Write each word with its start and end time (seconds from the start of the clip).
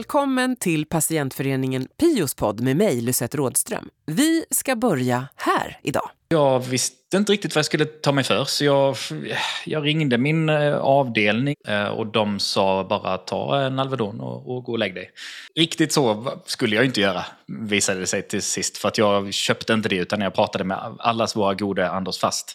Välkommen 0.00 0.56
till 0.56 0.86
patientföreningen 0.86 1.88
Pios 1.98 2.34
podd 2.34 2.60
med 2.60 2.76
mig, 2.76 3.00
Lucette 3.00 3.36
Rådström. 3.36 3.88
Vi 4.06 4.44
ska 4.50 4.76
börja 4.76 5.28
här 5.36 5.78
idag. 5.82 6.10
Jag 6.28 6.60
visste 6.60 7.16
inte 7.16 7.32
riktigt 7.32 7.54
vad 7.54 7.58
jag 7.58 7.66
skulle 7.66 7.84
ta 7.84 8.12
mig 8.12 8.24
för, 8.24 8.44
så 8.44 8.64
jag, 8.64 8.96
jag 9.66 9.86
ringde 9.86 10.18
min 10.18 10.48
eh, 10.48 10.76
avdelning 10.76 11.54
eh, 11.68 11.88
och 11.88 12.06
de 12.06 12.38
sa 12.38 12.84
bara 12.84 13.18
ta 13.18 13.60
en 13.60 13.78
Alvedon 13.78 14.20
och, 14.20 14.56
och 14.56 14.64
gå 14.64 14.72
och 14.72 14.78
lägg 14.78 14.94
dig. 14.94 15.10
Riktigt 15.56 15.92
så 15.92 16.32
skulle 16.46 16.76
jag 16.76 16.84
inte 16.84 17.00
göra, 17.00 17.24
visade 17.46 18.00
det 18.00 18.06
sig 18.06 18.28
till 18.28 18.42
sist. 18.42 18.78
För 18.78 18.88
att 18.88 18.98
jag 18.98 19.34
köpte 19.34 19.72
inte 19.72 19.88
det, 19.88 19.96
utan 19.96 20.20
jag 20.20 20.34
pratade 20.34 20.64
med 20.64 20.78
allas 20.98 21.36
våra 21.36 21.54
gode 21.54 21.90
Anders 21.90 22.18
Fast. 22.18 22.54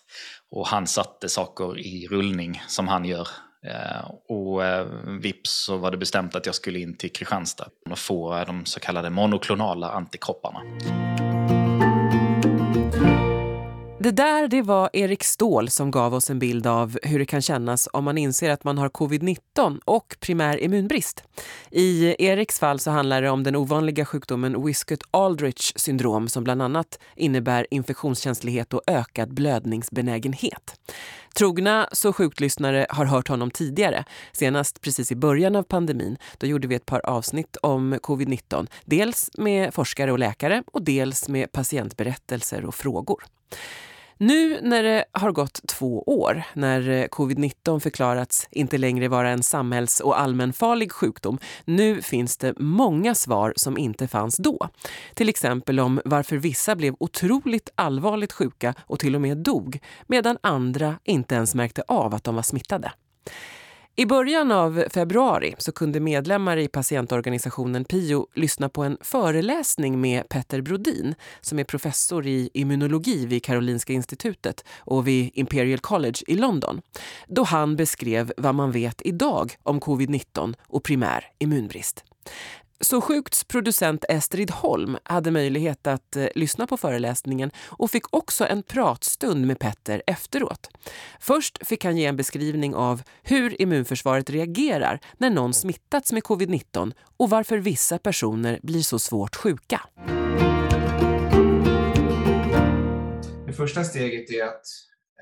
Och 0.51 0.67
han 0.67 0.87
satte 0.87 1.29
saker 1.29 1.79
i 1.79 2.07
rullning 2.07 2.63
som 2.67 2.87
han 2.87 3.05
gör 3.05 3.27
Eh, 3.67 4.11
och 4.27 4.65
eh, 4.65 4.85
vips 5.05 5.51
så 5.51 5.77
var 5.77 5.91
det 5.91 5.97
bestämt 5.97 6.35
att 6.35 6.45
jag 6.45 6.55
skulle 6.55 6.79
in 6.79 6.97
till 6.97 7.11
Kristianstad 7.11 7.69
och 7.89 7.99
få 7.99 8.43
de 8.47 8.65
så 8.65 8.79
kallade 8.79 9.09
monoklonala 9.09 9.89
antikropparna. 9.89 10.59
Det 14.05 14.11
där 14.11 14.47
det 14.47 14.61
var 14.61 14.89
Erik 14.93 15.23
Ståhl 15.23 15.69
som 15.69 15.91
gav 15.91 16.13
oss 16.13 16.29
en 16.29 16.39
bild 16.39 16.67
av 16.67 16.97
hur 17.03 17.19
det 17.19 17.25
kan 17.25 17.41
kännas 17.41 17.87
om 17.93 18.03
man 18.03 18.17
inser 18.17 18.49
att 18.49 18.63
man 18.63 18.77
har 18.77 18.89
covid-19 18.89 19.79
och 19.85 20.15
primär 20.19 20.57
immunbrist. 20.57 21.23
I 21.71 22.15
Eriks 22.25 22.59
fall 22.59 22.79
så 22.79 22.91
handlar 22.91 23.21
det 23.21 23.29
om 23.29 23.43
den 23.43 23.55
ovanliga 23.55 24.05
sjukdomen 24.05 24.55
Wiskott-Aldrich 24.55 25.71
syndrom 25.75 26.27
som 26.27 26.43
bland 26.43 26.61
annat 26.61 26.99
innebär 27.15 27.67
infektionskänslighet 27.71 28.73
och 28.73 28.81
ökad 28.87 29.33
blödningsbenägenhet. 29.33 30.79
Trogna 31.35 31.89
så 31.91 32.13
sjuklyssnare 32.13 32.87
har 32.89 33.05
hört 33.05 33.27
honom 33.27 33.51
tidigare, 33.51 34.03
senast 34.31 34.81
precis 34.81 35.11
i 35.11 35.15
början 35.15 35.55
av 35.55 35.63
pandemin. 35.63 36.17
Då 36.37 36.47
gjorde 36.47 36.67
vi 36.67 36.75
ett 36.75 36.85
par 36.85 37.05
avsnitt 37.05 37.57
om 37.61 37.93
covid-19, 37.93 38.67
dels 38.85 39.29
med 39.37 39.73
forskare 39.73 40.11
och 40.11 40.19
läkare 40.19 40.63
och 40.67 40.81
dels 40.81 41.29
med 41.29 41.51
patientberättelser 41.51 42.65
och 42.65 42.75
frågor. 42.75 43.23
Nu 44.17 44.59
när 44.61 44.83
det 44.83 45.05
har 45.11 45.31
gått 45.31 45.67
två 45.67 46.03
år, 46.03 46.43
när 46.53 46.89
eh, 46.89 47.05
covid-19 47.05 47.79
förklarats 47.79 48.47
inte 48.51 48.77
längre 48.77 49.07
vara 49.07 49.29
en 49.29 49.43
samhälls 49.43 49.99
och 49.99 50.19
allmänfarlig 50.19 50.91
sjukdom, 50.91 51.37
nu 51.65 52.01
finns 52.01 52.37
det 52.37 52.59
många 52.59 53.15
svar 53.15 53.53
som 53.55 53.77
inte 53.77 54.07
fanns 54.07 54.37
då. 54.37 54.69
Till 55.13 55.29
exempel 55.29 55.79
om 55.79 56.01
varför 56.05 56.37
vissa 56.37 56.75
blev 56.75 56.95
otroligt 56.99 57.69
allvarligt 57.75 58.33
sjuka 58.33 58.73
och 58.79 58.99
till 58.99 59.15
och 59.15 59.21
med 59.21 59.37
dog, 59.37 59.79
medan 60.07 60.37
andra 60.41 60.99
inte 61.03 61.35
ens 61.35 61.55
märkte 61.55 61.83
av 61.87 62.15
att 62.15 62.23
de 62.23 62.35
var 62.35 62.43
smittade. 62.43 62.91
I 63.97 64.05
början 64.05 64.51
av 64.51 64.83
februari 64.89 65.55
så 65.57 65.71
kunde 65.71 65.99
medlemmar 65.99 66.57
i 66.57 66.67
patientorganisationen 66.67 67.85
PIO 67.85 68.27
lyssna 68.33 68.69
på 68.69 68.83
en 68.83 68.97
föreläsning 69.01 70.01
med 70.01 70.29
Petter 70.29 70.61
Brodin 70.61 71.15
som 71.41 71.59
är 71.59 71.63
professor 71.63 72.27
i 72.27 72.49
immunologi 72.53 73.25
vid 73.25 73.43
Karolinska 73.43 73.93
institutet 73.93 74.65
och 74.77 75.07
vid 75.07 75.31
Imperial 75.33 75.79
College 75.79 76.19
i 76.27 76.35
London. 76.35 76.81
Då 77.27 77.43
han 77.43 77.75
beskrev 77.75 78.33
vad 78.37 78.55
man 78.55 78.71
vet 78.71 79.01
idag 79.05 79.55
om 79.63 79.79
covid-19 79.79 80.53
och 80.67 80.83
primär 80.83 81.25
immunbrist. 81.39 82.03
Så 82.81 83.01
Sjukts 83.01 83.43
producent 83.43 84.05
Estrid 84.09 84.51
Holm 84.51 84.97
hade 85.03 85.31
möjlighet 85.31 85.87
att 85.87 86.15
eh, 86.15 86.27
lyssna 86.35 86.67
på 86.67 86.77
föreläsningen 86.77 87.51
och 87.67 87.91
fick 87.91 88.15
också 88.15 88.47
en 88.47 88.63
pratstund 88.63 89.47
med 89.47 89.59
Petter 89.59 90.03
efteråt. 90.07 90.69
Först 91.19 91.67
fick 91.67 91.85
han 91.85 91.97
ge 91.97 92.05
en 92.05 92.15
beskrivning 92.15 92.75
av 92.75 93.01
hur 93.23 93.61
immunförsvaret 93.61 94.29
reagerar 94.29 94.99
när 95.17 95.29
någon 95.29 95.53
smittats 95.53 96.11
med 96.11 96.23
covid-19 96.23 96.93
och 97.17 97.29
varför 97.29 97.57
vissa 97.57 97.97
personer 97.97 98.59
blir 98.63 98.81
så 98.81 98.99
svårt 98.99 99.35
sjuka. 99.35 99.81
Det 103.47 103.53
första 103.53 103.83
steget 103.83 104.29
är 104.29 104.43
att 104.43 104.65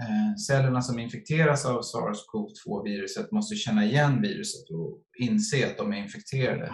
eh, 0.02 0.36
cellerna 0.48 0.82
som 0.82 1.00
infekteras 1.00 1.66
av 1.66 1.82
SARS-CoV-2-viruset 1.82 3.32
måste 3.32 3.56
känna 3.56 3.86
igen 3.86 4.22
viruset 4.22 4.70
och 4.70 5.00
inse 5.20 5.68
att 5.68 5.78
de 5.78 5.94
är 5.94 5.98
infekterade. 5.98 6.72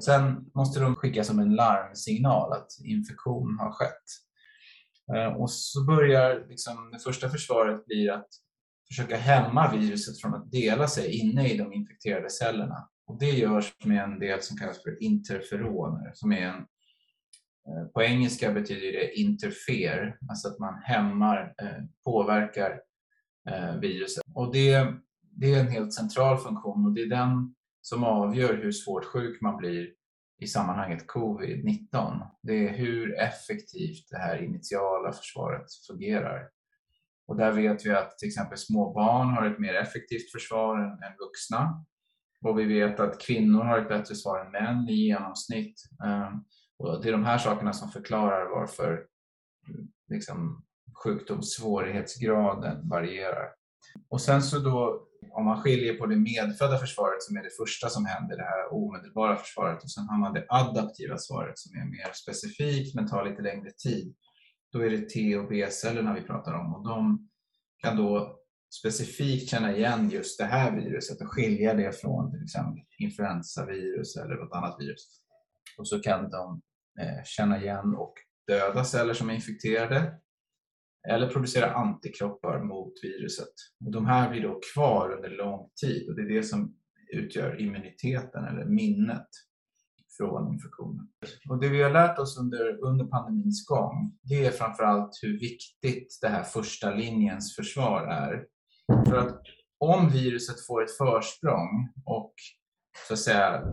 Sen 0.00 0.50
måste 0.54 0.80
de 0.80 0.96
skicka 0.96 1.24
som 1.24 1.38
en 1.38 1.54
larmsignal 1.54 2.52
att 2.52 2.68
infektion 2.84 3.58
har 3.58 3.72
skett. 3.72 4.04
Eh, 5.14 5.32
och 5.32 5.50
så 5.50 5.84
börjar 5.84 6.46
liksom, 6.48 6.90
det 6.92 6.98
första 6.98 7.28
försvaret 7.28 7.86
blir 7.86 8.12
att 8.12 8.28
försöka 8.88 9.16
hämma 9.16 9.72
viruset 9.72 10.20
från 10.20 10.34
att 10.34 10.52
dela 10.52 10.88
sig 10.88 11.18
inne 11.18 11.48
i 11.48 11.56
de 11.56 11.72
infekterade 11.72 12.30
cellerna. 12.30 12.88
Och 13.06 13.18
det 13.18 13.30
görs 13.30 13.74
med 13.84 14.04
en 14.04 14.18
del 14.18 14.42
som 14.42 14.56
kallas 14.56 14.82
för 14.82 15.02
interferoner, 15.02 16.10
som 16.14 16.32
är 16.32 16.46
en 16.46 16.66
eh, 17.68 17.86
på 17.94 18.02
engelska 18.02 18.52
betyder 18.52 18.92
det 18.92 19.18
interfer, 19.20 20.18
alltså 20.28 20.48
att 20.48 20.58
man 20.58 20.74
hämmar, 20.82 21.54
eh, 21.62 21.84
påverkar 22.04 22.80
viruset. 23.80 24.22
Och 24.34 24.52
det, 24.52 24.94
det 25.20 25.54
är 25.54 25.60
en 25.60 25.70
helt 25.70 25.94
central 25.94 26.38
funktion 26.38 26.86
och 26.86 26.92
det 26.92 27.02
är 27.02 27.06
den 27.06 27.54
som 27.80 28.04
avgör 28.04 28.54
hur 28.54 28.72
svårt 28.72 29.04
sjuk 29.04 29.40
man 29.40 29.56
blir 29.56 29.88
i 30.40 30.46
sammanhanget 30.46 31.06
covid-19. 31.06 32.26
Det 32.42 32.68
är 32.68 32.72
hur 32.72 33.18
effektivt 33.18 34.08
det 34.10 34.18
här 34.18 34.42
initiala 34.42 35.12
försvaret 35.12 35.66
fungerar. 35.86 36.48
Och 37.26 37.36
där 37.36 37.52
vet 37.52 37.86
vi 37.86 37.90
att 37.90 38.18
till 38.18 38.28
exempel 38.28 38.58
små 38.58 38.92
barn 38.92 39.28
har 39.28 39.46
ett 39.46 39.58
mer 39.58 39.74
effektivt 39.74 40.32
försvar 40.32 40.78
än, 40.78 40.90
än 40.90 41.16
vuxna. 41.18 41.84
Och 42.44 42.58
vi 42.58 42.64
vet 42.64 43.00
att 43.00 43.20
kvinnor 43.20 43.64
har 43.64 43.78
ett 43.78 43.88
bättre 43.88 44.14
svar 44.14 44.44
än 44.44 44.52
män 44.52 44.88
i 44.88 44.94
genomsnitt. 44.94 45.74
Ehm, 46.04 46.44
och 46.78 47.02
det 47.02 47.08
är 47.08 47.12
de 47.12 47.24
här 47.24 47.38
sakerna 47.38 47.72
som 47.72 47.88
förklarar 47.88 48.50
varför 48.50 49.06
liksom, 50.08 50.64
sjukdomssvårighetsgraden 51.04 52.88
varierar. 52.88 53.48
Och 54.08 54.20
sen 54.20 54.42
så 54.42 54.58
då 54.58 55.06
om 55.32 55.44
man 55.44 55.62
skiljer 55.62 55.94
på 55.94 56.06
det 56.06 56.16
medfödda 56.16 56.78
försvaret 56.78 57.22
som 57.22 57.36
är 57.36 57.42
det 57.42 57.56
första 57.56 57.88
som 57.88 58.06
händer, 58.06 58.36
det 58.36 58.42
här 58.42 58.72
omedelbara 58.72 59.36
försvaret, 59.36 59.82
och 59.82 59.90
sen 59.90 60.08
har 60.08 60.18
man 60.18 60.34
det 60.34 60.46
adaptiva 60.48 61.18
svaret 61.18 61.58
som 61.58 61.80
är 61.80 61.84
mer 61.84 62.12
specifikt 62.12 62.94
men 62.94 63.08
tar 63.08 63.24
lite 63.30 63.42
längre 63.42 63.70
tid. 63.70 64.14
Då 64.72 64.80
är 64.80 64.90
det 64.90 65.08
T 65.08 65.36
och 65.36 65.48
B-cellerna 65.48 66.14
vi 66.14 66.22
pratar 66.22 66.52
om 66.54 66.74
och 66.74 66.88
de 66.88 67.28
kan 67.82 67.96
då 67.96 68.40
specifikt 68.80 69.50
känna 69.50 69.76
igen 69.76 70.10
just 70.10 70.38
det 70.38 70.44
här 70.44 70.76
viruset 70.76 71.20
och 71.20 71.32
skilja 71.32 71.74
det 71.74 72.00
från 72.00 72.30
till 72.30 72.42
exempel 72.42 72.82
influensavirus 72.98 74.16
eller 74.16 74.34
något 74.34 74.52
annat 74.52 74.76
virus. 74.80 75.20
Och 75.78 75.88
så 75.88 76.00
kan 76.00 76.30
de 76.30 76.62
eh, 77.00 77.24
känna 77.24 77.62
igen 77.62 77.94
och 77.94 78.14
döda 78.46 78.84
celler 78.84 79.14
som 79.14 79.30
är 79.30 79.34
infekterade 79.34 80.14
eller 81.08 81.28
producera 81.28 81.72
antikroppar 81.72 82.62
mot 82.62 82.92
viruset. 83.02 83.54
Och 83.84 83.92
de 83.92 84.06
här 84.06 84.30
blir 84.30 84.42
då 84.42 84.60
kvar 84.74 85.12
under 85.16 85.30
lång 85.30 85.70
tid 85.80 86.08
och 86.08 86.16
det 86.16 86.22
är 86.22 86.28
det 86.28 86.42
som 86.42 86.74
utgör 87.12 87.60
immuniteten 87.60 88.44
eller 88.44 88.64
minnet 88.64 89.28
från 90.16 90.52
infektionen. 90.54 91.08
Och 91.48 91.60
det 91.60 91.68
vi 91.68 91.82
har 91.82 91.90
lärt 91.90 92.18
oss 92.18 92.38
under, 92.38 92.84
under 92.84 93.04
pandemins 93.04 93.66
gång, 93.66 94.18
det 94.22 94.46
är 94.46 94.50
framförallt 94.50 95.10
hur 95.22 95.40
viktigt 95.40 96.18
det 96.20 96.28
här 96.28 96.42
första 96.42 96.94
linjens 96.94 97.56
försvar 97.56 98.02
är. 98.02 98.44
För 99.06 99.16
att 99.16 99.42
om 99.78 100.08
viruset 100.10 100.66
får 100.66 100.82
ett 100.82 100.96
försprång 100.96 101.92
och 102.04 102.34
så 103.08 103.14
att 103.14 103.20
säga 103.20 103.72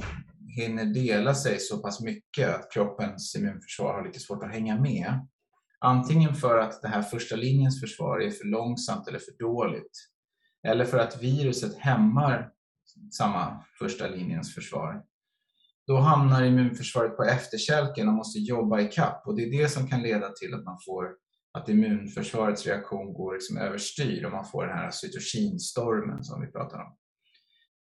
hinner 0.58 0.86
dela 0.86 1.36
sig 1.36 1.60
så 1.60 1.78
pass 1.78 2.02
mycket 2.02 2.56
att 2.56 2.72
kroppens 2.72 3.36
immunförsvar 3.36 3.94
har 3.94 4.06
lite 4.06 4.20
svårt 4.20 4.44
att 4.44 4.52
hänga 4.52 4.80
med, 4.80 5.28
Antingen 5.80 6.36
för 6.36 6.60
att 6.60 6.82
det 6.82 6.88
här 6.88 7.02
första 7.02 7.36
linjens 7.36 7.82
försvar 7.82 8.22
är 8.22 8.32
för 8.32 8.46
långsamt 8.46 9.08
eller 9.08 9.20
för 9.20 9.32
dåligt. 9.40 9.92
Eller 10.68 10.86
för 10.86 10.98
att 10.98 11.24
viruset 11.24 11.78
hämmar 11.78 12.52
samma 13.12 13.64
första 13.80 14.08
linjens 14.08 14.56
försvar. 14.56 15.04
Då 15.88 15.98
hamnar 15.98 16.44
immunförsvaret 16.44 17.18
på 17.18 17.24
efterkälken 17.24 18.08
och 18.08 18.14
måste 18.14 18.40
jobba 18.40 18.80
i 18.80 18.88
kapp. 18.88 19.28
och 19.28 19.36
det 19.36 19.44
är 19.44 19.52
det 19.52 19.70
som 19.70 19.88
kan 19.88 20.02
leda 20.02 20.30
till 20.30 20.54
att 20.54 20.64
man 20.64 20.78
får 20.86 21.10
att 21.54 21.70
immunförsvarets 21.70 22.66
reaktion 22.66 23.14
går 23.14 23.34
liksom 23.34 23.58
överstyr 23.58 24.26
och 24.26 24.32
man 24.32 24.46
får 24.46 24.68
den 24.68 24.78
här 24.78 24.92
cytokinstormen 24.92 26.24
som 26.24 26.42
vi 26.42 26.48
pratar 26.48 26.80
om. 26.80 26.98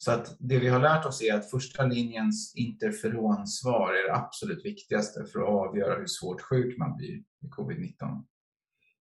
Så 0.03 0.11
att 0.11 0.37
det 0.39 0.59
vi 0.59 0.67
har 0.67 0.79
lärt 0.79 1.05
oss 1.05 1.21
är 1.21 1.33
att 1.33 1.49
första 1.51 1.85
linjens 1.85 2.53
interferonsvar 2.55 3.93
är 3.93 4.07
det 4.07 4.15
absolut 4.15 4.65
viktigaste 4.65 5.25
för 5.25 5.39
att 5.39 5.49
avgöra 5.49 5.99
hur 5.99 6.07
svårt 6.07 6.41
sjuk 6.41 6.77
man 6.77 6.97
blir 6.97 7.09
i 7.09 7.25
covid-19. 7.57 8.23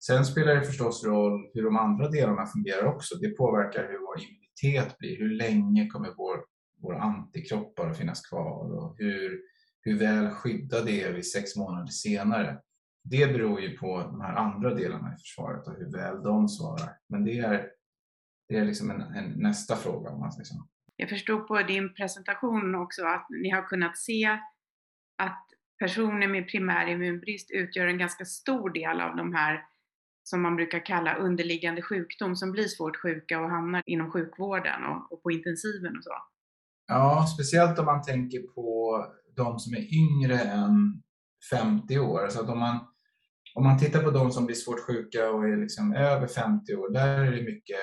Sen 0.04 0.24
spelar 0.24 0.54
det 0.54 0.64
förstås 0.64 1.04
roll 1.04 1.50
hur 1.54 1.62
de 1.62 1.76
andra 1.76 2.08
delarna 2.08 2.46
fungerar 2.46 2.84
också. 2.84 3.18
Det 3.18 3.28
påverkar 3.28 3.82
hur 3.82 3.98
vår 3.98 4.20
immunitet 4.20 4.98
blir. 4.98 5.18
Hur 5.18 5.30
länge 5.30 5.86
kommer 5.86 6.14
vår, 6.16 6.44
våra 6.82 7.00
antikroppar 7.00 7.90
att 7.90 7.98
finnas 7.98 8.26
kvar 8.26 8.72
och 8.72 8.94
hur, 8.98 9.40
hur 9.80 9.98
väl 9.98 10.30
skyddade 10.30 10.90
är 10.90 11.12
vi 11.12 11.22
sex 11.22 11.56
månader 11.56 11.86
senare. 11.86 12.58
Det 13.04 13.26
beror 13.26 13.60
ju 13.60 13.76
på 13.76 13.98
de 13.98 14.20
här 14.20 14.34
andra 14.34 14.74
delarna 14.74 15.14
i 15.14 15.18
försvaret 15.18 15.66
och 15.66 15.74
hur 15.74 15.92
väl 15.92 16.22
de 16.22 16.48
svarar. 16.48 16.90
Men 17.08 17.24
det 17.24 17.38
är, 17.38 17.66
det 18.48 18.56
är 18.56 18.64
liksom 18.64 18.90
en, 18.90 19.00
en 19.00 19.32
nästa 19.36 19.76
fråga 19.76 20.10
om 20.10 20.20
man 20.20 20.32
säger 20.32 20.44
så. 20.44 20.68
Jag 21.00 21.08
förstod 21.08 21.48
på 21.48 21.62
din 21.62 21.94
presentation 21.94 22.74
också 22.74 23.04
att 23.04 23.26
ni 23.42 23.50
har 23.50 23.62
kunnat 23.62 23.98
se 23.98 24.38
att 25.18 25.46
personer 25.78 26.28
med 26.28 26.48
primär 26.48 26.86
immunbrist 26.86 27.50
utgör 27.50 27.86
en 27.86 27.98
ganska 27.98 28.24
stor 28.24 28.70
del 28.70 29.00
av 29.00 29.16
de 29.16 29.34
här 29.34 29.64
som 30.22 30.42
man 30.42 30.56
brukar 30.56 30.86
kalla 30.86 31.14
underliggande 31.14 31.82
sjukdom 31.82 32.36
som 32.36 32.52
blir 32.52 32.68
svårt 32.68 32.96
sjuka 32.96 33.40
och 33.40 33.50
hamnar 33.50 33.82
inom 33.86 34.10
sjukvården 34.10 34.84
och, 34.84 35.12
och 35.12 35.22
på 35.22 35.30
intensiven 35.30 35.96
och 35.96 36.04
så. 36.04 36.10
Ja, 36.88 37.26
speciellt 37.34 37.78
om 37.78 37.84
man 37.84 38.02
tänker 38.02 38.40
på 38.40 38.96
de 39.36 39.58
som 39.58 39.74
är 39.74 39.94
yngre 39.94 40.38
än 40.38 41.02
50 41.50 41.98
år. 41.98 42.28
Så 42.28 42.40
att 42.42 42.48
om 42.48 42.58
man, 42.58 42.78
om 43.54 43.64
man 43.64 43.78
tittar 43.78 44.02
på 44.02 44.10
de 44.10 44.30
som 44.30 44.46
blir 44.46 44.56
svårt 44.56 44.86
sjuka 44.86 45.30
och 45.30 45.48
är 45.48 45.56
liksom 45.56 45.92
över 45.92 46.26
50 46.26 46.74
år, 46.74 46.92
där 46.92 47.24
är 47.24 47.30
det 47.32 47.42
mycket 47.42 47.78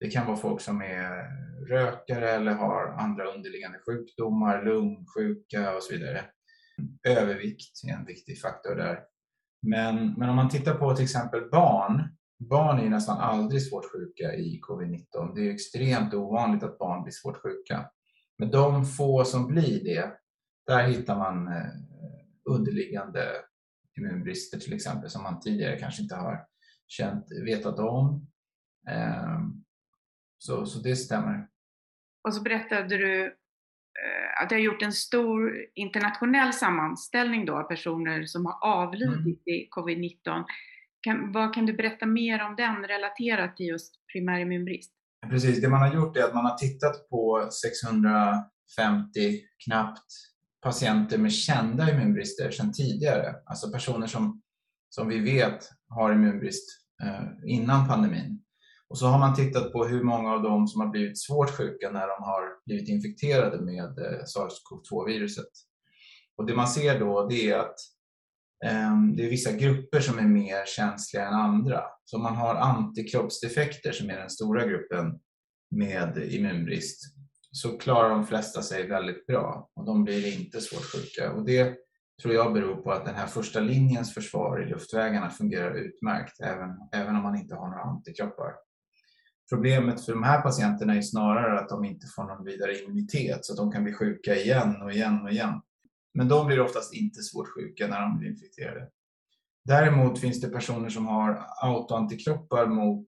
det 0.00 0.10
kan 0.10 0.26
vara 0.26 0.36
folk 0.36 0.60
som 0.60 0.80
är 0.80 1.30
rökare 1.68 2.30
eller 2.30 2.52
har 2.52 2.86
andra 2.86 3.24
underliggande 3.24 3.78
sjukdomar, 3.86 4.64
lungsjuka 4.64 5.76
och 5.76 5.82
så 5.82 5.92
vidare. 5.92 6.24
Övervikt 7.08 7.84
är 7.88 7.92
en 7.92 8.06
viktig 8.06 8.40
faktor 8.40 8.74
där. 8.74 9.00
Men, 9.62 10.12
men 10.12 10.28
om 10.28 10.36
man 10.36 10.48
tittar 10.48 10.74
på 10.74 10.94
till 10.94 11.04
exempel 11.04 11.50
barn. 11.50 12.08
Barn 12.38 12.78
är 12.78 12.90
nästan 12.90 13.18
aldrig 13.18 13.62
svårt 13.62 13.92
sjuka 13.92 14.34
i 14.34 14.60
covid-19. 14.68 15.34
Det 15.34 15.48
är 15.48 15.54
extremt 15.54 16.14
ovanligt 16.14 16.62
att 16.62 16.78
barn 16.78 17.02
blir 17.02 17.12
svårt 17.12 17.42
sjuka. 17.42 17.90
Men 18.38 18.50
de 18.50 18.86
få 18.86 19.24
som 19.24 19.46
blir 19.46 19.84
det, 19.84 20.12
där 20.66 20.88
hittar 20.88 21.18
man 21.18 21.48
eh, 21.48 21.70
underliggande 22.50 23.22
immunbrister 23.98 24.58
till 24.58 24.72
exempel 24.72 25.10
som 25.10 25.22
man 25.22 25.40
tidigare 25.40 25.78
kanske 25.78 26.02
inte 26.02 26.14
har 26.14 26.46
känt, 26.86 27.26
vetat 27.44 27.78
om. 27.78 28.26
Ehm, 28.88 29.64
så, 30.38 30.66
så 30.66 30.78
det 30.78 30.96
stämmer. 30.96 31.46
Och 32.28 32.34
så 32.34 32.42
berättade 32.42 32.98
du 32.98 33.24
eh, 33.24 34.42
att 34.42 34.48
du 34.48 34.54
har 34.54 34.60
gjort 34.60 34.82
en 34.82 34.92
stor 34.92 35.52
internationell 35.74 36.52
sammanställning 36.52 37.46
då 37.46 37.58
av 37.58 37.62
personer 37.62 38.24
som 38.24 38.46
har 38.46 38.58
avlidit 38.62 39.16
mm. 39.16 39.38
i 39.44 39.68
covid-19. 39.76 40.44
Kan, 41.00 41.32
vad 41.32 41.54
kan 41.54 41.66
du 41.66 41.72
berätta 41.72 42.06
mer 42.06 42.42
om 42.42 42.56
den 42.56 42.76
relaterat 42.76 43.56
till 43.56 43.66
just 43.66 43.94
primär 44.12 44.40
immunbrist? 44.40 44.92
Precis, 45.30 45.60
det 45.60 45.68
man 45.68 45.80
har 45.80 45.94
gjort 45.94 46.16
är 46.16 46.22
att 46.22 46.34
man 46.34 46.44
har 46.44 46.56
tittat 46.56 47.08
på 47.08 47.48
650 47.62 48.44
knappt 49.64 50.12
patienter 50.62 51.18
med 51.18 51.32
kända 51.32 51.90
immunbrister 51.90 52.50
sedan 52.50 52.72
tidigare. 52.72 53.34
Alltså 53.46 53.72
personer 53.72 54.06
som, 54.06 54.42
som 54.88 55.08
vi 55.08 55.18
vet 55.18 55.68
har 55.88 56.12
immunbrist 56.12 56.68
eh, 57.02 57.24
innan 57.44 57.88
pandemin. 57.88 58.42
Och 58.88 58.98
så 58.98 59.06
har 59.06 59.18
man 59.18 59.34
tittat 59.34 59.72
på 59.72 59.84
hur 59.84 60.02
många 60.02 60.32
av 60.32 60.42
dem 60.42 60.68
som 60.68 60.80
har 60.80 60.88
blivit 60.88 61.20
svårt 61.20 61.50
sjuka 61.50 61.90
när 61.90 62.08
de 62.08 62.22
har 62.22 62.64
blivit 62.66 62.88
infekterade 62.88 63.60
med 63.60 63.98
eh, 63.98 64.22
SARS-CoV-2-viruset. 64.24 65.50
Och 66.36 66.46
det 66.46 66.54
man 66.54 66.68
ser 66.68 67.00
då 67.00 67.26
det 67.28 67.50
är 67.50 67.58
att 67.58 67.76
ehm, 68.64 69.16
det 69.16 69.26
är 69.26 69.30
vissa 69.30 69.52
grupper 69.52 70.00
som 70.00 70.18
är 70.18 70.26
mer 70.26 70.66
känsliga 70.66 71.26
än 71.26 71.34
andra. 71.34 71.82
Så 72.04 72.16
om 72.16 72.22
man 72.22 72.36
har 72.36 72.54
antikroppsdefekter 72.54 73.92
som 73.92 74.10
är 74.10 74.16
den 74.16 74.30
stora 74.30 74.66
gruppen 74.66 75.20
med 75.70 76.32
immunbrist 76.32 77.00
så 77.50 77.78
klarar 77.78 78.10
de 78.10 78.26
flesta 78.26 78.62
sig 78.62 78.88
väldigt 78.88 79.26
bra 79.26 79.70
och 79.74 79.84
de 79.84 80.04
blir 80.04 80.40
inte 80.40 80.60
svårt 80.60 80.84
sjuka. 80.84 81.32
Och 81.32 81.44
det 81.44 81.76
tror 82.22 82.34
jag 82.34 82.52
beror 82.52 82.76
på 82.76 82.90
att 82.92 83.04
den 83.04 83.14
här 83.14 83.26
första 83.26 83.60
linjens 83.60 84.14
försvar 84.14 84.62
i 84.62 84.66
luftvägarna 84.68 85.30
fungerar 85.30 85.74
utmärkt 85.74 86.40
även, 86.40 86.70
även 86.92 87.16
om 87.16 87.22
man 87.22 87.36
inte 87.36 87.54
har 87.54 87.68
några 87.68 87.82
antikroppar. 87.82 88.65
Problemet 89.48 90.04
för 90.04 90.12
de 90.12 90.22
här 90.22 90.40
patienterna 90.40 90.94
är 90.94 91.02
snarare 91.02 91.60
att 91.60 91.68
de 91.68 91.84
inte 91.84 92.06
får 92.06 92.24
någon 92.24 92.44
vidare 92.44 92.78
immunitet 92.78 93.44
så 93.44 93.52
att 93.52 93.56
de 93.56 93.72
kan 93.72 93.84
bli 93.84 93.92
sjuka 93.92 94.36
igen 94.36 94.82
och 94.82 94.92
igen 94.92 95.22
och 95.22 95.30
igen. 95.30 95.60
Men 96.14 96.28
de 96.28 96.46
blir 96.46 96.60
oftast 96.60 96.94
inte 96.94 97.22
svårt 97.22 97.48
sjuka 97.48 97.86
när 97.86 98.00
de 98.00 98.18
blir 98.18 98.30
infekterade. 98.30 98.88
Däremot 99.64 100.20
finns 100.20 100.40
det 100.40 100.48
personer 100.48 100.88
som 100.88 101.06
har 101.06 101.46
autoantikroppar 101.62 102.66
mot 102.66 103.06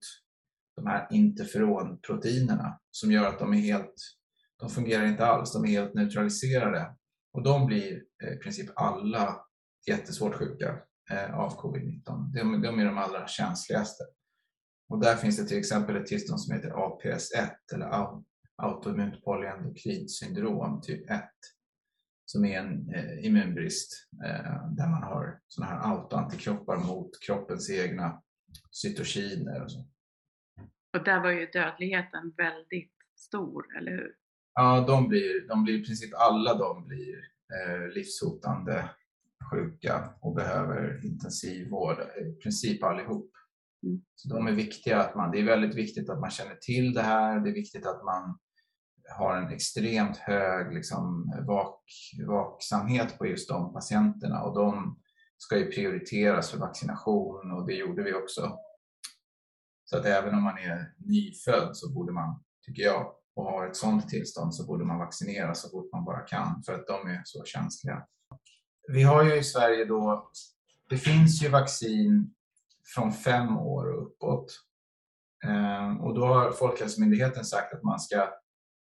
de 0.75 0.87
här 0.87 1.07
interferonproteinerna 1.11 2.79
som 2.91 3.11
gör 3.11 3.27
att 3.27 3.39
de 3.39 3.53
är 3.53 3.57
helt, 3.57 3.95
de 4.59 4.69
fungerar 4.69 5.05
inte 5.05 5.25
alls, 5.25 5.53
de 5.53 5.65
är 5.65 5.69
helt 5.69 5.93
neutraliserade. 5.93 6.95
Och 7.33 7.43
de 7.43 7.65
blir 7.65 8.03
eh, 8.23 8.33
i 8.33 8.37
princip 8.37 8.69
alla 8.75 9.37
jättesvårt 9.87 10.35
sjuka 10.35 10.79
eh, 11.11 11.39
av 11.39 11.57
covid-19. 11.57 12.03
De, 12.33 12.61
de 12.61 12.79
är 12.79 12.85
de 12.85 12.97
allra 12.97 13.27
känsligaste. 13.27 14.03
Och 14.89 14.99
där 14.99 15.15
finns 15.15 15.37
det 15.37 15.45
till 15.45 15.57
exempel 15.57 15.95
ett 15.95 16.05
tillstånd 16.05 16.41
som 16.41 16.55
heter 16.55 16.69
APS1 16.69 17.49
eller 17.73 17.89
autoimmunt 18.55 19.23
polyendokrin 19.23 20.09
syndrom 20.09 20.81
typ 20.81 21.09
1 21.09 21.23
som 22.31 22.45
är 22.45 22.59
en 22.59 22.93
eh, 22.93 23.25
immunbrist 23.25 24.07
eh, 24.25 24.67
där 24.71 24.89
man 24.89 25.03
har 25.03 25.39
sådana 25.47 25.73
här 25.73 25.93
autoantikroppar 25.93 26.77
mot 26.77 27.19
kroppens 27.19 27.69
egna 27.69 28.21
cytokiner. 28.71 29.63
Och, 29.63 29.71
så. 29.71 29.79
och 30.97 31.03
där 31.03 31.19
var 31.19 31.29
ju 31.29 31.45
dödligheten 31.45 32.33
väldigt 32.37 32.93
stor, 33.17 33.77
eller 33.77 33.91
hur? 33.91 34.15
Ja, 34.53 34.85
de 34.87 35.07
blir, 35.07 35.47
de 35.47 35.63
blir 35.63 35.79
i 35.79 35.83
princip 35.83 36.13
alla 36.13 36.53
de 36.53 36.87
blir 36.87 37.17
eh, 37.53 37.93
livshotande 37.95 38.89
sjuka 39.51 40.13
och 40.21 40.35
behöver 40.35 41.05
intensivvård, 41.05 41.97
i 41.99 42.41
princip 42.41 42.83
allihop. 42.83 43.31
Mm. 43.83 44.01
Så 44.15 44.29
de 44.29 44.47
är 44.47 44.51
viktiga 44.51 45.01
att 45.01 45.15
man, 45.15 45.31
det 45.31 45.39
är 45.39 45.43
väldigt 45.43 45.75
viktigt 45.75 46.09
att 46.09 46.19
man 46.19 46.31
känner 46.31 46.55
till 46.55 46.93
det 46.93 47.01
här. 47.01 47.39
Det 47.39 47.49
är 47.49 47.53
viktigt 47.53 47.85
att 47.85 48.03
man 48.03 48.39
har 49.17 49.35
en 49.35 49.53
extremt 49.53 50.17
hög 50.17 50.73
liksom, 50.73 51.33
vak, 51.47 51.83
vaksamhet 52.27 53.17
på 53.17 53.25
just 53.25 53.49
de 53.49 53.73
patienterna 53.73 54.41
och 54.41 54.55
de 54.55 54.99
ska 55.37 55.57
ju 55.57 55.71
prioriteras 55.71 56.51
för 56.51 56.57
vaccination 56.57 57.51
och 57.51 57.67
det 57.67 57.73
gjorde 57.73 58.03
vi 58.03 58.13
också. 58.13 58.57
Så 59.85 59.97
att 59.97 60.05
även 60.05 60.35
om 60.35 60.43
man 60.43 60.57
är 60.57 60.93
nyfödd 60.97 61.77
så 61.77 61.93
borde 61.93 62.13
man, 62.13 62.43
tycker 62.65 62.83
jag, 62.83 63.13
och 63.35 63.45
har 63.45 63.67
ett 63.67 63.75
sådant 63.75 64.09
tillstånd 64.09 64.55
så 64.55 64.65
borde 64.65 64.85
man 64.85 64.99
vaccinera 64.99 65.55
så 65.55 65.69
fort 65.69 65.91
man 65.91 66.05
bara 66.05 66.19
kan 66.19 66.63
för 66.65 66.73
att 66.73 66.87
de 66.87 67.07
är 67.07 67.21
så 67.25 67.43
känsliga. 67.45 68.03
Vi 68.87 69.03
har 69.03 69.23
ju 69.23 69.35
i 69.39 69.43
Sverige 69.43 69.85
då, 69.85 70.31
det 70.89 70.97
finns 70.97 71.43
ju 71.43 71.49
vaccin 71.49 72.33
från 72.95 73.13
fem 73.13 73.57
år 73.57 73.91
och 73.91 74.03
uppåt. 74.03 74.53
Ehm, 75.45 76.01
och 76.01 76.13
då 76.13 76.25
har 76.25 76.51
Folkhälsomyndigheten 76.51 77.45
sagt 77.45 77.73
att 77.73 77.83
man 77.83 77.99
ska, 77.99 78.29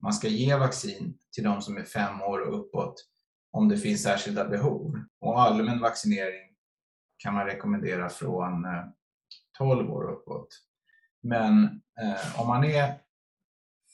man 0.04 0.14
ska 0.14 0.28
ge 0.28 0.56
vaccin 0.56 1.18
till 1.36 1.44
de 1.44 1.62
som 1.62 1.78
är 1.78 1.84
fem 1.84 2.22
år 2.22 2.40
och 2.40 2.60
uppåt 2.60 3.06
om 3.52 3.70
det 3.70 3.78
finns 3.78 4.04
särskilda 4.04 4.50
behov. 4.50 4.94
Och 5.22 5.42
allmän 5.42 5.80
vaccinering 5.80 6.56
kan 7.18 7.34
man 7.34 7.46
rekommendera 7.46 8.10
från 8.10 8.66
eh, 8.66 8.84
12 9.58 9.92
år 9.92 10.04
och 10.04 10.22
uppåt. 10.22 10.48
Men 11.24 11.64
eh, 12.02 12.42
om 12.42 12.48
man 12.48 12.64
är 12.64 13.02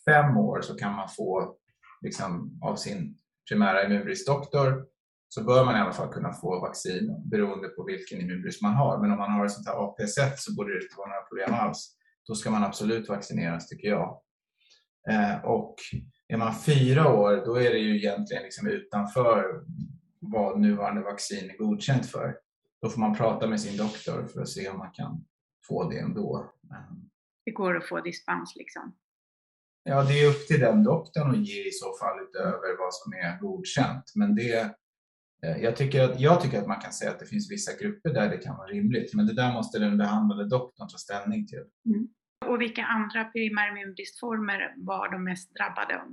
fem 0.06 0.38
år 0.38 0.62
så 0.62 0.76
kan 0.76 0.96
man 0.96 1.10
få 1.10 1.58
liksom, 2.02 2.60
av 2.64 2.76
sin 2.76 3.18
primära 3.50 3.86
immunbristdoktor 3.86 4.86
så 5.34 5.44
bör 5.44 5.66
man 5.66 5.76
i 5.76 5.80
alla 5.80 5.94
fall 5.94 6.14
kunna 6.14 6.34
få 6.34 6.60
vaccin 6.60 7.30
beroende 7.30 7.68
på 7.68 7.84
vilken 7.84 8.22
immunbrist 8.22 8.62
man 8.62 8.74
har. 8.74 9.02
Men 9.02 9.12
om 9.12 9.18
man 9.18 9.32
har 9.32 9.46
ett 9.46 9.52
sånt 9.52 9.68
här 9.68 9.76
APS1 9.76 10.34
så 10.38 10.56
borde 10.56 10.74
det 10.74 10.84
inte 10.84 10.98
vara 10.98 11.08
några 11.08 11.22
problem 11.22 11.54
alls. 11.54 11.96
Då 12.28 12.36
ska 12.36 12.52
man 12.52 12.64
absolut 12.64 13.10
vaccineras 13.10 13.68
tycker 13.68 13.88
jag. 13.88 14.22
Eh, 15.10 15.46
och 15.46 15.76
är 16.28 16.38
man 16.38 16.56
fyra 16.56 17.14
år 17.14 17.46
då 17.46 17.56
är 17.56 17.70
det 17.70 17.78
ju 17.78 17.98
egentligen 17.98 18.44
liksom 18.44 18.68
utanför 18.68 19.64
vad 20.20 20.60
nuvarande 20.60 21.02
vaccin 21.02 21.50
är 21.50 21.58
godkänt 21.58 22.06
för. 22.06 22.36
Då 22.82 22.90
får 22.90 23.00
man 23.00 23.16
prata 23.16 23.48
med 23.48 23.62
sin 23.62 23.78
doktor 23.78 24.28
för 24.28 24.42
att 24.42 24.50
se 24.50 24.70
om 24.70 24.78
man 24.78 24.92
kan 24.92 25.26
få 25.68 25.90
det 25.90 26.00
ändå. 26.00 26.54
Det 27.46 27.52
går 27.52 27.78
att 27.78 27.88
få 27.88 28.02
dispens 28.02 28.54
liksom? 28.56 28.96
Ja, 29.84 30.04
det 30.04 30.24
är 30.24 30.30
upp 30.30 30.48
till 30.48 30.60
den 30.60 30.84
doktorn 30.84 31.30
att 31.30 31.48
ge 31.48 31.68
i 31.68 31.72
så 31.72 31.98
fall 32.00 32.20
utöver 32.20 32.78
vad 32.80 32.94
som 32.94 33.14
är 33.14 33.40
godkänt. 33.40 34.12
Men 34.16 34.36
det, 34.36 34.76
jag 35.48 35.76
tycker, 35.76 36.04
att, 36.04 36.20
jag 36.20 36.42
tycker 36.42 36.62
att 36.62 36.68
man 36.68 36.82
kan 36.82 36.94
säga 36.94 37.12
att 37.12 37.20
det 37.20 37.26
finns 37.26 37.52
vissa 37.52 37.72
grupper 37.82 38.14
där 38.14 38.30
det 38.30 38.38
kan 38.38 38.58
vara 38.58 38.68
rimligt, 38.68 39.14
men 39.14 39.26
det 39.26 39.34
där 39.34 39.54
måste 39.54 39.80
den 39.80 39.98
behandlade 39.98 40.50
doktorn 40.50 40.88
ta 40.88 40.98
ställning 40.98 41.48
till. 41.48 41.64
Mm. 41.86 42.08
Och 42.46 42.62
vilka 42.62 42.84
andra 42.84 43.24
primärimmunbristformer 43.24 44.74
var 44.78 45.12
de 45.12 45.24
mest 45.24 45.56
drabbade 45.56 46.02
av? 46.02 46.08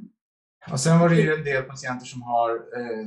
Och 0.73 0.81
sen 0.81 0.99
var 0.99 1.09
det 1.09 1.21
ju 1.21 1.35
en 1.35 1.45
del 1.45 1.63
patienter 1.63 2.07
som 2.07 2.23
har 2.23 2.51
eh, 2.51 3.07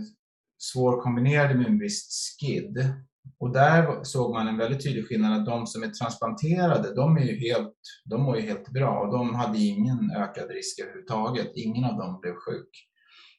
svår 0.58 1.02
kombinerad 1.02 1.52
immunbrist, 1.52 2.12
SKID. 2.14 2.94
Och 3.40 3.54
där 3.54 4.04
såg 4.04 4.34
man 4.34 4.48
en 4.48 4.58
väldigt 4.58 4.84
tydlig 4.84 5.08
skillnad 5.08 5.40
att 5.40 5.46
de 5.46 5.68
som 5.68 5.84
är 5.84 5.88
transplanterade, 5.88 6.96
de, 6.96 7.18
är 7.18 7.22
ju 7.22 7.36
helt, 7.36 7.78
de 8.06 8.22
mår 8.22 8.38
ju 8.38 8.42
helt 8.42 8.70
bra 8.70 9.00
och 9.00 9.12
de 9.12 9.36
hade 9.36 9.58
ingen 9.58 10.12
ökad 10.12 10.50
risk 10.50 10.80
överhuvudtaget. 10.80 11.52
Ingen 11.56 11.86
av 11.86 11.98
dem 11.98 12.20
blev 12.22 12.34
sjuk. 12.36 12.70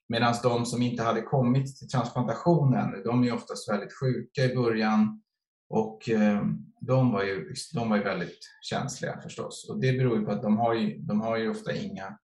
Medan 0.08 0.34
de 0.42 0.66
som 0.66 0.82
inte 0.82 1.02
hade 1.02 1.22
kommit 1.22 1.76
till 1.76 1.88
transplantationen, 1.88 3.02
de 3.04 3.24
är 3.24 3.34
oftast 3.34 3.68
väldigt 3.68 3.98
sjuka 4.00 4.44
i 4.44 4.54
början 4.54 5.22
och 5.68 6.08
eh, 6.08 6.44
de 6.80 7.12
var 7.12 7.22
ju, 7.22 7.54
de 7.74 7.90
var 7.90 7.96
ju 7.96 8.02
väldigt 8.02 8.38
känsliga 8.62 9.20
förstås. 9.20 9.68
Och 9.70 9.80
det 9.80 9.92
beror 9.92 10.18
ju 10.18 10.24
på 10.24 10.30
att 10.30 10.42
de 10.42 10.56
har 10.56 10.74
ju, 10.74 10.98
de 10.98 11.20
har 11.20 11.36
ju 11.36 11.50
ofta 11.50 11.72
inga 11.72 12.18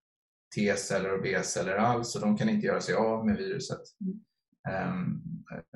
T-celler 0.55 1.13
och 1.13 1.21
B-celler 1.21 1.75
alls 1.75 2.15
och 2.15 2.21
de 2.21 2.37
kan 2.37 2.49
inte 2.49 2.67
göra 2.67 2.81
sig 2.81 2.95
av 2.95 3.25
med 3.25 3.37
viruset. 3.37 3.81
Um, 4.89 5.23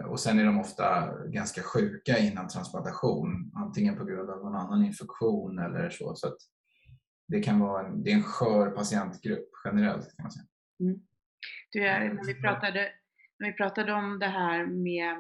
och 0.10 0.20
sen 0.20 0.40
är 0.40 0.46
de 0.46 0.60
ofta 0.60 1.14
ganska 1.26 1.62
sjuka 1.62 2.18
innan 2.18 2.48
transplantation, 2.48 3.52
antingen 3.56 3.98
på 3.98 4.06
grund 4.06 4.30
av 4.30 4.38
någon 4.38 4.56
annan 4.56 4.86
infektion 4.86 5.60
eller 5.60 5.90
så. 5.90 6.16
så 6.16 6.36
det 7.28 7.44
kan 7.44 7.60
vara 7.60 7.88
en, 7.88 8.04
det 8.04 8.12
är 8.12 8.16
en 8.16 8.24
skör 8.24 8.72
patientgrupp 8.72 9.50
generellt 9.66 10.16
kan 10.16 10.24
man 10.24 10.32
säga. 10.32 10.46
Mm. 10.80 11.00
Du, 11.72 11.80
när, 11.80 12.28
vi 12.28 12.42
pratade, 12.42 12.90
när 13.40 13.48
vi 13.48 13.54
pratade 13.54 13.94
om 13.94 14.20
det 14.20 14.28
här 14.28 14.66
med 14.66 15.16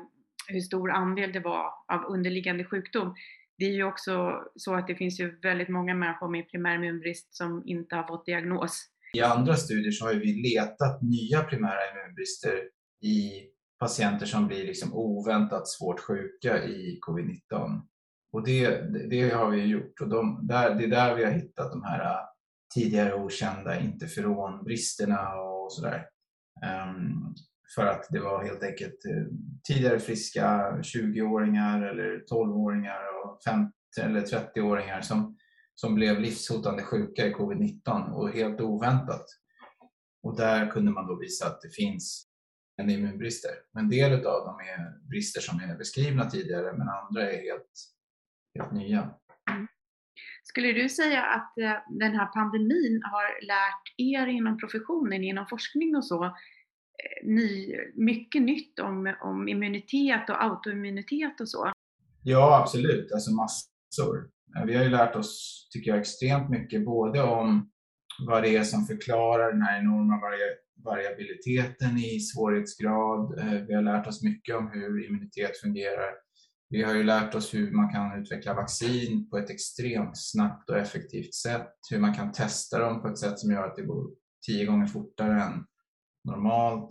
hur 0.47 0.61
stor 0.61 0.91
andel 0.91 1.31
det 1.31 1.39
var 1.39 1.65
av 1.93 2.05
underliggande 2.07 2.65
sjukdom. 2.65 3.15
Det 3.57 3.65
är 3.65 3.71
ju 3.71 3.83
också 3.83 4.43
så 4.55 4.75
att 4.75 4.87
det 4.87 4.95
finns 4.95 5.19
ju 5.19 5.39
väldigt 5.39 5.69
många 5.69 5.93
människor 5.93 6.27
med 6.31 6.51
primär 6.51 6.75
immunbrist 6.75 7.35
som 7.35 7.63
inte 7.65 7.95
har 7.95 8.07
fått 8.07 8.25
diagnos. 8.25 8.85
I 9.13 9.21
andra 9.21 9.55
studier 9.55 9.91
så 9.91 10.05
har 10.05 10.13
vi 10.13 10.33
letat 10.33 11.01
nya 11.01 11.43
primära 11.43 11.79
immunbrister 11.91 12.69
i 13.01 13.31
patienter 13.79 14.25
som 14.25 14.47
blir 14.47 14.65
liksom 14.65 14.93
oväntat 14.93 15.67
svårt 15.67 15.99
sjuka 15.99 16.63
i 16.63 16.99
covid-19. 17.07 17.81
Och 18.31 18.45
det, 18.45 18.81
det 19.09 19.29
har 19.29 19.49
vi 19.49 19.65
gjort 19.65 20.01
och 20.01 20.09
de, 20.09 20.47
där, 20.47 20.75
det 20.75 20.83
är 20.83 20.87
där 20.87 21.15
vi 21.15 21.23
har 21.23 21.31
hittat 21.31 21.71
de 21.71 21.83
här 21.83 22.17
tidigare 22.75 23.13
okända 23.13 23.79
interferonbristerna 23.79 25.33
och 25.33 25.73
sådär. 25.73 26.05
Ehm, 26.63 27.33
för 27.75 27.85
att 27.85 28.07
det 28.09 28.19
var 28.19 28.43
helt 28.43 28.63
enkelt 28.63 29.05
eh, 29.05 29.25
tidigare 29.67 29.99
friska 29.99 30.71
20-åringar 30.81 31.81
eller 31.81 32.23
12-åringar 32.31 33.01
och 33.25 33.43
50 33.43 33.71
eller 34.01 34.21
30-åringar 34.21 35.01
som, 35.01 35.37
som 35.73 35.95
blev 35.95 36.19
livshotande 36.19 36.83
sjuka 36.83 37.27
i 37.27 37.33
covid-19 37.33 38.11
och 38.11 38.29
helt 38.29 38.61
oväntat. 38.61 39.25
Och 40.23 40.37
där 40.37 40.71
kunde 40.71 40.91
man 40.91 41.07
då 41.07 41.19
visa 41.19 41.47
att 41.47 41.61
det 41.61 41.69
finns 41.69 42.27
en 42.81 42.89
immunbrister. 42.89 43.51
En 43.79 43.89
del 43.89 44.13
av 44.13 44.45
dem 44.45 44.59
är 44.59 45.07
brister 45.09 45.41
som 45.41 45.59
är 45.59 45.77
beskrivna 45.77 46.29
tidigare 46.29 46.77
men 46.77 46.89
andra 46.89 47.31
är 47.31 47.41
helt, 47.41 47.71
helt 48.59 48.71
nya. 48.71 48.99
Mm. 49.51 49.67
Skulle 50.47 50.73
du 50.73 50.89
säga 50.89 51.23
att 51.23 51.57
eh, 51.57 51.77
den 51.89 52.15
här 52.15 52.25
pandemin 52.25 53.01
har 53.03 53.45
lärt 53.45 53.85
er 53.97 54.27
inom 54.27 54.57
professionen, 54.57 55.23
inom 55.23 55.47
forskning 55.47 55.95
och 55.95 56.05
så, 56.05 56.25
eh, 56.25 57.27
ny, 57.27 57.75
mycket 57.95 58.41
nytt 58.41 58.79
om, 58.79 59.15
om 59.21 59.47
immunitet 59.47 60.29
och 60.29 60.43
autoimmunitet 60.43 61.41
och 61.41 61.49
så. 61.49 61.71
Ja, 62.23 62.59
absolut. 62.61 63.11
Alltså 63.11 63.31
massor. 63.31 64.29
Eh, 64.57 64.65
vi 64.65 64.75
har 64.75 64.83
ju 64.83 64.89
lärt 64.89 65.15
oss, 65.15 65.67
tycker 65.71 65.91
jag, 65.91 65.99
extremt 65.99 66.49
mycket 66.49 66.85
både 66.85 67.21
om 67.21 67.71
vad 68.27 68.43
det 68.43 68.55
är 68.55 68.63
som 68.63 68.85
förklarar 68.85 69.51
den 69.51 69.61
här 69.61 69.79
enorma 69.79 70.21
variabiliteten 70.85 71.97
i 71.97 72.19
svårighetsgrad. 72.19 73.33
Vi 73.67 73.73
har 73.73 73.81
lärt 73.81 74.07
oss 74.07 74.23
mycket 74.23 74.55
om 74.55 74.69
hur 74.73 75.05
immunitet 75.05 75.57
fungerar. 75.57 76.24
Vi 76.69 76.83
har 76.83 76.95
ju 76.95 77.03
lärt 77.03 77.35
oss 77.35 77.53
hur 77.53 77.71
man 77.71 77.89
kan 77.89 78.21
utveckla 78.21 78.53
vaccin 78.53 79.29
på 79.29 79.37
ett 79.37 79.49
extremt 79.49 80.17
snabbt 80.17 80.69
och 80.69 80.77
effektivt 80.77 81.33
sätt. 81.33 81.71
Hur 81.91 81.99
man 81.99 82.13
kan 82.13 82.31
testa 82.31 82.79
dem 82.79 83.01
på 83.01 83.07
ett 83.07 83.17
sätt 83.17 83.39
som 83.39 83.51
gör 83.51 83.67
att 83.67 83.75
det 83.75 83.81
går 83.81 84.09
tio 84.47 84.65
gånger 84.65 84.87
fortare 84.87 85.41
än 85.41 85.65
normalt. 86.23 86.89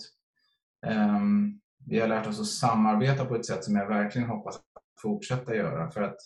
Um, 0.86 1.60
vi 1.86 2.00
har 2.00 2.08
lärt 2.08 2.26
oss 2.26 2.40
att 2.40 2.46
samarbeta 2.46 3.24
på 3.24 3.36
ett 3.36 3.46
sätt 3.46 3.64
som 3.64 3.76
jag 3.76 3.88
verkligen 3.88 4.28
hoppas 4.28 4.60
fortsätta 5.02 5.56
göra 5.56 5.90
för 5.90 6.02
att 6.02 6.16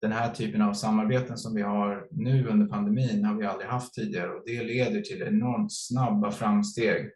den 0.00 0.12
här 0.12 0.34
typen 0.34 0.62
av 0.62 0.72
samarbeten 0.72 1.36
som 1.36 1.54
vi 1.54 1.62
har 1.62 2.08
nu 2.10 2.48
under 2.48 2.66
pandemin 2.66 3.24
har 3.24 3.34
vi 3.34 3.46
aldrig 3.46 3.68
haft 3.68 3.94
tidigare 3.94 4.30
och 4.30 4.42
det 4.46 4.62
leder 4.62 5.00
till 5.00 5.22
enormt 5.22 5.72
snabba 5.72 6.30
framsteg. 6.30 7.10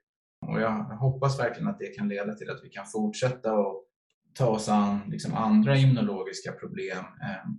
Och 0.47 0.61
jag 0.61 0.71
hoppas 0.85 1.41
verkligen 1.41 1.69
att 1.69 1.79
det 1.79 1.97
kan 1.97 2.09
leda 2.09 2.35
till 2.35 2.51
att 2.51 2.65
vi 2.65 2.69
kan 2.69 2.87
fortsätta 2.87 3.55
och 3.55 3.85
ta 4.35 4.47
oss 4.47 4.69
an 4.69 5.01
liksom 5.07 5.35
andra 5.35 5.77
immunologiska 5.77 6.53
problem. 6.53 6.99
Eh, 6.99 7.51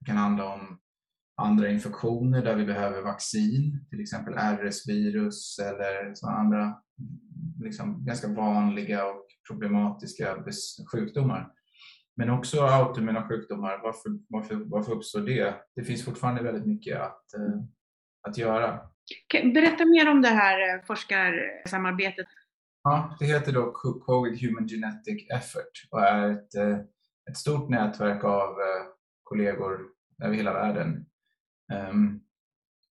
det 0.00 0.06
kan 0.06 0.16
handla 0.16 0.54
om 0.54 0.80
andra 1.36 1.68
infektioner 1.68 2.44
där 2.44 2.56
vi 2.56 2.64
behöver 2.64 3.02
vaccin, 3.02 3.86
till 3.90 4.00
exempel 4.00 4.34
RS-virus 4.34 5.58
eller 5.58 6.14
andra 6.30 6.74
liksom, 7.62 8.04
ganska 8.04 8.28
vanliga 8.28 9.06
och 9.06 9.26
problematiska 9.48 10.36
sjukdomar. 10.92 11.52
Men 12.16 12.30
också 12.30 12.60
autoimmuna 12.60 13.28
sjukdomar. 13.28 13.80
Varför, 13.82 14.10
varför, 14.28 14.54
varför 14.54 14.92
uppstår 14.92 15.20
det? 15.20 15.54
Det 15.76 15.84
finns 15.84 16.04
fortfarande 16.04 16.42
väldigt 16.42 16.66
mycket 16.66 17.00
att, 17.00 17.34
eh, 17.34 17.62
att 18.28 18.38
göra. 18.38 18.80
Berätta 19.54 19.84
mer 19.84 20.10
om 20.10 20.22
det 20.22 20.28
här 20.28 20.74
eh, 20.74 20.84
forskarsamarbetet. 20.86 22.26
Ja, 22.82 23.16
det 23.18 23.26
heter 23.26 23.52
då 23.52 23.72
Covid 24.06 24.40
Human 24.40 24.68
Genetic 24.68 25.30
Effort 25.30 25.88
och 25.90 26.00
är 26.00 26.30
ett, 26.30 26.54
eh, 26.54 26.78
ett 27.30 27.36
stort 27.36 27.68
nätverk 27.68 28.24
av 28.24 28.48
eh, 28.48 28.86
kollegor 29.22 29.80
över 30.22 30.34
hela 30.34 30.52
världen 30.52 31.06
ehm, 31.72 32.20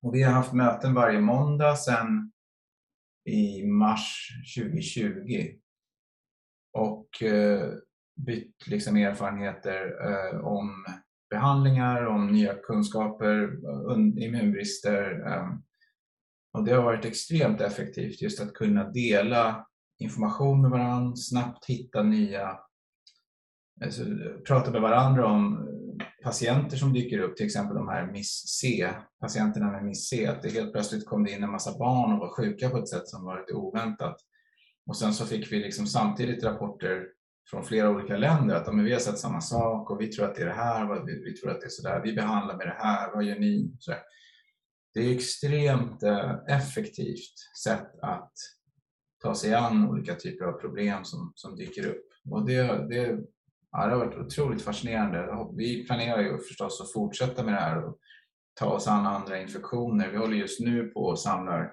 och 0.02 0.14
vi 0.14 0.22
har 0.22 0.32
haft 0.32 0.52
möten 0.52 0.94
varje 0.94 1.20
måndag 1.20 1.76
sedan 1.76 2.32
i 3.24 3.66
mars 3.66 4.28
2020 4.56 5.58
och 6.72 7.22
eh, 7.22 7.72
bytt 8.26 8.66
liksom 8.66 8.96
erfarenheter 8.96 10.00
om 10.40 10.84
behandlingar, 11.30 12.06
om 12.06 12.32
nya 12.32 12.54
kunskaper, 12.54 13.58
immunbrister. 14.18 15.26
Ehm. 15.26 15.62
Och 16.52 16.64
det 16.64 16.72
har 16.72 16.82
varit 16.82 17.04
extremt 17.04 17.60
effektivt 17.60 18.22
just 18.22 18.40
att 18.40 18.54
kunna 18.54 18.90
dela 18.90 19.66
information 19.98 20.62
med 20.62 20.70
varandra, 20.70 21.16
snabbt 21.16 21.64
hitta 21.64 22.02
nya, 22.02 22.58
alltså, 23.84 24.04
prata 24.46 24.70
med 24.70 24.80
varandra 24.80 25.26
om 25.26 25.54
eh, 25.54 26.06
patienter 26.24 26.76
som 26.76 26.92
dyker 26.92 27.18
upp, 27.18 27.36
till 27.36 27.46
exempel 27.46 27.76
de 27.76 27.88
här 27.88 28.12
Miss 28.12 28.42
C, 28.46 28.90
patienterna 29.20 29.70
med 29.70 29.84
Miss 29.84 30.08
C, 30.08 30.26
att 30.26 30.42
det 30.42 30.50
helt 30.50 30.72
plötsligt 30.72 31.06
kom 31.06 31.24
det 31.24 31.30
in 31.30 31.44
en 31.44 31.50
massa 31.50 31.78
barn 31.78 32.12
och 32.12 32.18
var 32.18 32.36
sjuka 32.36 32.70
på 32.70 32.78
ett 32.78 32.88
sätt 32.88 33.08
som 33.08 33.24
var 33.24 33.40
lite 33.40 33.52
oväntat. 33.52 34.16
Och 34.86 34.96
sen 34.96 35.14
så 35.14 35.26
fick 35.26 35.52
vi 35.52 35.58
liksom 35.58 35.86
samtidigt 35.86 36.44
rapporter 36.44 37.06
från 37.50 37.64
flera 37.64 37.90
olika 37.90 38.16
länder 38.16 38.54
att 38.54 38.74
vi 38.74 38.92
har 38.92 39.00
sett 39.00 39.18
samma 39.18 39.40
sak 39.40 39.90
och 39.90 40.00
vi 40.00 40.06
tror 40.06 40.24
att 40.24 40.34
det 40.34 40.42
är 40.42 40.46
det 40.46 40.52
här, 40.52 41.04
vi, 41.06 41.24
vi 41.24 41.36
tror 41.36 41.50
att 41.50 41.60
det 41.60 41.66
är 41.66 41.70
sådär, 41.70 42.00
vi 42.04 42.12
behandlar 42.12 42.56
med 42.56 42.66
det 42.66 42.76
här, 42.78 43.14
vad 43.14 43.24
gör 43.24 43.38
ni? 43.38 43.72
Det 44.94 45.00
är 45.00 45.14
extremt 45.14 46.02
eh, 46.02 46.34
effektivt 46.48 47.34
sätt 47.64 47.90
att 48.02 48.32
ta 49.24 49.34
sig 49.34 49.54
an 49.54 49.88
olika 49.88 50.14
typer 50.14 50.44
av 50.44 50.52
problem 50.52 51.04
som, 51.04 51.32
som 51.34 51.56
dyker 51.56 51.86
upp. 51.86 52.06
Och 52.30 52.46
det, 52.46 52.88
det 52.88 53.18
ja, 53.72 53.86
det 53.86 53.92
har 53.92 54.06
varit 54.06 54.18
otroligt 54.18 54.62
fascinerande. 54.62 55.46
Vi 55.56 55.86
planerar 55.86 56.20
ju 56.20 56.38
förstås 56.38 56.80
att 56.80 56.92
fortsätta 56.92 57.42
med 57.44 57.54
det 57.54 57.60
här 57.60 57.84
och 57.84 57.98
ta 58.54 58.66
oss 58.66 58.88
an 58.88 59.06
andra 59.06 59.40
infektioner. 59.40 60.10
Vi 60.10 60.16
håller 60.16 60.36
just 60.36 60.60
nu 60.60 60.86
på 60.86 61.00
och 61.00 61.18
samlar, 61.18 61.72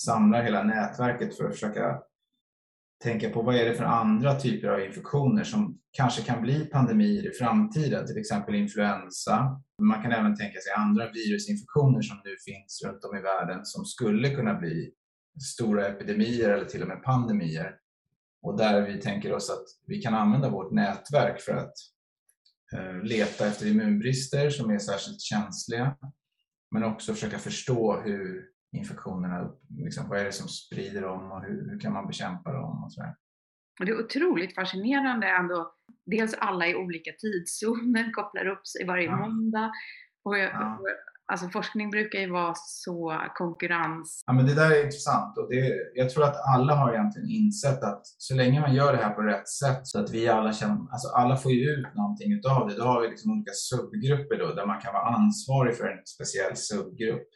samlar 0.00 0.42
hela 0.42 0.62
nätverket 0.62 1.36
för 1.36 1.44
att 1.44 1.52
försöka 1.52 2.02
tänka 3.02 3.30
på 3.30 3.42
vad 3.42 3.54
är 3.54 3.64
det 3.64 3.74
för 3.74 3.84
andra 3.84 4.40
typer 4.40 4.68
av 4.68 4.80
infektioner 4.80 5.44
som 5.44 5.78
kanske 5.92 6.22
kan 6.22 6.42
bli 6.42 6.64
pandemier 6.64 7.30
i 7.30 7.34
framtiden, 7.38 8.06
till 8.06 8.18
exempel 8.18 8.54
influensa. 8.54 9.62
Man 9.82 10.02
kan 10.02 10.12
även 10.12 10.36
tänka 10.36 10.60
sig 10.60 10.72
andra 10.76 11.10
virusinfektioner 11.12 12.02
som 12.02 12.16
nu 12.24 12.36
finns 12.44 12.82
runt 12.86 13.04
om 13.04 13.16
i 13.16 13.20
världen 13.20 13.64
som 13.64 13.84
skulle 13.84 14.30
kunna 14.34 14.54
bli 14.54 14.92
stora 15.38 15.86
epidemier 15.86 16.48
eller 16.48 16.64
till 16.64 16.82
och 16.82 16.88
med 16.88 17.02
pandemier. 17.02 17.76
Och 18.42 18.58
där 18.58 18.86
vi 18.86 19.00
tänker 19.00 19.32
oss 19.32 19.50
att 19.50 19.64
vi 19.86 20.02
kan 20.02 20.14
använda 20.14 20.48
vårt 20.48 20.72
nätverk 20.72 21.40
för 21.40 21.52
att 21.52 21.72
eh, 22.72 23.02
leta 23.02 23.46
efter 23.46 23.66
immunbrister 23.66 24.50
som 24.50 24.70
är 24.70 24.78
särskilt 24.78 25.20
känsliga. 25.20 25.96
Men 26.70 26.84
också 26.84 27.14
försöka 27.14 27.38
förstå 27.38 28.00
hur 28.00 28.50
infektionerna, 28.72 29.52
liksom, 29.78 30.08
vad 30.08 30.18
är 30.18 30.24
det 30.24 30.32
som 30.32 30.48
sprider 30.48 31.02
dem 31.02 31.32
och 31.32 31.42
hur, 31.42 31.70
hur 31.70 31.80
kan 31.80 31.92
man 31.92 32.06
bekämpa 32.06 32.52
dem 32.52 32.84
och 32.84 32.92
sådär. 32.92 33.14
Det 33.78 33.90
är 33.90 34.04
otroligt 34.04 34.54
fascinerande 34.54 35.26
ändå. 35.26 35.74
Dels 36.06 36.34
alla 36.34 36.66
i 36.66 36.74
olika 36.74 37.10
tidszoner 37.18 38.12
kopplar 38.12 38.46
upp 38.46 38.66
sig 38.66 38.86
varje 38.86 39.04
ja. 39.04 39.16
måndag. 39.16 39.72
Och, 40.22 40.38
ja. 40.38 40.80
Alltså 41.30 41.48
forskning 41.48 41.90
brukar 41.90 42.18
ju 42.18 42.30
vara 42.30 42.54
så 42.56 43.20
konkurrens... 43.34 44.22
Ja, 44.26 44.32
men 44.32 44.46
det 44.46 44.54
där 44.54 44.70
är 44.70 44.84
intressant 44.84 45.38
och 45.38 45.48
det, 45.50 45.72
jag 45.94 46.10
tror 46.10 46.24
att 46.24 46.36
alla 46.54 46.74
har 46.74 46.92
egentligen 46.92 47.30
insett 47.30 47.82
att 47.82 48.02
så 48.04 48.34
länge 48.34 48.60
man 48.60 48.74
gör 48.74 48.92
det 48.92 49.02
här 49.02 49.14
på 49.14 49.22
rätt 49.22 49.48
sätt 49.48 49.80
så 49.82 50.00
att 50.00 50.10
vi 50.10 50.28
alla 50.28 50.52
känner, 50.52 50.74
alltså 50.74 51.08
alla 51.08 51.36
får 51.36 51.52
ju 51.52 51.70
ut 51.70 51.94
någonting 51.94 52.32
utav 52.32 52.68
det. 52.68 52.76
Då 52.76 52.84
har 52.84 53.00
vi 53.00 53.08
liksom 53.08 53.30
olika 53.32 53.52
subgrupper 53.54 54.38
då 54.38 54.54
där 54.54 54.66
man 54.66 54.80
kan 54.80 54.92
vara 54.92 55.14
ansvarig 55.14 55.76
för 55.76 55.84
en 55.84 56.06
speciell 56.06 56.56
subgrupp. 56.56 57.28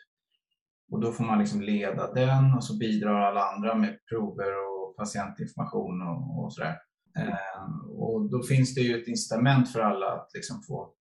Och 0.92 1.00
då 1.00 1.12
får 1.12 1.24
man 1.24 1.38
liksom 1.38 1.60
leda 1.60 2.12
den 2.12 2.54
och 2.54 2.64
så 2.64 2.78
bidrar 2.78 3.20
alla 3.20 3.42
andra 3.52 3.74
med 3.74 3.98
prover 4.10 4.52
och 4.68 4.96
patientinformation 4.96 6.02
och, 6.02 6.44
och 6.44 6.52
sådär. 6.52 6.76
Eh, 7.18 7.64
och 7.98 8.30
då 8.30 8.42
finns 8.42 8.74
det 8.74 8.80
ju 8.80 9.00
ett 9.00 9.08
incitament 9.08 9.72
för 9.72 9.80
alla 9.80 10.06
att 10.06 10.30
liksom 10.34 10.62
få 10.68 10.94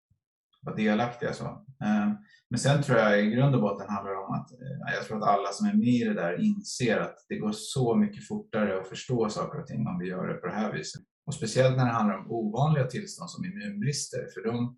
vara 0.63 0.75
delaktiga. 0.75 1.33
Så. 1.33 1.45
Ehm, 1.85 2.17
men 2.49 2.59
sen 2.59 2.83
tror 2.83 2.97
jag 2.97 3.25
i 3.25 3.29
grund 3.29 3.55
och 3.55 3.61
botten 3.61 3.89
handlar 3.89 4.11
det 4.11 4.17
om 4.17 4.33
att 4.33 4.51
eh, 4.51 4.95
jag 4.95 5.05
tror 5.05 5.17
att 5.17 5.29
alla 5.29 5.51
som 5.51 5.67
är 5.67 5.73
med 5.73 5.87
i 5.87 6.03
det 6.03 6.13
där 6.13 6.41
inser 6.41 6.97
att 6.97 7.15
det 7.29 7.37
går 7.37 7.51
så 7.51 7.95
mycket 7.95 8.27
fortare 8.27 8.81
att 8.81 8.87
förstå 8.87 9.29
saker 9.29 9.59
och 9.59 9.67
ting 9.67 9.87
om 9.87 9.99
vi 9.99 10.07
gör 10.07 10.27
det 10.27 10.33
på 10.33 10.47
det 10.47 10.53
här 10.53 10.73
viset. 10.73 11.01
Och 11.25 11.33
speciellt 11.33 11.77
när 11.77 11.85
det 11.85 11.91
handlar 11.91 12.17
om 12.17 12.31
ovanliga 12.31 12.87
tillstånd 12.87 13.29
som 13.29 13.45
immunbrister, 13.45 14.27
för 14.33 14.43
de, 14.43 14.77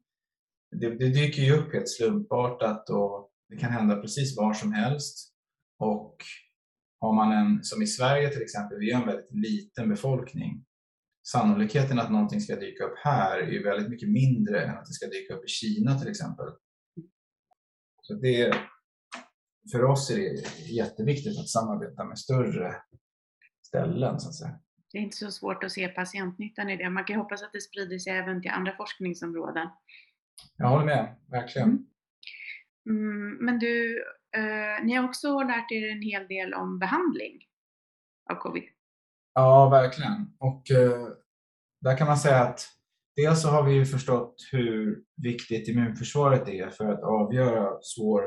det, 0.71 0.89
det 0.89 1.09
dyker 1.09 1.41
ju 1.41 1.53
upp 1.53 1.73
helt 1.73 1.89
slumpartat 1.89 2.89
och 2.89 3.31
det 3.49 3.57
kan 3.57 3.71
hända 3.71 4.01
precis 4.01 4.37
var 4.37 4.53
som 4.53 4.73
helst. 4.73 5.33
Och 5.79 6.17
har 7.01 7.13
man 7.13 7.31
en, 7.31 7.63
som 7.63 7.81
i 7.81 7.87
Sverige 7.87 8.29
till 8.29 8.41
exempel, 8.41 8.77
vi 8.79 8.91
har 8.91 9.01
en 9.01 9.07
väldigt 9.07 9.31
liten 9.31 9.89
befolkning. 9.89 10.65
Sannolikheten 11.31 11.99
att 11.99 12.11
någonting 12.11 12.41
ska 12.41 12.55
dyka 12.55 12.83
upp 12.83 12.97
här 13.03 13.39
är 13.39 13.51
ju 13.51 13.63
väldigt 13.63 13.89
mycket 13.89 14.09
mindre 14.09 14.61
än 14.63 14.77
att 14.77 14.85
det 14.85 14.93
ska 14.93 15.07
dyka 15.07 15.33
upp 15.33 15.45
i 15.45 15.47
Kina 15.47 15.99
till 15.99 16.09
exempel. 16.09 16.45
Så 18.01 18.13
det, 18.13 18.55
för 19.71 19.83
oss 19.83 20.11
är 20.11 20.15
det 20.15 20.71
jätteviktigt 20.71 21.39
att 21.39 21.49
samarbeta 21.49 22.05
med 22.05 22.19
större 22.19 22.75
ställen 23.67 24.19
så 24.19 24.29
att 24.29 24.35
säga. 24.35 24.59
Det 24.91 24.97
är 24.97 25.01
inte 25.01 25.17
så 25.17 25.31
svårt 25.31 25.63
att 25.63 25.71
se 25.71 25.87
patientnyttan 25.87 26.69
i 26.69 26.77
det. 26.77 26.89
Man 26.89 27.03
kan 27.03 27.15
hoppas 27.15 27.43
att 27.43 27.53
det 27.53 27.61
sprider 27.61 27.99
sig 27.99 28.13
även 28.13 28.41
till 28.41 28.51
andra 28.51 28.75
forskningsområden. 28.77 29.67
Jag 30.57 30.67
håller 30.67 30.85
med, 30.85 31.15
verkligen. 31.31 31.69
Mm. 31.69 31.85
Mm, 32.89 33.45
men 33.45 33.59
du, 33.59 34.03
eh, 34.37 34.85
ni 34.85 34.93
har 34.93 35.09
också 35.09 35.39
lärt 35.39 35.71
er 35.71 35.89
en 35.89 36.01
hel 36.01 36.27
del 36.27 36.53
om 36.53 36.79
behandling 36.79 37.45
av 38.31 38.35
covid. 38.35 38.63
Ja, 39.35 39.69
verkligen. 39.69 40.27
Och 40.39 40.71
eh, 40.71 41.07
där 41.81 41.97
kan 41.97 42.07
man 42.07 42.17
säga 42.17 42.41
att 42.41 42.67
dels 43.15 43.41
så 43.41 43.49
har 43.49 43.63
vi 43.63 43.73
ju 43.73 43.85
förstått 43.85 44.35
hur 44.51 45.03
viktigt 45.23 45.67
immunförsvaret 45.67 46.47
är 46.47 46.69
för 46.69 46.85
att 46.85 47.03
avgöra 47.03 47.69
svår 47.81 48.23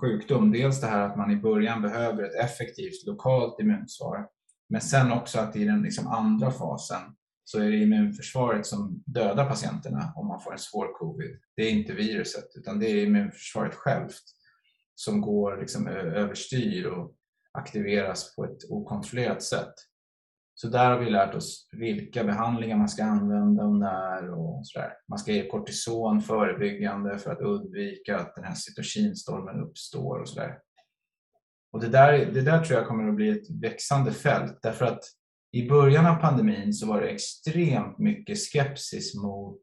sjukdom. 0.00 0.52
Dels 0.52 0.80
det 0.80 0.86
här 0.86 1.00
att 1.08 1.16
man 1.16 1.30
i 1.30 1.36
början 1.36 1.82
behöver 1.82 2.22
ett 2.22 2.44
effektivt 2.44 3.06
lokalt 3.06 3.60
immunsvar. 3.60 4.26
Men 4.68 4.80
sen 4.80 5.12
också 5.12 5.38
att 5.40 5.56
i 5.56 5.64
den 5.64 5.82
liksom 5.82 6.06
andra 6.06 6.50
fasen 6.50 7.00
så 7.44 7.58
är 7.58 7.70
det 7.70 7.76
immunförsvaret 7.76 8.66
som 8.66 9.02
dödar 9.06 9.48
patienterna 9.48 10.12
om 10.16 10.26
man 10.26 10.40
får 10.40 10.52
en 10.52 10.58
svår 10.58 10.98
covid. 10.98 11.40
Det 11.56 11.62
är 11.62 11.70
inte 11.70 11.92
viruset 11.92 12.44
utan 12.54 12.78
det 12.78 12.86
är 12.86 13.06
immunförsvaret 13.06 13.74
självt 13.74 14.22
som 14.94 15.20
går 15.20 15.56
liksom 15.60 15.86
överstyr 15.88 16.86
och 16.86 17.14
aktiveras 17.52 18.36
på 18.36 18.44
ett 18.44 18.70
okontrollerat 18.70 19.42
sätt. 19.42 19.74
Så 20.54 20.68
där 20.68 20.90
har 20.90 20.98
vi 20.98 21.10
lärt 21.10 21.34
oss 21.34 21.68
vilka 21.72 22.24
behandlingar 22.24 22.76
man 22.76 22.88
ska 22.88 23.04
använda 23.04 23.64
och 23.64 23.76
när 23.76 24.30
och 24.30 24.66
sådär. 24.66 24.92
Man 25.08 25.18
ska 25.18 25.32
ge 25.32 25.46
kortison 25.46 26.20
förebyggande 26.20 27.18
för 27.18 27.32
att 27.32 27.40
undvika 27.40 28.18
att 28.18 28.34
den 28.34 28.44
här 28.44 28.54
cytokinstormen 28.54 29.60
uppstår 29.60 30.18
och 30.18 30.28
sådär. 30.28 30.58
Och 31.72 31.80
det 31.80 31.88
där, 31.88 32.26
det 32.26 32.42
där 32.42 32.64
tror 32.64 32.78
jag 32.78 32.88
kommer 32.88 33.08
att 33.08 33.16
bli 33.16 33.28
ett 33.28 33.50
växande 33.62 34.12
fält 34.12 34.58
därför 34.62 34.84
att 34.84 35.00
i 35.52 35.68
början 35.68 36.06
av 36.06 36.14
pandemin 36.14 36.72
så 36.72 36.86
var 36.86 37.00
det 37.00 37.08
extremt 37.08 37.98
mycket 37.98 38.38
skepsis 38.38 39.14
mot 39.14 39.62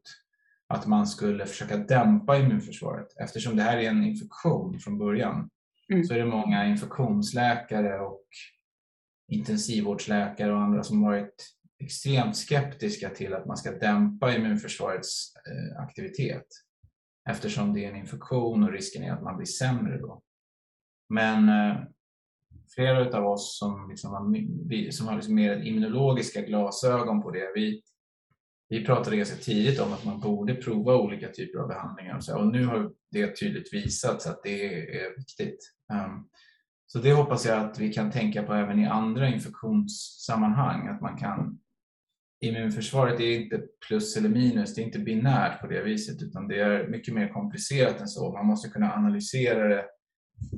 att 0.68 0.86
man 0.86 1.06
skulle 1.06 1.46
försöka 1.46 1.76
dämpa 1.76 2.38
immunförsvaret. 2.38 3.06
Eftersom 3.20 3.56
det 3.56 3.62
här 3.62 3.78
är 3.78 3.88
en 3.88 4.04
infektion 4.04 4.78
från 4.78 4.98
början 4.98 5.50
mm. 5.92 6.04
så 6.04 6.14
är 6.14 6.18
det 6.18 6.26
många 6.26 6.66
infektionsläkare 6.66 8.00
och 8.00 8.24
intensivvårdsläkare 9.28 10.52
och 10.52 10.60
andra 10.60 10.82
som 10.82 11.02
varit 11.02 11.54
extremt 11.80 12.36
skeptiska 12.36 13.10
till 13.10 13.34
att 13.34 13.46
man 13.46 13.56
ska 13.56 13.72
dämpa 13.72 14.36
immunförsvarets 14.36 15.32
eh, 15.36 15.82
aktivitet 15.82 16.46
eftersom 17.30 17.74
det 17.74 17.84
är 17.84 17.88
en 17.88 17.96
infektion 17.96 18.62
och 18.62 18.72
risken 18.72 19.02
är 19.02 19.12
att 19.12 19.22
man 19.22 19.36
blir 19.36 19.46
sämre 19.46 19.98
då. 19.98 20.22
Men 21.08 21.48
eh, 21.48 21.76
flera 22.74 23.18
av 23.18 23.26
oss 23.26 23.58
som, 23.58 23.88
liksom 23.90 24.10
har, 24.10 24.90
som 24.90 25.06
har 25.06 25.14
liksom 25.14 25.34
mer 25.34 25.60
immunologiska 25.60 26.42
glasögon 26.42 27.22
på 27.22 27.30
det, 27.30 27.52
vi, 27.54 27.82
vi 28.68 28.84
pratade 28.84 29.16
ganska 29.16 29.36
tidigt 29.36 29.80
om 29.80 29.92
att 29.92 30.04
man 30.04 30.20
borde 30.20 30.54
prova 30.54 30.96
olika 30.96 31.28
typer 31.28 31.58
av 31.58 31.68
behandlingar 31.68 32.16
och, 32.16 32.24
så, 32.24 32.38
och 32.38 32.46
nu 32.46 32.64
har 32.64 32.92
det 33.10 33.36
tydligt 33.36 33.74
visats 33.74 34.26
att 34.26 34.42
det 34.42 34.86
är 35.00 35.16
viktigt. 35.16 35.58
Ehm, 35.92 36.28
så 36.92 36.98
det 36.98 37.12
hoppas 37.12 37.46
jag 37.46 37.60
att 37.60 37.78
vi 37.78 37.92
kan 37.92 38.10
tänka 38.10 38.42
på 38.42 38.54
även 38.54 38.78
i 38.78 38.86
andra 38.86 39.28
infektionssammanhang, 39.28 40.88
att 40.88 41.00
man 41.00 41.16
kan 41.16 41.58
Immunförsvaret 42.40 43.20
är 43.20 43.40
inte 43.40 43.62
plus 43.88 44.16
eller 44.16 44.28
minus, 44.28 44.74
det 44.74 44.82
är 44.82 44.84
inte 44.84 44.98
binärt 44.98 45.60
på 45.60 45.66
det 45.66 45.82
viset 45.82 46.22
utan 46.22 46.48
det 46.48 46.60
är 46.60 46.88
mycket 46.88 47.14
mer 47.14 47.28
komplicerat 47.28 48.00
än 48.00 48.08
så. 48.08 48.32
Man 48.32 48.46
måste 48.46 48.68
kunna 48.68 48.94
analysera 48.94 49.68
det 49.68 49.84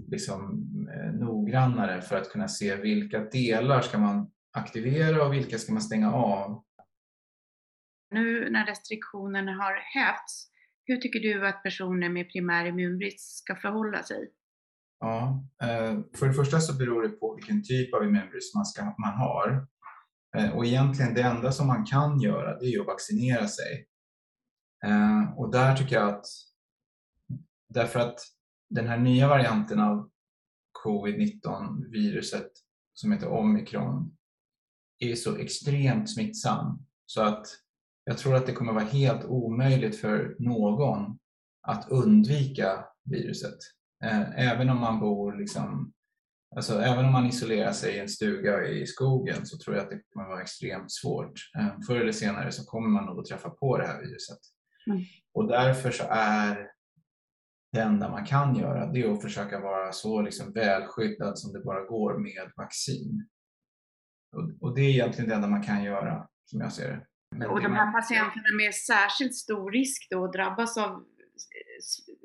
liksom, 0.08 0.64
eh, 0.94 1.12
noggrannare 1.12 2.02
för 2.02 2.16
att 2.16 2.30
kunna 2.30 2.48
se 2.48 2.76
vilka 2.76 3.18
delar 3.20 3.80
ska 3.80 3.98
man 3.98 4.30
aktivera 4.52 5.26
och 5.26 5.32
vilka 5.32 5.58
ska 5.58 5.72
man 5.72 5.82
stänga 5.82 6.12
av. 6.12 6.64
Nu 8.10 8.50
när 8.50 8.66
restriktionerna 8.66 9.52
har 9.52 9.74
hävts, 9.74 10.50
hur 10.84 10.96
tycker 10.96 11.20
du 11.20 11.46
att 11.46 11.62
personer 11.62 12.08
med 12.08 12.32
primär 12.32 12.66
immunbrist 12.66 13.38
ska 13.38 13.56
förhålla 13.56 14.02
sig? 14.02 14.30
Ja, 15.00 15.44
eh, 15.62 15.98
för 16.18 16.26
det 16.26 16.34
första 16.34 16.60
så 16.60 16.74
beror 16.74 17.02
det 17.02 17.08
på 17.08 17.34
vilken 17.34 17.62
typ 17.62 17.94
av 17.94 18.04
immunbrist 18.04 18.54
man, 18.54 18.66
ska, 18.66 18.84
man 18.84 19.14
har. 19.18 19.66
Eh, 20.36 20.56
och 20.56 20.66
egentligen 20.66 21.14
det 21.14 21.22
enda 21.22 21.52
som 21.52 21.66
man 21.66 21.84
kan 21.84 22.20
göra 22.20 22.58
det 22.58 22.66
är 22.66 22.80
att 22.80 22.86
vaccinera 22.86 23.48
sig. 23.48 23.86
Eh, 24.84 25.38
och 25.38 25.52
där 25.52 25.76
tycker 25.76 25.96
jag 25.96 26.08
att 26.08 26.24
därför 27.68 28.00
att 28.00 28.20
den 28.70 28.86
här 28.86 28.98
nya 28.98 29.28
varianten 29.28 29.80
av 29.80 30.10
covid-19 30.84 31.90
viruset 31.90 32.50
som 32.94 33.12
heter 33.12 33.28
omikron 33.28 34.16
är 34.98 35.14
så 35.14 35.36
extremt 35.36 36.10
smittsam 36.10 36.86
så 37.06 37.22
att 37.22 37.46
jag 38.04 38.18
tror 38.18 38.34
att 38.34 38.46
det 38.46 38.52
kommer 38.52 38.72
vara 38.72 38.84
helt 38.84 39.24
omöjligt 39.24 40.00
för 40.00 40.36
någon 40.38 41.18
att 41.62 41.90
undvika 41.90 42.84
viruset. 43.04 43.58
Eh, 44.04 44.50
även 44.50 44.70
om 44.70 44.80
man 44.80 45.00
bor 45.00 45.38
liksom, 45.38 45.92
alltså 46.56 46.80
även 46.80 47.04
om 47.04 47.12
man 47.12 47.26
isolerar 47.26 47.72
sig 47.72 47.94
i 47.94 47.98
en 47.98 48.08
stuga 48.08 48.66
i 48.66 48.86
skogen 48.86 49.46
så 49.46 49.58
tror 49.58 49.76
jag 49.76 49.84
att 49.84 49.90
det 49.90 50.00
kommer 50.14 50.28
vara 50.28 50.42
extremt 50.42 50.92
svårt. 50.92 51.32
Eh, 51.58 51.80
förr 51.86 52.00
eller 52.00 52.12
senare 52.12 52.52
så 52.52 52.64
kommer 52.64 52.88
man 52.88 53.04
nog 53.04 53.18
att 53.18 53.26
träffa 53.26 53.50
på 53.50 53.78
det 53.78 53.86
här 53.86 54.00
viruset. 54.00 54.38
Mm. 54.86 55.02
Och 55.34 55.48
därför 55.48 55.90
så 55.90 56.04
är 56.10 56.70
det 57.72 57.80
enda 57.80 58.10
man 58.10 58.26
kan 58.26 58.56
göra 58.56 58.86
det 58.86 59.02
är 59.02 59.12
att 59.12 59.22
försöka 59.22 59.60
vara 59.60 59.92
så 59.92 60.22
liksom 60.22 60.52
välskyddad 60.52 61.38
som 61.38 61.52
det 61.52 61.60
bara 61.60 61.84
går 61.84 62.18
med 62.18 62.52
vaccin. 62.56 63.28
Och, 64.36 64.68
och 64.68 64.74
det 64.74 64.80
är 64.80 64.90
egentligen 64.90 65.28
det 65.28 65.34
enda 65.34 65.48
man 65.48 65.62
kan 65.62 65.82
göra 65.82 66.28
som 66.44 66.60
jag 66.60 66.72
ser 66.72 66.88
det. 66.88 67.06
Men 67.36 67.50
och 67.50 67.62
de 67.62 67.72
här 67.72 67.92
patienterna 67.92 68.56
med 68.56 68.74
särskilt 68.74 69.34
stor 69.34 69.70
risk 69.70 70.08
då 70.10 70.24
att 70.24 70.32
drabbas 70.32 70.76
av 70.76 71.04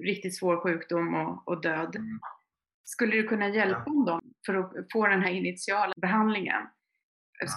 riktigt 0.04 0.38
svår 0.38 0.62
sjukdom 0.63 1.15
och, 1.15 1.47
och 1.47 1.62
död. 1.62 1.95
Mm. 1.95 2.19
Skulle 2.84 3.15
du 3.15 3.28
kunna 3.28 3.49
hjälpa 3.49 3.84
ja. 3.86 4.06
dem 4.06 4.21
för 4.45 4.56
att 4.56 4.71
få 4.93 5.08
den 5.08 5.21
här 5.21 5.32
initiala 5.32 5.93
behandlingen? 5.97 6.62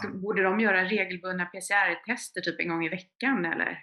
Ja. 0.02 0.10
Borde 0.10 0.42
de 0.42 0.60
göra 0.60 0.84
regelbundna 0.84 1.44
PCR-tester 1.44 2.40
typ 2.40 2.60
en 2.60 2.68
gång 2.68 2.84
i 2.84 2.88
veckan 2.88 3.44
eller? 3.44 3.78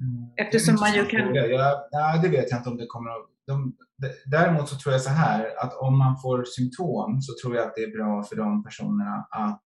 Mm. 0.00 0.32
Eftersom 0.36 0.74
man 0.74 0.94
ju 0.94 1.06
kan... 1.06 1.34
Ja, 1.34 1.88
ja, 1.90 2.20
det 2.22 2.28
vet 2.28 2.50
jag 2.50 2.60
inte 2.60 2.70
om 2.70 2.76
det 2.76 2.86
kommer 2.86 3.10
att... 3.10 3.26
De, 3.46 3.76
däremot 4.26 4.68
så 4.68 4.76
tror 4.76 4.92
jag 4.92 5.02
så 5.02 5.10
här 5.10 5.64
att 5.64 5.74
om 5.74 5.98
man 5.98 6.16
får 6.18 6.44
symptom 6.44 7.20
så 7.20 7.32
tror 7.42 7.56
jag 7.56 7.66
att 7.66 7.74
det 7.76 7.82
är 7.82 7.96
bra 7.96 8.22
för 8.22 8.36
de 8.36 8.64
personerna 8.64 9.26
att 9.30 9.64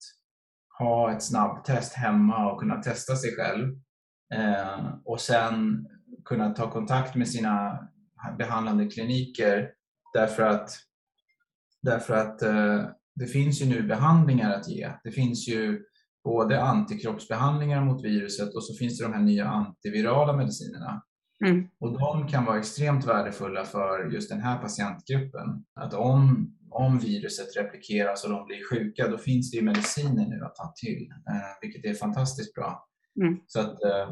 ha 0.78 1.12
ett 1.12 1.22
snabbtest 1.22 1.94
hemma 1.94 2.52
och 2.52 2.60
kunna 2.60 2.82
testa 2.82 3.16
sig 3.16 3.36
själv 3.36 3.76
Eh, 4.34 4.94
och 5.04 5.20
sen 5.20 5.86
kunna 6.24 6.50
ta 6.50 6.70
kontakt 6.70 7.14
med 7.14 7.28
sina 7.28 7.88
behandlande 8.38 8.86
kliniker 8.86 9.70
därför 10.12 10.42
att, 10.42 10.70
därför 11.82 12.14
att 12.14 12.42
eh, 12.42 12.84
det 13.14 13.26
finns 13.26 13.62
ju 13.62 13.66
nu 13.66 13.82
behandlingar 13.82 14.52
att 14.52 14.68
ge. 14.68 14.90
Det 15.04 15.10
finns 15.10 15.48
ju 15.48 15.82
både 16.24 16.62
antikroppsbehandlingar 16.62 17.84
mot 17.84 18.04
viruset 18.04 18.54
och 18.54 18.64
så 18.64 18.74
finns 18.74 18.98
det 18.98 19.04
de 19.04 19.12
här 19.12 19.22
nya 19.22 19.48
antivirala 19.48 20.36
medicinerna. 20.36 21.02
Mm. 21.44 21.68
Och 21.80 21.98
de 21.98 22.28
kan 22.28 22.44
vara 22.44 22.58
extremt 22.58 23.06
värdefulla 23.06 23.64
för 23.64 24.10
just 24.10 24.30
den 24.30 24.40
här 24.40 24.58
patientgruppen. 24.58 25.64
Att 25.80 25.94
om, 25.94 26.52
om 26.70 26.98
viruset 26.98 27.56
replikeras 27.56 28.24
och 28.24 28.30
de 28.30 28.46
blir 28.46 28.70
sjuka, 28.70 29.08
då 29.08 29.18
finns 29.18 29.50
det 29.50 29.56
ju 29.56 29.62
mediciner 29.62 30.26
nu 30.26 30.44
att 30.44 30.54
ta 30.54 30.72
till, 30.76 31.08
eh, 31.28 31.58
vilket 31.60 31.84
är 31.84 31.94
fantastiskt 31.94 32.54
bra. 32.54 32.86
Mm. 33.20 33.40
Så 33.46 33.60
att 33.60 33.84
eh, 33.84 34.10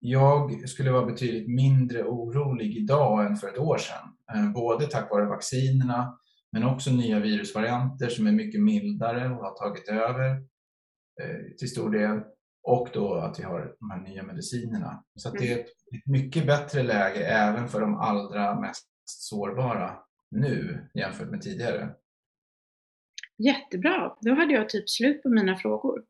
jag 0.00 0.68
skulle 0.68 0.90
vara 0.90 1.06
betydligt 1.06 1.48
mindre 1.48 2.04
orolig 2.04 2.76
idag 2.76 3.26
än 3.26 3.36
för 3.36 3.48
ett 3.48 3.58
år 3.58 3.78
sedan. 3.78 4.08
Eh, 4.34 4.52
både 4.52 4.86
tack 4.86 5.10
vare 5.10 5.26
vaccinerna 5.26 6.18
men 6.52 6.64
också 6.64 6.90
nya 6.90 7.20
virusvarianter 7.20 8.08
som 8.08 8.26
är 8.26 8.32
mycket 8.32 8.60
mildare 8.62 9.28
och 9.30 9.36
har 9.44 9.54
tagit 9.58 9.88
över 9.88 10.30
eh, 11.22 11.56
till 11.58 11.68
stor 11.70 11.90
del. 11.90 12.20
och 12.66 12.88
då 12.92 13.14
att 13.14 13.38
vi 13.38 13.42
har 13.42 13.74
de 13.80 13.90
här 13.90 14.00
nya 14.00 14.22
medicinerna. 14.22 15.04
Så 15.14 15.30
det 15.30 15.46
Mm. 15.46 15.58
är 15.58 15.62
ett 15.62 16.06
mycket 16.06 16.46
bättre 16.46 16.82
läge 16.82 17.26
även 17.26 17.68
för 17.68 17.80
de 17.80 17.94
allra 17.94 18.60
mest 18.60 18.86
sårbara 19.04 19.96
nu 20.30 20.88
jämfört 20.94 21.30
med 21.30 21.40
tidigare. 21.42 21.94
Jättebra, 23.38 24.16
då 24.20 24.34
hade 24.34 24.52
jag 24.52 24.68
typ 24.68 24.90
slut 24.90 25.22
på 25.22 25.28
mina 25.28 25.56
frågor. 25.56 26.04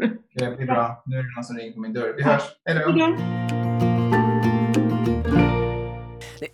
Det 0.34 0.56
blir 0.56 0.66
bra. 0.66 1.02
Nu 1.06 1.18
är 1.18 1.22
det 1.22 1.34
någon 1.36 1.44
som 1.44 1.56
ringer 1.56 1.72
på 1.72 1.80
min 1.80 1.92
dörr. 1.92 2.14
Vi 2.16 2.22
hörs. 2.22 2.42
Hej 2.64 2.74
då! 2.74 3.16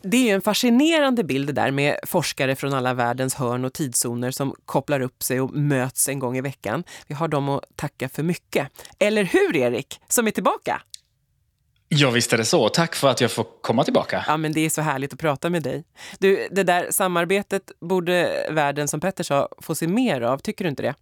Det 0.02 0.16
är 0.16 0.22
ju 0.22 0.30
en 0.30 0.40
fascinerande 0.40 1.24
bild 1.24 1.46
det 1.46 1.52
där 1.52 1.70
med 1.70 1.96
forskare 2.06 2.56
från 2.56 2.74
alla 2.74 2.94
världens 2.94 3.34
hörn 3.34 3.64
och 3.64 3.72
tidszoner 3.72 4.30
som 4.30 4.54
kopplar 4.64 5.00
upp 5.00 5.22
sig 5.22 5.40
och 5.40 5.54
möts 5.54 6.08
en 6.08 6.18
gång 6.18 6.36
i 6.36 6.40
veckan. 6.40 6.84
Vi 7.06 7.14
har 7.14 7.28
dem 7.28 7.48
att 7.48 7.64
tacka 7.76 8.08
för 8.08 8.22
mycket. 8.22 8.68
Eller 8.98 9.24
hur 9.24 9.56
Erik, 9.56 10.00
som 10.08 10.26
är 10.26 10.30
tillbaka? 10.30 10.82
Ja, 11.88 12.10
visst 12.10 12.32
är 12.32 12.36
det 12.38 12.44
så. 12.44 12.68
Tack 12.68 12.94
för 12.94 13.08
att 13.08 13.20
jag 13.20 13.30
får 13.30 13.46
komma 13.60 13.84
tillbaka. 13.84 14.24
Ja, 14.26 14.36
men 14.36 14.52
det 14.52 14.60
är 14.60 14.70
så 14.70 14.82
härligt 14.82 15.12
att 15.12 15.18
prata 15.18 15.50
med 15.50 15.62
dig. 15.62 15.84
Du, 16.18 16.48
det 16.50 16.62
där 16.62 16.90
samarbetet 16.90 17.62
borde 17.80 18.46
världen, 18.50 18.88
som 18.88 19.00
Petter 19.00 19.24
sa, 19.24 19.48
få 19.62 19.74
se 19.74 19.86
mer 19.86 20.20
av. 20.20 20.38
Tycker 20.38 20.64
du 20.64 20.68
inte 20.68 20.82
det? 20.82 20.94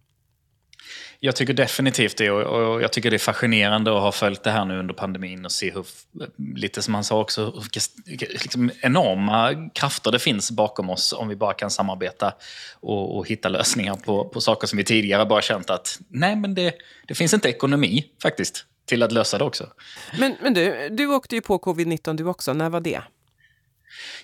Jag 1.19 1.35
tycker 1.35 1.53
definitivt 1.53 2.17
det 2.17 2.31
och 2.31 2.81
jag 2.81 2.91
tycker 2.91 3.09
det 3.09 3.15
är 3.15 3.19
fascinerande 3.19 3.95
att 3.95 4.01
ha 4.01 4.11
följt 4.11 4.43
det 4.43 4.51
här 4.51 4.65
nu 4.65 4.79
under 4.79 4.93
pandemin 4.93 5.45
och 5.45 5.51
se 5.51 5.71
hur, 5.71 5.85
lite 6.55 6.81
som 6.81 6.93
han 6.93 7.03
sa 7.03 7.21
också, 7.21 7.63
vilka 8.07 8.25
liksom 8.31 8.71
enorma 8.81 9.69
krafter 9.73 10.11
det 10.11 10.19
finns 10.19 10.51
bakom 10.51 10.89
oss 10.89 11.13
om 11.13 11.27
vi 11.27 11.35
bara 11.35 11.53
kan 11.53 11.71
samarbeta 11.71 12.33
och, 12.79 13.17
och 13.17 13.27
hitta 13.27 13.49
lösningar 13.49 13.95
på, 13.95 14.29
på 14.29 14.41
saker 14.41 14.67
som 14.67 14.77
vi 14.77 14.83
tidigare 14.83 15.25
bara 15.25 15.41
känt 15.41 15.69
att 15.69 15.99
nej 16.09 16.35
men 16.35 16.55
det, 16.55 16.73
det 17.07 17.15
finns 17.15 17.33
inte 17.33 17.49
ekonomi 17.49 18.05
faktiskt 18.21 18.65
till 18.85 19.03
att 19.03 19.11
lösa 19.11 19.37
det 19.37 19.43
också. 19.43 19.67
Men, 20.19 20.35
men 20.41 20.53
du, 20.53 20.89
du 20.91 21.07
åkte 21.07 21.35
ju 21.35 21.41
på 21.41 21.57
covid-19 21.57 22.13
du 22.13 22.25
också. 22.25 22.53
När 22.53 22.69
var 22.69 22.81
det? 22.81 23.01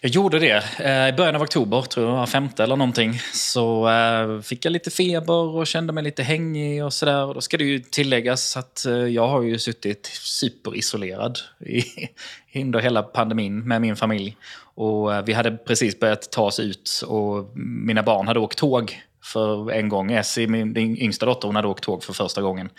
Jag 0.02 0.12
gjorde 0.12 0.40
det. 0.40 0.64
Eh, 0.80 1.10
I 1.10 1.14
början 1.14 1.36
av 1.36 1.42
oktober, 1.42 1.82
tror 1.82 2.18
jag, 2.18 2.30
femte 2.30 2.64
eller 2.64 2.76
någonting, 2.76 3.20
så 3.34 3.90
eh, 3.90 4.42
fick 4.42 4.66
jag 4.66 4.72
lite 4.72 4.92
feber 4.92 5.34
och 5.34 5.68
kände 5.68 5.94
mig 5.94 6.04
lite 6.04 6.24
hängig 6.24 6.86
och 6.86 6.94
sådär. 6.94 7.34
Då 7.34 7.42
ska 7.42 7.58
det 7.58 7.64
ju 7.64 7.80
tilläggas 7.80 8.58
att 8.58 8.86
eh, 8.86 8.94
jag 8.94 9.28
har 9.28 9.42
ju 9.42 9.60
suttit 9.60 10.06
superisolerad 10.06 11.40
i, 11.60 11.84
under 12.62 12.80
hela 12.80 13.04
pandemin 13.04 13.68
med 13.68 13.82
min 13.82 13.96
familj. 13.96 14.38
Och 14.76 15.28
vi 15.28 15.34
hade 15.34 15.52
precis 15.52 16.00
börjat 16.00 16.32
ta 16.32 16.44
oss 16.44 16.60
ut 16.60 17.04
och 17.08 17.52
mina 17.56 18.04
barn 18.04 18.28
hade 18.28 18.40
åkt 18.40 18.58
tåg 18.58 19.02
för 19.24 19.72
en 19.72 19.90
gång. 19.90 20.12
Essie, 20.12 20.48
min 20.48 20.98
yngsta 20.98 21.26
dotter, 21.26 21.48
hon 21.48 21.56
hade 21.56 21.68
åkt 21.68 21.84
tåg 21.84 22.04
för 22.04 22.14
första 22.14 22.42
gången. 22.42 22.70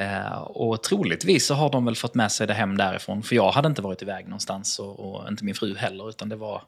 Eh, 0.00 0.38
och 0.42 0.82
troligtvis 0.82 1.46
så 1.46 1.54
har 1.54 1.70
de 1.70 1.84
väl 1.84 1.96
fått 1.96 2.14
med 2.14 2.32
sig 2.32 2.46
det 2.46 2.54
hem 2.54 2.76
därifrån. 2.76 3.22
För 3.22 3.36
jag 3.36 3.50
hade 3.50 3.68
inte 3.68 3.82
varit 3.82 4.02
iväg 4.02 4.24
någonstans 4.24 4.78
och, 4.78 5.00
och 5.00 5.28
inte 5.28 5.44
min 5.44 5.54
fru 5.54 5.76
heller. 5.76 6.08
Utan 6.08 6.28
det 6.28 6.36
var, 6.36 6.62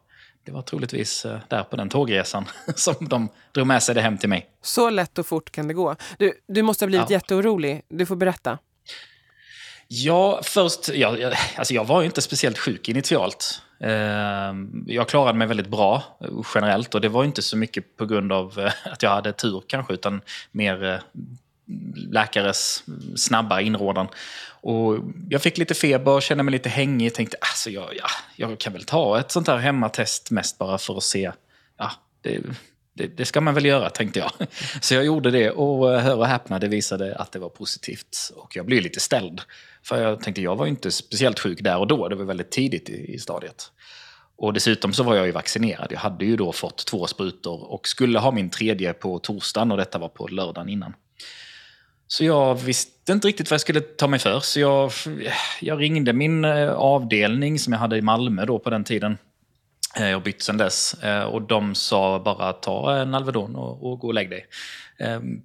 det 0.44 0.52
var 0.52 0.62
troligtvis 0.62 1.24
eh, 1.24 1.38
där 1.48 1.62
på 1.62 1.76
den 1.76 1.88
tågresan 1.88 2.44
som 2.76 2.94
de 3.00 3.28
drog 3.52 3.66
med 3.66 3.82
sig 3.82 3.94
det 3.94 4.00
hem 4.00 4.18
till 4.18 4.28
mig. 4.28 4.50
Så 4.62 4.90
lätt 4.90 5.18
och 5.18 5.26
fort 5.26 5.50
kan 5.50 5.68
det 5.68 5.74
gå. 5.74 5.96
Du, 6.18 6.32
du 6.48 6.62
måste 6.62 6.84
ha 6.84 6.86
blivit 6.86 7.10
Ja. 7.10 7.14
jätteorolig. 7.16 7.82
Du 7.88 8.06
får 8.06 8.16
berätta. 8.16 8.58
Ja, 9.88 10.40
först... 10.44 10.88
Ja, 10.88 11.16
jag, 11.18 11.32
alltså 11.56 11.74
jag 11.74 11.84
var 11.84 12.00
ju 12.00 12.06
inte 12.06 12.22
speciellt 12.22 12.58
sjuk 12.58 12.88
initialt. 12.88 13.62
Eh, 13.80 13.90
jag 14.86 15.08
klarade 15.08 15.38
mig 15.38 15.46
väldigt 15.46 15.68
bra 15.68 16.02
eh, 16.20 16.28
generellt 16.54 16.94
och 16.94 17.00
det 17.00 17.08
var 17.08 17.24
inte 17.24 17.42
så 17.42 17.56
mycket 17.56 17.96
på 17.96 18.06
grund 18.06 18.32
av 18.32 18.70
att 18.84 19.02
jag 19.02 19.10
hade 19.10 19.32
tur 19.32 19.62
kanske 19.66 19.94
utan 19.94 20.20
mer 20.50 21.02
läkares 21.94 22.84
snabba 23.16 23.60
inrådan. 23.60 24.08
Och 24.60 24.98
jag 25.28 25.42
fick 25.42 25.58
lite 25.58 25.74
feber, 25.74 26.20
kände 26.20 26.44
mig 26.44 26.52
lite 26.52 26.68
hängig 26.68 27.14
tänkte 27.14 27.36
alltså 27.40 27.70
jag, 27.70 27.96
ja, 27.96 28.08
jag 28.36 28.58
kan 28.58 28.72
väl 28.72 28.84
ta 28.84 29.20
ett 29.20 29.30
sånt 29.30 29.48
här 29.48 29.56
hemmatest 29.56 30.30
mest 30.30 30.58
bara 30.58 30.78
för 30.78 30.96
att 30.96 31.02
se. 31.02 31.32
Ja, 31.78 31.90
det, 32.22 32.40
det, 32.94 33.06
det 33.06 33.24
ska 33.24 33.40
man 33.40 33.54
väl 33.54 33.64
göra, 33.64 33.90
tänkte 33.90 34.18
jag. 34.18 34.32
Så 34.80 34.94
jag 34.94 35.04
gjorde 35.04 35.30
det 35.30 35.50
och 35.50 35.94
eh, 35.94 36.00
hör 36.00 36.16
och 36.16 36.26
häpna, 36.26 36.58
det 36.58 36.68
visade 36.68 37.16
att 37.16 37.32
det 37.32 37.38
var 37.38 37.48
positivt. 37.48 38.32
Och 38.36 38.56
jag 38.56 38.66
blev 38.66 38.82
lite 38.82 39.00
ställd. 39.00 39.40
För 39.82 40.02
jag 40.02 40.20
tänkte, 40.20 40.42
jag 40.42 40.56
var 40.56 40.64
ju 40.64 40.70
inte 40.70 40.90
speciellt 40.90 41.40
sjuk 41.40 41.60
där 41.60 41.78
och 41.78 41.86
då. 41.86 42.08
Det 42.08 42.14
var 42.14 42.24
väldigt 42.24 42.50
tidigt 42.50 42.88
i, 42.88 43.14
i 43.14 43.18
stadiet. 43.18 43.70
Och 44.36 44.52
dessutom 44.52 44.92
så 44.92 45.02
var 45.02 45.14
jag 45.14 45.26
ju 45.26 45.32
vaccinerad. 45.32 45.92
Jag 45.92 45.98
hade 45.98 46.24
ju 46.24 46.36
då 46.36 46.52
fått 46.52 46.86
två 46.86 47.06
sprutor 47.06 47.72
och 47.72 47.88
skulle 47.88 48.18
ha 48.18 48.30
min 48.30 48.50
tredje 48.50 48.92
på 48.92 49.18
torsdagen 49.18 49.72
och 49.72 49.78
detta 49.78 49.98
var 49.98 50.08
på 50.08 50.26
lördagen 50.26 50.68
innan. 50.68 50.94
Så 52.06 52.24
jag 52.24 52.54
visste 52.54 53.12
inte 53.12 53.28
riktigt 53.28 53.50
vad 53.50 53.54
jag 53.54 53.60
skulle 53.60 53.80
ta 53.80 54.06
mig 54.06 54.18
för. 54.18 54.40
Så 54.40 54.60
jag, 54.60 54.92
jag 55.60 55.80
ringde 55.80 56.12
min 56.12 56.44
eh, 56.44 56.72
avdelning 56.72 57.58
som 57.58 57.72
jag 57.72 57.80
hade 57.80 57.96
i 57.96 58.02
Malmö 58.02 58.44
då 58.44 58.58
på 58.58 58.70
den 58.70 58.84
tiden. 58.84 59.18
Eh, 59.96 60.08
jag 60.08 60.16
har 60.16 60.24
bytt 60.24 60.42
sen 60.42 60.56
dess. 60.56 60.94
Eh, 60.94 61.22
och 61.22 61.42
de 61.42 61.74
sa 61.74 62.18
bara 62.18 62.52
ta 62.52 62.96
en 62.96 63.14
Alvedon 63.14 63.56
och, 63.56 63.90
och 63.90 63.98
gå 63.98 64.06
och 64.06 64.14
lägg 64.14 64.30
dig. 64.30 64.46
Ehm, 64.98 65.42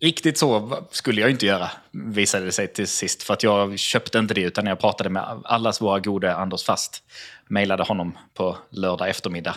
riktigt 0.00 0.38
så 0.38 0.78
skulle 0.90 1.20
jag 1.20 1.30
inte 1.30 1.46
göra, 1.46 1.70
visade 1.90 2.44
det 2.44 2.52
sig 2.52 2.72
till 2.72 2.88
sist. 2.88 3.22
För 3.22 3.34
att 3.34 3.42
jag 3.42 3.78
köpte 3.78 4.18
inte 4.18 4.34
det, 4.34 4.40
utan 4.40 4.66
jag 4.66 4.80
pratade 4.80 5.10
med 5.10 5.24
allas 5.44 5.80
våra 5.80 6.00
gode 6.00 6.34
Anders 6.34 6.64
Fast. 6.64 7.02
Mailade 7.48 7.82
honom 7.82 8.18
på 8.34 8.58
lördag 8.70 9.08
eftermiddag. 9.08 9.54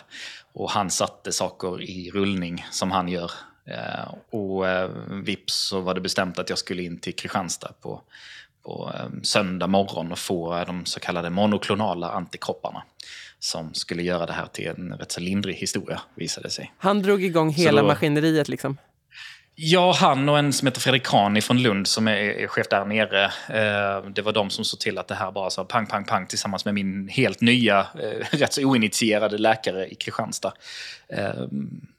Och 0.53 0.71
han 0.71 0.89
satte 0.89 1.31
saker 1.31 1.81
i 1.81 2.11
rullning, 2.13 2.65
som 2.71 2.91
han 2.91 3.07
gör. 3.07 3.31
Eh, 3.67 4.13
Och 4.29 4.67
eh, 4.67 4.89
vips 5.23 5.53
så 5.53 5.79
var 5.81 5.93
det 5.93 6.01
bestämt 6.01 6.39
att 6.39 6.49
jag 6.49 6.57
skulle 6.59 6.83
in 6.83 6.99
till 6.99 7.15
Kristianstad 7.15 7.71
på, 7.81 8.01
på 8.63 8.91
eh, 8.95 9.21
söndag 9.23 9.67
morgon 9.67 10.11
och 10.11 10.19
få 10.19 10.63
de 10.67 10.85
så 10.85 10.99
kallade 10.99 11.29
monoklonala 11.29 12.09
antikropparna. 12.09 12.83
Som 13.39 13.73
skulle 13.73 14.03
göra 14.03 14.25
det 14.25 14.33
här 14.33 14.45
till 14.45 14.67
en 14.67 14.93
rätt 14.93 15.11
så 15.11 15.19
lindrig 15.19 15.55
historia, 15.55 16.01
visade 16.15 16.49
sig. 16.49 16.73
Han 16.77 17.01
drog 17.01 17.23
igång 17.23 17.49
hela 17.49 17.81
då- 17.81 17.87
maskineriet 17.87 18.47
liksom. 18.47 18.77
Ja, 19.57 19.93
han 19.99 20.29
och 20.29 20.39
en 20.39 20.53
som 20.53 20.67
heter 20.67 20.81
Fredrik 20.81 21.03
Kani 21.03 21.41
från 21.41 21.61
Lund 21.61 21.87
som 21.87 22.07
är, 22.07 22.47
chef 22.47 22.67
där 22.69 22.85
nere. 22.85 23.25
Eh, 23.25 24.09
det 24.09 24.21
var 24.21 24.31
de 24.31 24.49
som 24.49 24.65
såg 24.65 24.79
till 24.79 24.97
att 24.97 25.07
det 25.07 25.15
här 25.15 25.31
bara 25.31 25.49
sa 25.49 25.65
pang, 25.65 25.85
pang, 25.87 26.03
pang 26.05 26.27
tillsammans 26.27 26.65
med 26.65 26.73
min 26.73 27.07
helt 27.07 27.41
nya, 27.41 27.79
eh, 27.79 28.25
rätt 28.37 28.53
så 28.53 28.61
oinitierade 28.61 29.37
läkare 29.37 29.87
i 29.87 29.95
Kristianstad. 29.95 30.53
Eh, 31.07 31.29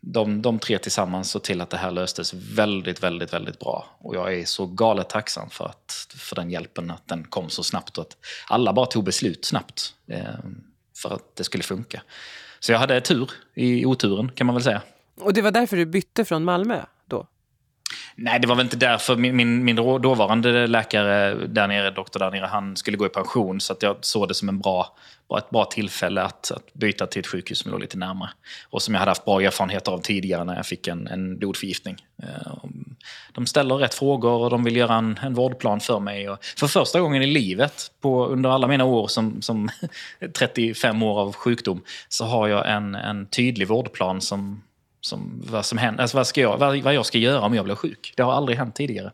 de, 0.01 0.43
de 0.43 0.59
tre 0.59 0.79
tillsammans 0.79 1.31
såg 1.31 1.43
till 1.43 1.61
att 1.61 1.71
det 1.71 1.77
här 1.77 1.91
löstes 1.91 2.35
väldigt, 2.35 3.03
väldigt, 3.03 3.33
väldigt 3.33 3.59
bra. 3.59 3.87
Och 3.99 4.17
jag 4.17 4.35
är 4.35 4.45
så 4.45 4.67
galet 4.67 5.09
tacksam 5.09 5.51
för, 5.51 5.65
att, 5.65 6.07
för 6.19 6.37
den 6.37 6.51
hjälpen, 6.51 6.91
att 6.91 7.09
den 7.09 7.25
kom 7.25 7.51
så 7.51 7.63
snabbt 7.63 7.99
och 7.99 8.03
att 8.03 8.17
alla 8.49 8.73
bara 8.73 8.87
tog 8.87 9.05
beslut 9.05 9.45
snabbt 9.45 9.95
för 10.97 11.15
att 11.15 11.37
det 11.37 11.45
skulle 11.45 11.63
funka. 11.65 12.03
Så 12.61 12.73
jag 12.73 12.79
hade 12.79 13.01
tur 13.01 13.31
i 13.55 13.85
oturen 13.85 14.31
kan 14.35 14.47
man 14.47 14.55
väl 14.57 14.65
säga. 14.65 14.83
Och 15.21 15.33
det 15.33 15.43
var 15.43 15.51
därför 15.51 15.77
du 15.77 15.87
bytte 15.87 16.25
från 16.25 16.45
Malmö? 16.45 16.83
Nej, 18.19 18.41
det 18.41 18.47
var 18.47 18.57
väl 18.57 18.67
inte 18.67 18.77
därför. 18.77 19.17
Min, 19.17 19.37
min, 19.37 19.65
min 19.65 19.77
dåvarande 19.77 20.67
läkare 20.67 21.35
där 21.47 21.69
nere, 21.69 21.91
doktor 21.91 22.21
där 22.21 22.31
nere, 22.31 22.47
han 22.47 22.77
skulle 22.77 22.97
gå 22.97 23.07
i 23.07 23.09
pension. 23.09 23.61
Så 23.61 23.73
att 23.73 23.83
jag 23.83 23.97
såg 24.01 24.29
det 24.29 24.35
som 24.35 24.49
en 24.49 24.59
bra, 24.59 24.97
ett 25.39 25.51
bra 25.51 25.65
tillfälle 25.65 26.23
att, 26.23 26.51
att 26.51 26.75
byta 26.75 27.07
till 27.07 27.21
ett 27.21 27.27
sjukhus 27.27 27.59
som 27.59 27.71
låg 27.71 27.81
lite 27.81 27.99
närmare. 27.99 28.31
Och 28.71 28.83
som 28.83 28.95
jag 28.95 28.99
hade 28.99 29.11
haft 29.11 29.25
bra 29.25 29.41
erfarenheter 29.41 29.93
av 29.93 29.99
tidigare 29.99 30.45
när 30.45 30.57
jag 30.57 30.67
fick 30.67 30.89
en, 30.89 31.07
en 31.07 31.39
blodförgiftning. 31.39 31.97
Eh, 32.23 32.53
de 33.33 33.47
ställer 33.47 33.75
rätt 33.75 33.95
frågor 33.95 34.33
och 34.33 34.51
de 34.51 34.65
vill 34.65 34.77
göra 34.77 34.95
en, 34.95 35.19
en 35.23 35.35
vårdplan 35.35 35.81
för 35.81 36.01
mig. 36.01 36.31
Och 36.31 36.45
för 36.45 36.67
första 36.67 37.01
gången 37.01 37.23
i 37.23 37.27
livet, 37.27 37.91
på, 38.01 38.27
under 38.27 38.51
alla 38.51 38.67
mina 38.67 38.85
år 38.85 39.09
som, 39.09 39.43
som 39.43 39.69
35 40.39 41.03
år 41.03 41.21
av 41.21 41.33
sjukdom, 41.33 41.83
så 42.09 42.25
har 42.25 42.49
jag 42.49 42.71
en, 42.71 42.95
en 42.95 43.27
tydlig 43.27 43.69
vårdplan 43.69 44.21
som, 44.21 44.63
som, 45.01 45.43
vad, 45.45 45.67
som 45.67 45.79
händer, 45.79 46.03
alltså 46.03 46.17
vad, 46.17 46.27
ska 46.27 46.41
jag, 46.41 46.59
vad, 46.59 46.79
vad 46.79 46.95
jag 46.95 47.07
ska 47.07 47.19
göra 47.19 47.41
om 47.41 47.55
jag 47.55 47.65
blir 47.65 47.75
sjuk. 47.75 48.13
Det 48.17 48.23
har 48.23 48.33
aldrig 48.33 48.59
hänt 48.59 48.75
tidigare. 48.75 49.13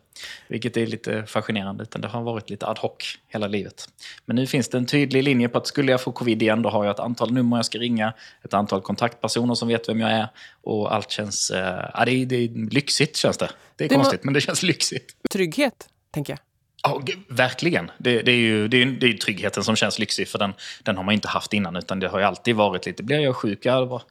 Vilket 0.48 0.76
är 0.76 0.86
lite 0.86 1.26
fascinerande. 1.26 1.82
Utan 1.82 2.00
det 2.00 2.08
har 2.08 2.22
varit 2.22 2.50
lite 2.50 2.66
ad 2.66 2.80
hoc 2.80 2.92
hela 3.28 3.46
livet. 3.46 3.88
Men 4.26 4.36
nu 4.36 4.46
finns 4.46 4.68
det 4.68 4.78
en 4.78 4.86
tydlig 4.86 5.22
linje 5.22 5.48
på 5.48 5.58
att 5.58 5.66
skulle 5.66 5.90
jag 5.92 6.00
få 6.00 6.12
covid 6.12 6.42
igen 6.42 6.62
då 6.62 6.68
har 6.70 6.84
jag 6.84 6.90
ett 6.94 7.00
antal 7.00 7.32
nummer 7.32 7.56
jag 7.56 7.66
ska 7.66 7.78
ringa. 7.78 8.12
Ett 8.44 8.54
antal 8.54 8.80
kontaktpersoner 8.80 9.54
som 9.54 9.68
vet 9.68 9.88
vem 9.88 10.00
jag 10.00 10.10
är. 10.10 10.28
Och 10.62 10.94
allt 10.94 11.10
känns... 11.10 11.50
Eh, 11.50 11.90
ja, 11.94 12.04
det, 12.04 12.12
är, 12.12 12.26
det 12.26 12.36
är 12.36 12.70
lyxigt 12.70 13.16
känns 13.16 13.36
det. 13.38 13.50
Det 13.76 13.84
är 13.84 13.88
Det 13.88 13.94
konstigt 13.94 14.24
men 14.24 14.34
det 14.34 14.40
känns 14.40 14.62
lyxigt. 14.62 15.16
Trygghet, 15.30 15.88
tänker 16.10 16.32
jag. 16.32 16.38
Ja, 16.84 17.00
g- 17.04 17.14
verkligen. 17.28 17.90
Det, 17.98 18.22
det 18.22 18.32
är 18.32 18.36
ju 18.36 18.68
det 18.68 18.82
är, 18.82 18.86
det 18.86 19.06
är 19.06 19.12
tryggheten 19.12 19.64
som 19.64 19.76
känns 19.76 19.98
lyxig, 19.98 20.28
för 20.28 20.38
den, 20.38 20.52
den 20.82 20.96
har 20.96 21.04
man 21.04 21.14
inte 21.14 21.28
haft 21.28 21.52
innan. 21.52 21.76
Utan 21.76 22.00
det 22.00 22.08
har 22.08 22.18
ju 22.18 22.24
alltid 22.24 22.56
varit 22.56 22.86
lite, 22.86 23.02
blir 23.02 23.20
jag 23.20 23.36
sjuk, 23.36 23.58
ja, 23.66 24.02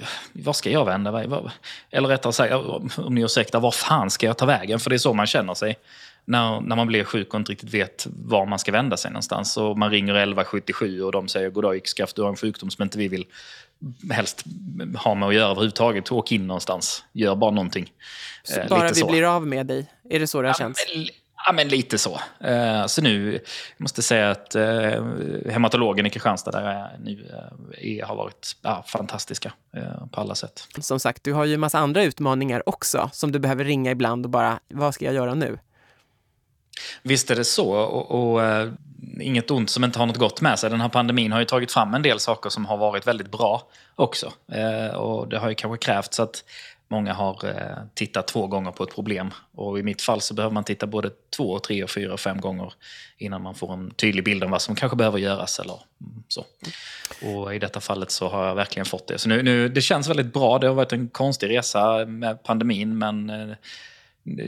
vad, 0.00 0.44
vad 0.44 0.56
ska 0.56 0.70
jag 0.70 0.84
vända 0.84 1.12
mig? 1.12 1.28
Eller 1.90 2.08
rättare 2.08 2.32
sagt, 2.32 2.54
om 2.98 3.14
ni 3.14 3.20
ursäktar, 3.20 3.60
var 3.60 3.70
fan 3.70 4.10
ska 4.10 4.26
jag 4.26 4.38
ta 4.38 4.46
vägen? 4.46 4.80
För 4.80 4.90
det 4.90 4.96
är 4.96 4.98
så 4.98 5.14
man 5.14 5.26
känner 5.26 5.54
sig 5.54 5.78
när, 6.24 6.60
när 6.60 6.76
man 6.76 6.86
blir 6.86 7.04
sjuk 7.04 7.34
och 7.34 7.40
inte 7.40 7.52
riktigt 7.52 7.74
vet 7.74 8.06
var 8.24 8.46
man 8.46 8.58
ska 8.58 8.72
vända 8.72 8.96
sig 8.96 9.10
någonstans. 9.10 9.56
Och 9.56 9.78
man 9.78 9.90
ringer 9.90 10.14
1177 10.14 11.02
och 11.02 11.12
de 11.12 11.28
säger 11.28 11.50
goddag 11.50 11.76
yxskaft, 11.76 12.16
du 12.16 12.22
har 12.22 12.28
en 12.28 12.36
sjukdom 12.36 12.70
som 12.70 12.82
inte 12.82 12.98
vi 12.98 13.08
vill 13.08 13.26
helst 14.10 14.44
ha 14.98 15.14
med 15.14 15.28
att 15.28 15.34
göra 15.34 15.50
överhuvudtaget. 15.50 16.12
Åk 16.12 16.32
in 16.32 16.46
någonstast, 16.46 17.04
gör 17.12 17.34
bara 17.34 17.50
någonting. 17.50 17.92
Så 18.44 18.60
Eh, 18.60 18.68
bara 18.68 18.82
lite 18.82 18.94
vi 18.94 19.00
så. 19.00 19.06
blir 19.06 19.36
av 19.36 19.46
med 19.46 19.66
dig. 19.66 19.86
Är 20.10 20.20
det 20.20 20.26
så 20.26 20.42
det 20.42 20.48
har 20.48 20.54
känts? 20.54 20.84
Ja, 20.94 21.04
Ja, 21.46 21.52
men 21.52 21.68
lite 21.68 21.98
så. 21.98 22.20
Uh, 22.44 22.86
så 22.86 23.02
nu, 23.02 23.32
jag 23.32 23.40
måste 23.78 24.02
säga 24.02 24.30
att 24.30 24.56
uh, 24.56 25.50
hematologen 25.50 26.06
i 26.06 26.10
Kristianstad 26.10 26.50
där 26.50 26.62
jag 26.62 26.72
är 26.72 26.98
nu 26.98 27.30
uh, 27.82 28.06
har 28.06 28.16
varit 28.16 28.56
uh, 28.66 28.84
fantastiska 28.84 29.52
på 30.12 30.20
alla 30.20 30.34
sätt. 30.34 30.68
Som 30.80 31.00
sagt, 31.00 31.24
du 31.24 31.32
har 31.32 31.44
ju 31.44 31.54
en 31.54 31.60
massa 31.60 31.78
andra 31.78 32.02
utmaningar 32.02 32.68
också 32.68 33.10
som 33.12 33.32
du 33.32 33.38
behöver 33.38 33.64
ringa 33.64 33.90
ibland 33.90 34.26
och 34.26 34.30
bara, 34.30 34.60
vad 34.68 34.94
ska 34.94 35.04
jag 35.04 35.14
göra 35.14 35.34
nu? 35.34 35.58
Visst 37.02 37.30
är 37.30 37.36
det 37.36 37.44
så. 37.44 37.70
Och, 37.70 38.34
och 38.34 38.42
inget 39.20 39.50
ont 39.50 39.70
som 39.70 39.84
inte 39.84 39.98
har 39.98 40.06
något 40.06 40.16
gott 40.16 40.40
med 40.40 40.58
sig. 40.58 40.70
Den 40.70 40.80
här 40.80 40.88
pandemin 40.88 41.32
har 41.32 41.38
ju 41.38 41.44
tagit 41.44 41.72
fram 41.72 41.94
en 41.94 42.02
del 42.02 42.20
saker 42.20 42.50
som 42.50 42.66
har 42.66 42.76
varit 42.76 43.06
väldigt 43.06 43.30
bra 43.30 43.62
också. 43.94 44.32
Uh, 44.56 44.94
och 44.96 45.28
det 45.28 45.38
har 45.38 45.48
ju 45.48 45.54
kanske 45.54 45.86
krävts 45.86 46.20
att 46.20 46.44
många 46.88 47.12
har 47.12 47.44
uh, 47.44 47.86
tittat 47.94 48.26
två 48.26 48.46
gånger 48.46 48.70
på 48.70 48.84
ett 48.84 48.94
problem. 48.94 49.30
Och 49.54 49.78
i 49.78 49.82
mitt 49.82 50.02
fall 50.02 50.20
så 50.20 50.34
behöver 50.34 50.54
man 50.54 50.64
titta 50.64 50.86
både 50.86 51.10
två, 51.36 51.58
tre, 51.58 51.84
och 51.84 51.90
fyra 51.90 52.12
och 52.12 52.20
fem 52.20 52.40
gånger 52.40 52.72
innan 53.18 53.42
man 53.42 53.54
får 53.54 53.72
en 53.72 53.90
tydlig 53.90 54.24
bild 54.24 54.44
om 54.44 54.50
vad 54.50 54.62
som 54.62 54.74
kanske 54.74 54.96
behöver 54.96 55.18
göras 55.18 55.58
eller 55.58 55.80
så. 56.28 56.44
Och 57.22 57.54
i 57.54 57.58
detta 57.58 57.80
fallet 57.80 58.10
så 58.10 58.28
har 58.28 58.46
jag 58.46 58.54
verkligen 58.54 58.86
fått 58.86 59.06
det. 59.06 59.18
Så 59.18 59.28
nu, 59.28 59.42
nu 59.42 59.68
det 59.68 59.80
känns 59.80 60.08
väldigt 60.08 60.32
bra. 60.32 60.58
Det 60.58 60.66
har 60.66 60.74
varit 60.74 60.92
en 60.92 61.08
konstig 61.08 61.50
resa 61.50 62.06
med 62.06 62.42
pandemin 62.42 62.98
men 62.98 63.32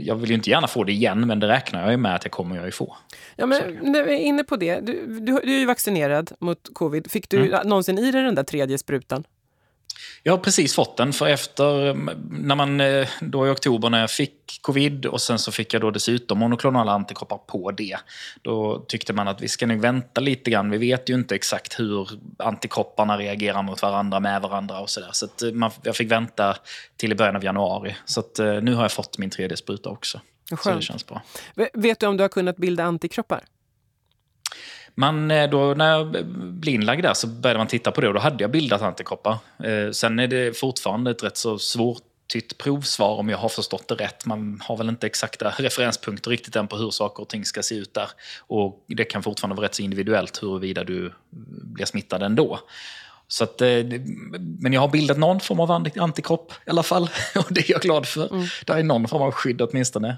jag 0.00 0.14
vill 0.14 0.30
ju 0.30 0.34
inte 0.34 0.50
gärna 0.50 0.66
få 0.66 0.84
det 0.84 0.92
igen, 0.92 1.26
men 1.26 1.40
det 1.40 1.48
räknar 1.48 1.82
jag 1.82 1.90
ju 1.90 1.96
med 1.96 2.14
att 2.14 2.24
jag 2.24 2.32
kommer 2.32 2.56
jag 2.56 2.64
ju 2.64 2.70
få. 2.70 2.96
Ja, 3.36 3.46
men 3.46 3.78
när 3.82 4.02
vi 4.02 4.12
är 4.12 4.18
inne 4.18 4.44
på 4.44 4.56
det, 4.56 4.80
du, 4.80 5.06
du, 5.06 5.40
du 5.44 5.54
är 5.54 5.58
ju 5.58 5.66
vaccinerad 5.66 6.32
mot 6.38 6.68
covid. 6.72 7.10
Fick 7.10 7.28
du 7.28 7.46
mm. 7.46 7.68
någonsin 7.68 7.98
i 7.98 8.10
dig 8.10 8.22
den 8.22 8.34
där 8.34 8.42
tredje 8.42 8.78
sprutan? 8.78 9.24
Jag 10.22 10.32
har 10.32 10.38
precis 10.38 10.74
fått 10.74 10.96
den, 10.96 11.12
för 11.12 11.26
efter, 11.26 11.94
när 12.30 12.54
man, 12.54 12.80
eh, 12.80 13.08
då 13.20 13.46
i 13.46 13.50
oktober 13.50 13.90
när 13.90 14.00
jag 14.00 14.10
fick 14.10 14.58
covid 14.62 15.06
och 15.06 15.20
sen 15.20 15.38
så 15.38 15.52
fick 15.52 15.74
jag 15.74 15.82
då 15.82 15.90
dessutom 15.90 16.38
monoklonala 16.38 16.92
antikroppar 16.92 17.38
på 17.38 17.70
det. 17.70 17.96
Då 18.42 18.84
tyckte 18.88 19.12
man 19.12 19.28
att 19.28 19.42
vi 19.42 19.48
ska 19.48 19.66
nog 19.66 19.80
vänta 19.80 20.20
lite 20.20 20.50
grann. 20.50 20.70
Vi 20.70 20.78
vet 20.78 21.08
ju 21.08 21.14
inte 21.14 21.34
exakt 21.34 21.80
hur 21.80 22.08
antikropparna 22.38 23.18
reagerar 23.18 23.62
mot 23.62 23.82
varandra, 23.82 24.20
med 24.20 24.42
varandra 24.42 24.80
och 24.80 24.90
sådär. 24.90 25.10
Så 25.12 25.24
att 25.24 25.42
eh, 25.42 25.52
man, 25.52 25.70
jag 25.82 25.96
fick 25.96 26.10
vänta 26.10 26.56
till 26.96 27.12
i 27.12 27.14
början 27.14 27.36
av 27.36 27.44
januari. 27.44 27.96
Så 28.04 28.20
att 28.20 28.38
eh, 28.38 28.52
nu 28.52 28.74
har 28.74 28.82
jag 28.82 28.92
fått 28.92 29.18
min 29.18 29.30
tredje 29.30 29.56
spruta 29.56 29.90
också. 29.90 30.20
Skönt. 30.50 30.62
Så 30.62 30.70
det 30.70 30.82
känns 30.82 31.06
bra. 31.06 31.22
Vet 31.72 32.00
du 32.00 32.06
om 32.06 32.16
du 32.16 32.24
har 32.24 32.28
kunnat 32.28 32.56
bilda 32.56 32.84
antikroppar? 32.84 33.44
Man, 34.94 35.30
eh, 35.30 35.50
då, 35.50 35.74
när 35.74 35.90
jag 35.90 36.26
blev 36.34 36.74
inlagd 36.74 37.02
där 37.02 37.14
så 37.14 37.26
började 37.26 37.58
man 37.58 37.66
titta 37.66 37.90
på 37.90 38.00
det 38.00 38.08
och 38.08 38.14
då 38.14 38.20
hade 38.20 38.44
jag 38.44 38.50
bildat 38.50 38.82
antikroppar. 38.82 39.38
Eh, 39.64 39.90
sen 39.92 40.18
är 40.18 40.26
det 40.26 40.58
fortfarande 40.58 41.10
ett 41.10 41.22
rätt 41.22 41.36
så 41.36 41.58
svårt 41.58 42.02
provsvar 42.58 43.16
om 43.16 43.28
jag 43.28 43.38
har 43.38 43.48
förstått 43.48 43.88
det 43.88 43.94
rätt. 43.94 44.26
Man 44.26 44.60
har 44.64 44.76
väl 44.76 44.88
inte 44.88 45.06
exakta 45.06 45.50
referenspunkter 45.58 46.30
riktigt 46.30 46.56
än 46.56 46.68
på 46.68 46.76
hur 46.76 46.90
saker 46.90 47.22
och 47.22 47.28
ting 47.28 47.44
ska 47.44 47.62
se 47.62 47.74
ut 47.74 47.94
där. 47.94 48.08
Och 48.46 48.84
det 48.86 49.04
kan 49.04 49.22
fortfarande 49.22 49.56
vara 49.56 49.66
rätt 49.66 49.74
så 49.74 49.82
individuellt 49.82 50.42
huruvida 50.42 50.84
du 50.84 51.12
blir 51.62 51.86
smittad 51.86 52.22
ändå. 52.22 52.60
Så 53.30 53.44
att, 53.44 53.60
eh, 53.60 53.68
men 54.60 54.72
jag 54.72 54.80
har 54.80 54.88
bildat 54.88 55.18
någon 55.18 55.40
form 55.40 55.60
av 55.60 55.70
antikropp 55.96 56.52
i 56.66 56.70
alla 56.70 56.82
fall. 56.82 57.02
Och 57.36 57.46
det 57.50 57.60
är 57.60 57.72
jag 57.72 57.80
glad 57.80 58.06
för. 58.06 58.32
Mm. 58.32 58.46
Det 58.66 58.72
är 58.72 58.82
någon 58.82 59.08
form 59.08 59.22
av 59.22 59.32
skydd 59.32 59.62
åtminstone. 59.62 60.16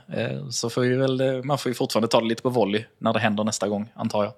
Så 0.50 0.70
får 0.70 0.98
väl, 0.98 1.44
man 1.44 1.58
får 1.58 1.70
ju 1.70 1.74
fortfarande 1.74 2.08
ta 2.08 2.20
det 2.20 2.26
lite 2.26 2.42
på 2.42 2.50
volley 2.50 2.84
när 2.98 3.12
det 3.12 3.20
händer 3.20 3.44
nästa 3.44 3.68
gång, 3.68 3.92
antar 3.94 4.24
jag. 4.24 4.32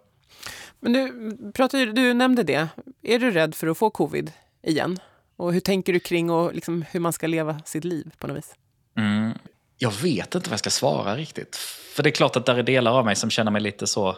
Men 0.82 0.92
du, 0.92 1.52
pratar, 1.52 1.86
du 1.86 2.14
nämnde 2.14 2.42
det. 2.42 2.68
Är 3.02 3.18
du 3.18 3.30
rädd 3.30 3.54
för 3.54 3.66
att 3.66 3.78
få 3.78 3.90
covid 3.90 4.32
igen? 4.62 4.98
Och 5.36 5.52
hur 5.52 5.60
tänker 5.60 5.92
du 5.92 6.00
kring 6.00 6.30
och 6.30 6.54
liksom 6.54 6.84
hur 6.90 7.00
man 7.00 7.12
ska 7.12 7.26
leva 7.26 7.60
sitt 7.64 7.84
liv 7.84 8.14
på 8.18 8.26
något 8.26 8.36
vis? 8.36 8.54
Mm. 8.96 9.32
Jag 9.78 9.92
vet 10.02 10.34
inte 10.34 10.50
vad 10.50 10.52
jag 10.52 10.58
ska 10.58 10.70
svara 10.70 11.16
riktigt. 11.16 11.56
För 11.94 12.02
det 12.02 12.08
är 12.08 12.10
klart 12.12 12.36
att 12.36 12.46
det 12.46 12.52
är 12.52 12.62
delar 12.62 12.98
av 12.98 13.04
mig 13.04 13.16
som 13.16 13.30
känner 13.30 13.50
mig 13.50 13.62
lite 13.62 13.86
så 13.86 14.16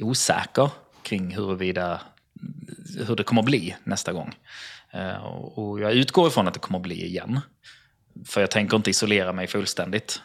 osäker 0.00 0.70
kring 1.02 1.34
huruvida, 1.34 2.00
hur 3.06 3.16
det 3.16 3.22
kommer 3.22 3.42
att 3.42 3.46
bli 3.46 3.76
nästa 3.84 4.12
gång. 4.12 4.34
Eh, 4.90 5.24
och 5.24 5.80
jag 5.80 5.92
utgår 5.92 6.28
ifrån 6.28 6.48
att 6.48 6.54
det 6.54 6.60
kommer 6.60 6.78
att 6.78 6.82
bli 6.82 7.06
igen. 7.06 7.40
För 8.26 8.40
jag 8.40 8.50
tänker 8.50 8.76
inte 8.76 8.90
isolera 8.90 9.32
mig 9.32 9.46
fullständigt 9.46 10.22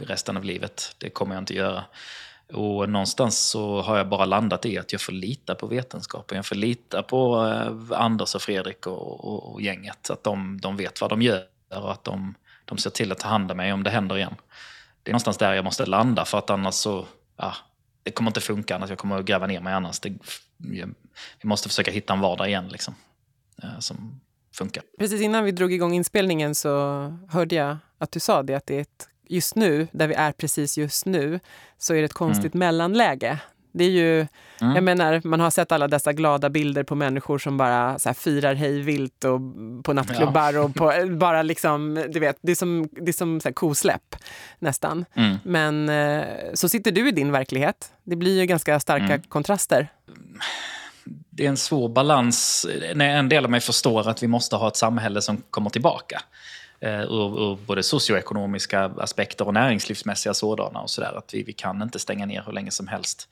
resten 0.00 0.36
av 0.36 0.44
livet. 0.44 0.94
Det 0.98 1.10
kommer 1.10 1.34
jag 1.34 1.42
inte 1.42 1.54
göra. 1.54 1.84
Och 2.52 2.88
någonstans 2.88 3.38
så 3.38 3.80
har 3.80 3.96
jag 3.96 4.08
bara 4.08 4.24
landat 4.24 4.66
i 4.66 4.78
att 4.78 4.92
jag 4.92 5.00
får 5.00 5.12
lita 5.12 5.54
på 5.54 5.66
vetenskapen. 5.66 6.36
Jag 6.36 6.46
får 6.46 6.56
lita 6.56 7.02
på 7.02 7.46
eh, 7.46 8.00
Anders 8.00 8.34
och 8.34 8.42
Fredrik 8.42 8.86
och, 8.86 9.24
och, 9.24 9.52
och 9.52 9.62
gänget. 9.62 10.10
Att 10.10 10.24
de, 10.24 10.60
de 10.60 10.76
vet 10.76 11.00
vad 11.00 11.10
de 11.10 11.22
gör 11.22 11.44
och 11.74 11.92
att 11.92 12.04
de, 12.04 12.34
de 12.64 12.78
ser 12.78 12.90
till 12.90 13.12
att 13.12 13.18
ta 13.18 13.28
hand 13.28 13.50
om 13.50 13.56
mig 13.56 13.72
om 13.72 13.82
det 13.82 13.90
händer 13.90 14.16
igen. 14.16 14.34
Det 15.02 15.10
är 15.10 15.12
någonstans 15.12 15.38
där 15.38 15.54
jag 15.54 15.64
måste 15.64 15.86
landa 15.86 16.24
för 16.24 16.38
att 16.38 16.50
annars 16.50 16.74
så, 16.74 17.06
ja, 17.36 17.54
det 18.02 18.10
kommer 18.10 18.30
inte 18.30 18.40
funka 18.40 18.74
annars. 18.74 18.90
Jag 18.90 18.98
kommer 18.98 19.18
att 19.18 19.24
gräva 19.24 19.46
ner 19.46 19.60
mig 19.60 19.72
annars. 19.72 20.00
Det, 20.00 20.12
vi 20.56 20.84
måste 21.42 21.68
försöka 21.68 21.90
hitta 21.90 22.12
en 22.12 22.20
vardag 22.20 22.48
igen 22.48 22.68
liksom, 22.68 22.94
eh, 23.62 23.78
som 23.78 24.20
funkar. 24.54 24.82
Precis 24.98 25.20
innan 25.20 25.44
vi 25.44 25.52
drog 25.52 25.72
igång 25.72 25.94
inspelningen 25.94 26.54
så 26.54 26.68
hörde 27.28 27.54
jag 27.54 27.76
att 27.98 28.12
du 28.12 28.20
sa 28.20 28.42
det, 28.42 28.54
att 28.54 28.66
det 28.66 28.76
är 28.76 28.80
ett 28.80 29.08
just 29.30 29.56
nu, 29.56 29.88
där 29.92 30.08
vi 30.08 30.14
är 30.14 30.32
precis 30.32 30.78
just 30.78 31.06
nu, 31.06 31.40
så 31.78 31.94
är 31.94 31.98
det 31.98 32.04
ett 32.04 32.12
konstigt 32.12 32.54
mm. 32.54 32.66
mellanläge. 32.66 33.38
Det 33.72 33.84
är 33.84 33.90
ju, 33.90 34.18
mm. 34.60 34.74
jag 34.74 34.84
menar, 34.84 35.20
man 35.24 35.40
har 35.40 35.50
sett 35.50 35.72
alla 35.72 35.88
dessa 35.88 36.12
glada 36.12 36.50
bilder 36.50 36.82
på 36.82 36.94
människor 36.94 37.38
som 37.38 37.56
bara 37.56 37.98
så 37.98 38.08
här, 38.08 38.14
firar 38.14 38.54
hej 38.54 38.80
vilt 38.80 39.24
och 39.24 39.40
på 39.84 39.92
nattklubbar 39.92 40.52
ja. 40.52 40.60
och 40.60 40.74
på, 40.74 40.92
bara 41.10 41.42
liksom, 41.42 42.04
du 42.08 42.20
vet, 42.20 42.38
det 42.42 42.52
är 42.52 42.56
som, 42.56 42.88
det 42.92 43.08
är 43.08 43.12
som 43.12 43.40
så 43.40 43.48
här, 43.48 43.54
kosläpp 43.54 44.16
nästan. 44.58 45.04
Mm. 45.14 45.36
Men 45.44 45.88
eh, 45.88 46.24
så 46.54 46.68
sitter 46.68 46.92
du 46.92 47.08
i 47.08 47.12
din 47.12 47.32
verklighet. 47.32 47.92
Det 48.04 48.16
blir 48.16 48.40
ju 48.40 48.46
ganska 48.46 48.80
starka 48.80 49.04
mm. 49.04 49.22
kontraster. 49.22 49.88
Det 51.30 51.44
är 51.44 51.48
en 51.48 51.56
svår 51.56 51.88
balans. 51.88 52.66
När 52.94 53.18
en 53.18 53.28
del 53.28 53.44
av 53.44 53.50
mig 53.50 53.60
förstår 53.60 54.08
att 54.08 54.22
vi 54.22 54.26
måste 54.26 54.56
ha 54.56 54.68
ett 54.68 54.76
samhälle 54.76 55.22
som 55.22 55.42
kommer 55.50 55.70
tillbaka 55.70 56.22
eh, 56.80 57.00
ur, 57.00 57.52
ur 57.52 57.58
både 57.66 57.82
socioekonomiska 57.82 58.84
aspekter 58.98 59.46
och 59.46 59.54
näringslivsmässiga 59.54 60.34
sådana. 60.34 60.80
Och 60.80 60.90
så 60.90 61.00
där, 61.00 61.18
att 61.18 61.34
vi, 61.34 61.42
vi 61.42 61.52
kan 61.52 61.82
inte 61.82 61.98
stänga 61.98 62.26
ner 62.26 62.42
hur 62.46 62.52
länge 62.52 62.70
som 62.70 62.88
helst. 62.88 63.28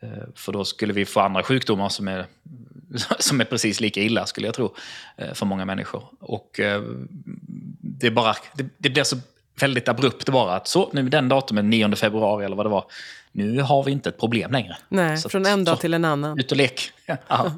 Eh, 0.00 0.24
för 0.34 0.52
då 0.52 0.64
skulle 0.64 0.92
vi 0.92 1.04
få 1.04 1.20
andra 1.20 1.42
sjukdomar 1.42 1.88
som 1.88 2.08
är, 2.08 2.26
som 3.18 3.40
är 3.40 3.44
precis 3.44 3.80
lika 3.80 4.00
illa, 4.00 4.26
skulle 4.26 4.46
jag 4.46 4.54
tro, 4.54 4.74
eh, 5.16 5.34
för 5.34 5.46
många 5.46 5.64
människor. 5.64 6.04
Och 6.20 6.60
eh, 6.60 6.82
det, 7.80 8.06
är 8.06 8.10
bara, 8.10 8.36
det, 8.54 8.66
det 8.78 8.90
blir 8.90 9.04
så 9.04 9.16
väldigt 9.60 9.88
abrupt 9.88 10.28
bara 10.28 10.56
att 10.56 10.68
så, 10.68 10.90
nu 10.92 11.08
den 11.08 11.28
datumen, 11.28 11.70
9 11.70 11.96
februari 11.96 12.44
eller 12.44 12.56
vad 12.56 12.66
det 12.66 12.70
var, 12.70 12.84
nu 13.32 13.60
har 13.60 13.82
vi 13.82 13.92
inte 13.92 14.08
ett 14.08 14.18
problem 14.18 14.52
längre. 14.52 14.76
Nej, 14.88 15.18
så 15.18 15.28
från 15.28 15.46
en 15.46 15.64
dag 15.64 15.76
så, 15.76 15.80
till 15.80 15.94
en 15.94 16.04
annan. 16.04 16.38
Ut 16.38 16.50
och 16.50 16.56
lek. 16.56 16.92
ja, 17.28 17.52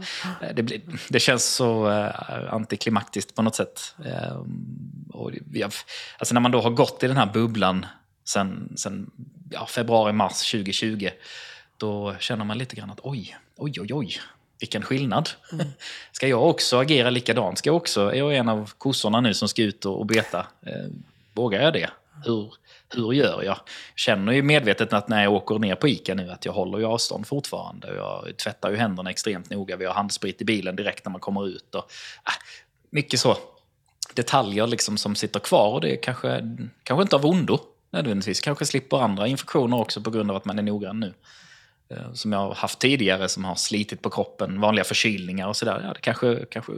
det, 0.54 0.62
blir, 0.62 0.80
det 1.08 1.20
känns 1.20 1.44
så 1.44 1.88
uh, 1.88 2.54
antiklimaktiskt 2.54 3.34
på 3.34 3.42
något 3.42 3.54
sätt. 3.54 3.94
Uh, 4.06 4.44
och 5.12 5.30
jag, 5.52 5.72
alltså 6.18 6.34
när 6.34 6.40
man 6.40 6.50
då 6.50 6.60
har 6.60 6.70
gått 6.70 7.02
i 7.02 7.06
den 7.06 7.16
här 7.16 7.30
bubblan 7.32 7.86
sen, 8.24 8.72
sen 8.76 9.10
ja, 9.50 9.66
februari, 9.66 10.12
mars 10.12 10.50
2020, 10.50 11.08
då 11.76 12.14
känner 12.18 12.44
man 12.44 12.58
lite 12.58 12.76
grann 12.76 12.90
att 12.90 13.00
oj, 13.02 13.36
oj, 13.56 13.72
oj, 13.80 13.94
oj, 13.94 14.20
vilken 14.60 14.82
skillnad. 14.82 15.30
Mm. 15.52 15.66
Ska 16.12 16.28
jag 16.28 16.48
också 16.48 16.78
agera 16.78 17.10
likadant? 17.10 17.58
Ska 17.58 17.68
jag 17.68 17.76
också, 17.76 18.08
är 18.08 18.18
jag 18.18 18.36
en 18.36 18.48
av 18.48 18.72
kossorna 18.78 19.20
nu 19.20 19.34
som 19.34 19.48
ska 19.48 19.62
ut 19.62 19.84
och, 19.84 20.00
och 20.00 20.06
beta? 20.06 20.46
Eh, 20.66 20.86
vågar 21.32 21.62
jag 21.62 21.72
det? 21.72 21.90
Hur, 22.24 22.54
hur 22.94 23.12
gör 23.12 23.42
jag? 23.42 23.44
Jag 23.44 23.58
känner 23.96 24.32
ju 24.32 24.42
medvetet 24.42 24.92
att 24.92 25.08
när 25.08 25.22
jag 25.22 25.32
åker 25.32 25.58
ner 25.58 25.74
på 25.74 25.88
ICA 25.88 26.14
nu 26.14 26.30
att 26.30 26.44
jag 26.44 26.52
håller 26.52 26.78
ju 26.78 26.84
avstånd 26.84 27.26
fortfarande. 27.26 27.94
Jag 27.94 28.36
tvättar 28.36 28.70
ju 28.70 28.76
händerna 28.76 29.10
extremt 29.10 29.50
noga. 29.50 29.76
Vi 29.76 29.84
har 29.84 29.94
handsprit 29.94 30.42
i 30.42 30.44
bilen 30.44 30.76
direkt 30.76 31.04
när 31.04 31.12
man 31.12 31.20
kommer 31.20 31.48
ut. 31.48 31.74
Och, 31.74 31.90
äh, 32.26 32.32
mycket 32.90 33.20
så 33.20 33.36
detaljer 34.14 34.66
liksom 34.66 34.96
som 34.96 35.14
sitter 35.14 35.40
kvar 35.40 35.72
och 35.72 35.80
det 35.80 35.92
är 35.92 36.02
kanske, 36.02 36.56
kanske 36.82 37.02
inte 37.02 37.16
av 37.16 37.26
ondo 37.26 37.58
nödvändigtvis. 37.90 38.40
Kanske 38.40 38.66
slipper 38.66 38.96
andra 38.96 39.26
infektioner 39.26 39.80
också 39.80 40.00
på 40.00 40.10
grund 40.10 40.30
av 40.30 40.36
att 40.36 40.44
man 40.44 40.58
är 40.58 40.62
noggrann 40.62 41.00
nu. 41.00 41.14
Eh, 41.88 42.12
som 42.12 42.32
jag 42.32 42.38
har 42.38 42.54
haft 42.54 42.78
tidigare 42.78 43.28
som 43.28 43.44
har 43.44 43.54
slitit 43.54 44.02
på 44.02 44.10
kroppen, 44.10 44.60
vanliga 44.60 44.84
förkylningar 44.84 45.48
och 45.48 45.56
sådär. 45.56 45.80
Ja, 45.84 45.92
det 45.92 46.00
kanske, 46.00 46.46
kanske 46.50 46.72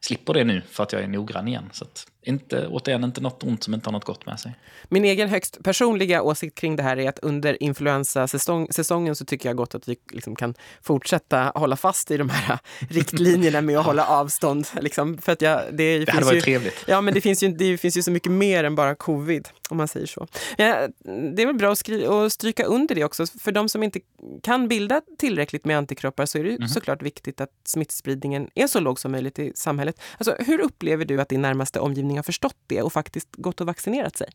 slipper 0.00 0.34
det 0.34 0.44
nu 0.44 0.62
för 0.70 0.82
att 0.82 0.92
jag 0.92 1.02
är 1.02 1.08
noggrann 1.08 1.48
igen. 1.48 1.70
Så 1.72 1.84
att, 1.84 2.06
inte, 2.22 2.66
återigen, 2.66 3.04
inte 3.04 3.20
något 3.20 3.42
ont 3.42 3.64
som 3.64 3.74
inte 3.74 3.86
har 3.86 3.92
något 3.92 4.04
gott 4.04 4.26
med 4.26 4.40
sig. 4.40 4.54
Min 4.88 5.04
egen 5.04 5.28
högst 5.28 5.62
personliga 5.62 6.22
åsikt 6.22 6.58
kring 6.58 6.76
det 6.76 6.82
här 6.82 6.96
är 6.98 7.08
att 7.08 7.18
under 7.18 7.62
influensasäsongen 7.62 9.16
så 9.16 9.24
tycker 9.24 9.48
jag 9.48 9.56
gott 9.56 9.74
att 9.74 9.88
vi 9.88 9.96
liksom 10.12 10.36
kan 10.36 10.54
fortsätta 10.82 11.52
hålla 11.54 11.76
fast 11.76 12.10
i 12.10 12.16
de 12.16 12.30
här 12.30 12.58
riktlinjerna 12.78 13.60
med 13.60 13.78
att 13.78 13.86
hålla 13.86 14.06
avstånd. 14.06 14.66
Liksom, 14.80 15.18
för 15.18 15.32
att 15.32 15.42
jag, 15.42 15.62
det, 15.72 15.98
det 15.98 16.12
hade 16.12 16.24
varit 16.24 16.36
ju, 16.36 16.40
trevligt. 16.40 16.84
Ja, 16.86 17.00
men 17.00 17.14
det 17.14 17.20
finns, 17.20 17.42
ju, 17.42 17.48
det 17.48 17.78
finns 17.78 17.96
ju 17.96 18.02
så 18.02 18.10
mycket 18.10 18.32
mer 18.32 18.64
än 18.64 18.74
bara 18.74 18.94
covid, 18.94 19.48
om 19.68 19.76
man 19.76 19.88
säger 19.88 20.06
så. 20.06 20.26
Ja, 20.56 20.88
det 21.34 21.42
är 21.42 21.46
väl 21.46 21.54
bra 21.54 21.72
att, 21.72 21.78
skri, 21.78 22.06
att 22.06 22.32
stryka 22.32 22.64
under 22.64 22.94
det 22.94 23.04
också. 23.04 23.26
För 23.26 23.52
de 23.52 23.68
som 23.68 23.82
inte 23.82 24.00
kan 24.42 24.68
bilda 24.68 25.00
tillräckligt 25.18 25.64
med 25.64 25.78
antikroppar 25.78 26.26
så 26.26 26.38
är 26.38 26.44
det 26.44 26.54
mm. 26.54 26.68
såklart 26.68 27.02
viktigt 27.02 27.40
att 27.40 27.50
smittspridningen 27.64 28.50
är 28.54 28.66
så 28.66 28.80
låg 28.80 29.00
som 29.00 29.12
möjligt 29.12 29.38
i 29.38 29.52
samhället. 29.54 29.87
Alltså, 30.18 30.36
hur 30.38 30.60
upplever 30.60 31.04
du 31.04 31.20
att 31.20 31.28
din 31.28 31.42
närmaste 31.42 31.80
omgivning 31.80 32.16
har 32.16 32.22
förstått 32.22 32.56
det 32.66 32.82
och 32.82 32.92
faktiskt 32.92 33.28
gått 33.32 33.60
och 33.60 33.66
vaccinerat 33.66 34.16
sig? 34.16 34.28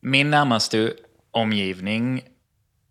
Min 0.00 0.30
närmaste 0.30 0.92
omgivning, 1.30 2.22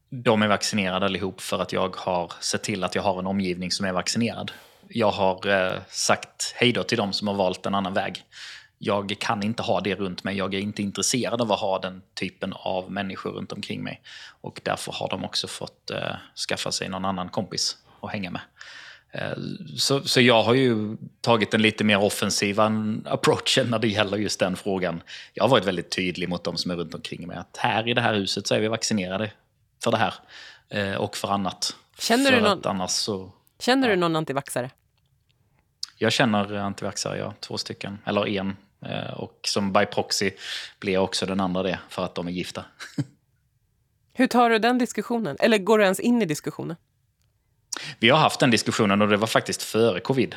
de 0.09 0.41
är 0.41 0.47
vaccinerade 0.47 1.05
allihop 1.05 1.41
för 1.41 1.59
att 1.59 1.73
jag 1.73 1.95
har 1.95 2.33
sett 2.39 2.63
till 2.63 2.83
att 2.83 2.95
jag 2.95 3.03
har 3.03 3.19
en 3.19 3.27
omgivning 3.27 3.71
som 3.71 3.85
är 3.85 3.93
vaccinerad. 3.93 4.51
Jag 4.89 5.11
har 5.11 5.47
eh, 5.47 5.79
sagt 5.89 6.53
hej 6.55 6.71
då 6.71 6.83
till 6.83 6.97
dem 6.97 7.13
som 7.13 7.27
har 7.27 7.35
valt 7.35 7.65
en 7.65 7.75
annan 7.75 7.93
väg. 7.93 8.23
Jag 8.77 9.15
kan 9.19 9.43
inte 9.43 9.63
ha 9.63 9.81
det 9.81 9.95
runt 9.95 10.23
mig. 10.23 10.37
Jag 10.37 10.53
är 10.53 10.59
inte 10.59 10.81
intresserad 10.81 11.41
av 11.41 11.51
att 11.51 11.59
ha 11.59 11.79
den 11.79 12.01
typen 12.13 12.53
av 12.53 12.91
människor 12.91 13.31
runt 13.31 13.51
omkring 13.51 13.83
mig. 13.83 14.01
Och 14.41 14.61
därför 14.63 14.91
har 14.91 15.09
de 15.09 15.25
också 15.25 15.47
fått 15.47 15.91
eh, 15.91 16.15
skaffa 16.49 16.71
sig 16.71 16.89
någon 16.89 17.05
annan 17.05 17.29
kompis 17.29 17.77
att 18.01 18.11
hänga 18.11 18.31
med. 18.31 18.41
Eh, 19.17 19.37
så, 19.77 20.01
så 20.01 20.21
jag 20.21 20.43
har 20.43 20.53
ju 20.53 20.97
tagit 21.21 21.53
en 21.53 21.61
lite 21.61 21.83
mer 21.83 22.03
offensiv 22.03 22.59
approach 23.05 23.57
när 23.65 23.79
det 23.79 23.87
gäller 23.87 24.17
just 24.17 24.39
den 24.39 24.55
frågan. 24.55 25.01
Jag 25.33 25.43
har 25.43 25.49
varit 25.49 25.65
väldigt 25.65 25.91
tydlig 25.91 26.29
mot 26.29 26.43
de 26.43 26.57
som 26.57 26.71
är 26.71 26.75
runt 26.75 26.93
omkring 26.93 27.27
mig 27.27 27.37
att 27.37 27.57
här 27.57 27.87
i 27.87 27.93
det 27.93 28.01
här 28.01 28.13
huset 28.13 28.47
så 28.47 28.55
är 28.55 28.59
vi 28.59 28.67
vaccinerade 28.67 29.31
för 29.83 29.91
det 29.91 29.97
här 29.97 30.13
eh, 30.69 30.95
och 30.95 31.17
för 31.17 31.27
annat. 31.27 31.75
Känner, 31.99 32.31
för 32.31 32.37
du 32.37 32.41
någon, 32.41 32.61
annars 32.63 32.91
så, 32.91 33.31
känner 33.59 33.87
ja. 33.87 33.95
du 33.95 33.99
någon 33.99 34.15
antivaxare? 34.15 34.71
Jag 35.97 36.11
känner 36.11 36.53
antivaxare, 36.53 37.17
ja. 37.17 37.33
Två 37.39 37.57
stycken. 37.57 37.99
Eller 38.05 38.27
en. 38.27 38.57
Eh, 38.85 39.13
och 39.13 39.39
som 39.43 39.73
by 39.73 39.85
proxy 39.85 40.31
blir 40.79 40.97
också 40.97 41.25
den 41.25 41.39
andra 41.39 41.63
det, 41.63 41.79
för 41.89 42.05
att 42.05 42.15
de 42.15 42.27
är 42.27 42.31
gifta. 42.31 42.65
Hur 44.13 44.27
tar 44.27 44.49
du 44.49 44.59
den 44.59 44.77
diskussionen? 44.77 45.37
Eller 45.39 45.57
går 45.57 45.77
du 45.77 45.83
ens 45.83 45.99
in 45.99 46.21
i 46.21 46.25
diskussionen? 46.25 46.75
Vi 47.99 48.09
har 48.09 48.17
haft 48.17 48.39
den 48.39 48.51
diskussionen 48.51 49.01
och 49.01 49.07
det 49.07 49.17
var 49.17 49.27
faktiskt 49.27 49.63
före 49.63 49.99
covid 49.99 50.35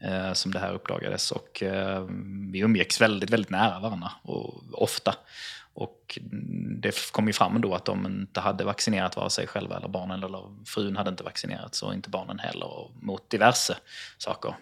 eh, 0.00 0.32
som 0.32 0.52
det 0.52 0.58
här 0.58 0.72
uppdagades. 0.72 1.30
Och 1.30 1.62
eh, 1.62 2.06
vi 2.52 2.58
umgicks 2.58 3.00
väldigt, 3.00 3.30
väldigt 3.30 3.50
nära 3.50 3.80
varandra 3.80 4.12
och 4.22 4.82
ofta. 4.82 5.14
Och 5.74 6.18
det 6.80 7.12
kom 7.12 7.26
ju 7.26 7.32
fram 7.32 7.60
då 7.60 7.74
att 7.74 7.84
de 7.84 8.06
inte 8.06 8.40
hade 8.40 8.64
vaccinerat 8.64 9.16
vare 9.16 9.30
sig 9.30 9.46
själva 9.46 9.76
eller 9.76 9.88
barnen, 9.88 10.22
eller 10.22 10.64
frun 10.66 10.96
hade 10.96 11.10
inte 11.10 11.24
vaccinerat, 11.24 11.80
och 11.82 11.94
inte 11.94 12.10
barnen 12.10 12.38
heller, 12.38 12.66
och 12.66 12.90
mot 13.00 13.30
diverse 13.30 13.76
saker 14.18 14.54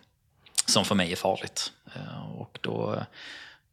som 0.67 0.85
för 0.85 0.95
mig 0.95 1.13
är 1.13 1.17
farligt. 1.17 1.73
Eh, 1.95 2.31
och 2.41 2.59
då, 2.61 3.03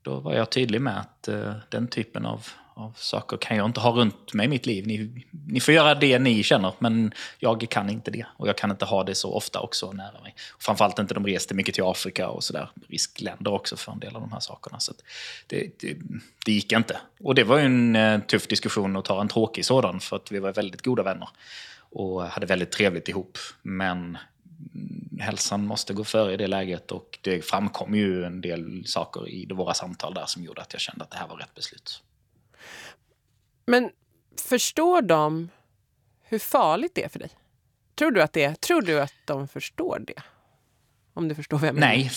då 0.02 0.20
var 0.20 0.34
jag 0.34 0.50
tydlig 0.50 0.82
med 0.82 1.00
att 1.00 1.28
eh, 1.28 1.54
den 1.70 1.88
typen 1.88 2.26
av, 2.26 2.48
av 2.78 2.94
saker 2.98 3.38
kan 3.38 3.58
jag 3.58 3.66
inte 3.66 3.80
ha 3.80 3.92
runt 3.92 4.34
mig 4.34 4.46
i 4.46 4.50
mitt 4.50 4.66
liv. 4.66 4.88
Ni, 4.88 5.26
ni 5.48 5.60
får 5.60 5.74
göra 5.74 5.96
det 5.96 6.20
ni 6.20 6.44
känner, 6.44 6.74
men 6.80 7.14
jag 7.40 7.66
kan 7.70 7.90
inte 7.90 8.12
det. 8.12 8.26
Och 8.38 8.48
jag 8.48 8.58
kan 8.58 8.72
inte 8.72 8.86
ha 8.86 9.04
det 9.04 9.16
så 9.16 9.34
ofta 9.34 9.60
också 9.60 9.92
nära 9.92 10.22
mig. 10.22 10.36
Och 10.54 10.62
framförallt 10.62 11.00
inte 11.00 11.14
de 11.14 11.26
reste 11.26 11.54
mycket 11.54 11.76
till 11.76 11.84
Afrika 11.84 12.30
och 12.30 12.44
sådär. 12.44 12.70
Riskländer 12.88 13.54
också 13.54 13.78
för 13.78 13.92
en 13.92 14.00
del 14.00 14.16
av 14.16 14.22
de 14.22 14.32
här 14.32 14.40
sakerna. 14.40 14.80
Så 14.80 14.94
det, 15.48 15.80
det, 15.80 15.98
det, 16.46 16.52
gick 16.52 16.72
inte. 16.72 16.98
Och 17.20 17.36
det 17.36 17.44
var 17.44 17.58
ju 17.58 17.66
en 17.66 17.96
eh, 17.96 18.20
tuff 18.20 18.48
diskussion 18.48 18.96
att 18.96 19.06
ta 19.06 19.22
en 19.22 19.28
tråkig 19.28 19.66
sådan, 19.66 20.00
för 20.00 20.16
att 20.16 20.32
vi 20.32 20.40
var 20.40 20.54
väldigt 20.54 20.82
goda 20.82 21.04
vänner. 21.04 21.30
Och 21.80 22.24
hade 22.24 22.46
väldigt 22.46 22.72
trevligt 22.72 23.10
ihop. 23.10 23.38
Men 23.62 24.18
hälsan 25.20 25.66
måste 25.66 25.94
gå 25.94 26.04
före 26.04 26.34
i 26.34 26.38
det 26.38 26.48
läget 26.48 26.92
och 26.92 27.20
det 27.22 27.42
framkom 27.42 27.96
ju 27.96 28.24
en 28.24 28.42
del 28.42 28.84
saker 28.86 29.30
i 29.30 29.48
våra 29.54 29.74
samtal 29.74 30.14
där 30.14 30.26
som 30.26 30.44
gjorde 30.44 30.62
att 30.62 30.74
jag 30.74 30.82
kände 30.82 31.04
att 31.04 31.12
det 31.12 31.18
här 31.18 31.28
var 31.28 31.38
rätt 31.38 31.56
beslut. 31.56 32.02
Men 33.68 33.90
förstår 34.42 35.02
de 35.02 35.50
hur 36.24 36.40
farligt 36.40 36.92
det 36.96 37.04
är 37.04 37.10
för 37.10 37.20
dig? 37.20 37.30
Tror 37.96 38.12
du 38.12 38.22
att, 38.22 38.34
det, 38.34 38.62
tror 38.62 38.82
du 38.82 39.00
att 39.00 39.14
de 39.26 39.48
förstår 39.48 40.04
det? 40.08 40.22
Om 41.14 41.28
du 41.28 41.36
förstår 41.36 41.58
vad 41.58 41.68
jag 41.68 41.76
menar? 41.76 41.88
Nej, 41.88 42.12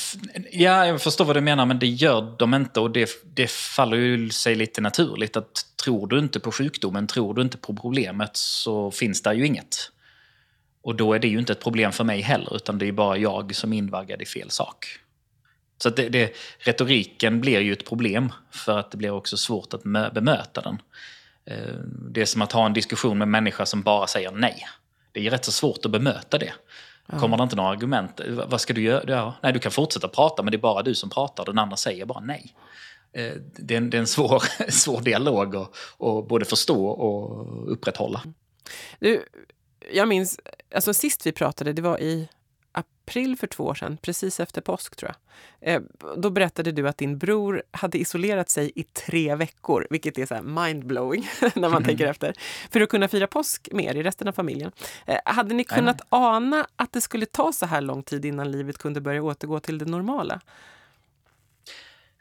ja, 0.52 0.86
jag 0.86 1.02
förstår 1.02 1.24
vad 1.24 1.36
du 1.36 1.40
menar, 1.40 1.66
men 1.66 1.78
det 1.78 1.86
gör 1.86 2.36
de 2.38 2.54
inte. 2.54 2.80
Och 2.80 2.90
det, 2.90 3.10
det 3.24 3.50
faller 3.50 3.96
ju 3.96 4.30
sig 4.30 4.54
lite 4.54 4.80
naturligt 4.80 5.36
att 5.36 5.66
tror 5.84 6.06
du 6.06 6.18
inte 6.18 6.40
på 6.40 6.52
sjukdomen, 6.52 7.06
tror 7.06 7.34
du 7.34 7.42
inte 7.42 7.58
på 7.58 7.74
problemet, 7.74 8.36
så 8.36 8.90
finns 8.90 9.22
det 9.22 9.34
ju 9.34 9.46
inget. 9.46 9.76
Och 10.82 10.94
då 10.94 11.14
är 11.14 11.18
det 11.18 11.28
ju 11.28 11.38
inte 11.38 11.52
ett 11.52 11.62
problem 11.62 11.92
för 11.92 12.04
mig 12.04 12.20
heller, 12.20 12.56
utan 12.56 12.78
det 12.78 12.88
är 12.88 12.92
bara 12.92 13.16
jag 13.16 13.54
som 13.54 13.72
är 13.72 13.78
invaggad 13.78 14.22
i 14.22 14.26
fel 14.26 14.50
sak. 14.50 14.86
Så 15.82 15.90
det, 15.90 16.08
det, 16.08 16.34
retoriken 16.58 17.40
blir 17.40 17.60
ju 17.60 17.72
ett 17.72 17.86
problem, 17.86 18.32
för 18.50 18.78
att 18.78 18.90
det 18.90 18.96
blir 18.96 19.10
också 19.10 19.36
svårt 19.36 19.74
att 19.74 19.82
bemöta 20.12 20.60
den. 20.60 20.78
Eh, 21.50 21.74
det 22.10 22.20
är 22.20 22.24
som 22.24 22.42
att 22.42 22.52
ha 22.52 22.66
en 22.66 22.72
diskussion 22.72 23.18
med 23.18 23.26
en 23.26 23.30
människa 23.30 23.66
som 23.66 23.82
bara 23.82 24.06
säger 24.06 24.30
nej. 24.30 24.66
Det 25.12 25.26
är 25.26 25.30
rätt 25.30 25.44
så 25.44 25.52
svårt 25.52 25.84
att 25.84 25.90
bemöta 25.90 26.38
det. 26.38 26.52
Kommer 27.18 27.36
det 27.36 27.42
inte 27.42 27.56
några 27.56 27.70
argument, 27.70 28.20
vad 28.46 28.60
ska 28.60 28.72
du 28.72 28.82
göra? 28.82 29.04
Ja, 29.06 29.34
nej, 29.42 29.52
du 29.52 29.58
kan 29.58 29.72
fortsätta 29.72 30.08
prata, 30.08 30.42
men 30.42 30.50
det 30.50 30.56
är 30.56 30.60
bara 30.60 30.82
du 30.82 30.94
som 30.94 31.10
pratar, 31.10 31.44
den 31.44 31.58
andra 31.58 31.76
säger 31.76 32.04
bara 32.04 32.20
nej. 32.20 32.54
Eh, 33.12 33.32
det 33.56 33.74
är 33.74 33.78
en, 33.78 33.90
det 33.90 33.96
är 33.96 34.00
en 34.00 34.06
svår, 34.06 34.42
svår 34.70 35.00
dialog 35.00 35.56
att, 35.56 35.70
att 35.98 36.28
både 36.28 36.44
förstå 36.44 36.86
och 36.86 37.72
upprätthålla. 37.72 38.22
Du, 38.98 39.24
jag 39.92 40.08
minns, 40.08 40.40
alltså 40.74 40.94
sist 40.94 41.26
vi 41.26 41.32
pratade, 41.32 41.72
det 41.72 41.82
var 41.82 42.00
i 42.00 42.28
april 43.10 43.36
för 43.36 43.46
två 43.46 43.64
år 43.64 43.74
sedan, 43.74 43.98
precis 44.02 44.40
efter 44.40 44.60
påsk 44.60 44.96
tror 44.96 45.10
jag. 45.10 45.74
Eh, 45.74 45.80
då 46.16 46.30
berättade 46.30 46.72
du 46.72 46.88
att 46.88 46.98
din 46.98 47.18
bror 47.18 47.62
hade 47.70 47.98
isolerat 47.98 48.50
sig 48.50 48.72
i 48.74 48.82
tre 48.82 49.34
veckor, 49.34 49.86
vilket 49.90 50.18
är 50.18 50.26
så 50.26 50.42
mindblowing 50.42 51.28
när 51.40 51.68
man 51.68 51.72
mm. 51.72 51.84
tänker 51.84 52.06
efter, 52.06 52.34
för 52.70 52.80
att 52.80 52.88
kunna 52.88 53.08
fira 53.08 53.26
påsk 53.26 53.68
med 53.72 53.84
er 53.84 54.00
i 54.00 54.02
resten 54.02 54.28
av 54.28 54.32
familjen. 54.32 54.72
Eh, 55.06 55.18
hade 55.24 55.54
ni 55.54 55.64
kunnat 55.64 55.98
Nej. 55.98 56.06
ana 56.10 56.66
att 56.76 56.92
det 56.92 57.00
skulle 57.00 57.26
ta 57.26 57.52
så 57.52 57.66
här 57.66 57.80
lång 57.80 58.02
tid 58.02 58.24
innan 58.24 58.50
livet 58.50 58.78
kunde 58.78 59.00
börja 59.00 59.22
återgå 59.22 59.60
till 59.60 59.78
det 59.78 59.84
normala? 59.84 60.40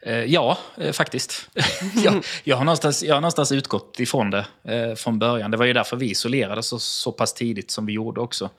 Eh, 0.02 0.24
ja, 0.24 0.58
faktiskt. 0.92 1.50
jag, 2.04 2.24
jag, 2.44 2.56
har 2.56 2.64
någonstans, 2.64 3.02
jag 3.02 3.14
har 3.14 3.20
någonstans 3.20 3.52
utgått 3.52 4.00
ifrån 4.00 4.30
det 4.30 4.46
eh, 4.64 4.94
från 4.94 5.18
början. 5.18 5.50
Det 5.50 5.56
var 5.56 5.66
ju 5.66 5.72
därför 5.72 5.96
vi 5.96 6.10
isolerade 6.10 6.62
så, 6.62 6.78
så 6.78 7.12
pass 7.12 7.34
tidigt 7.34 7.70
som 7.70 7.86
vi 7.86 7.92
gjorde 7.92 8.20
också. 8.20 8.50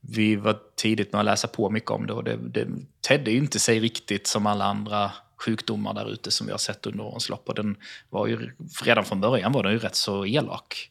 Vi 0.00 0.36
var 0.36 0.58
tidigt 0.76 1.12
med 1.12 1.18
att 1.18 1.24
läsa 1.24 1.48
på 1.48 1.70
mycket 1.70 1.90
om 1.90 2.06
det 2.06 2.12
och 2.12 2.24
det, 2.24 2.36
det 2.36 2.66
tedde 3.00 3.30
ju 3.30 3.38
inte 3.38 3.58
sig 3.58 3.80
riktigt 3.80 4.26
som 4.26 4.46
alla 4.46 4.64
andra 4.64 5.12
sjukdomar 5.36 5.94
där 5.94 6.10
ute 6.10 6.30
som 6.30 6.46
vi 6.46 6.52
har 6.52 6.58
sett 6.58 6.86
under 6.86 7.04
årens 7.04 7.28
lopp. 7.28 7.48
Och 7.48 7.54
den 7.54 7.76
var 8.10 8.26
ju, 8.26 8.50
redan 8.82 9.04
från 9.04 9.20
början 9.20 9.52
var 9.52 9.62
den 9.62 9.72
ju 9.72 9.78
rätt 9.78 9.94
så 9.94 10.26
elak. 10.26 10.90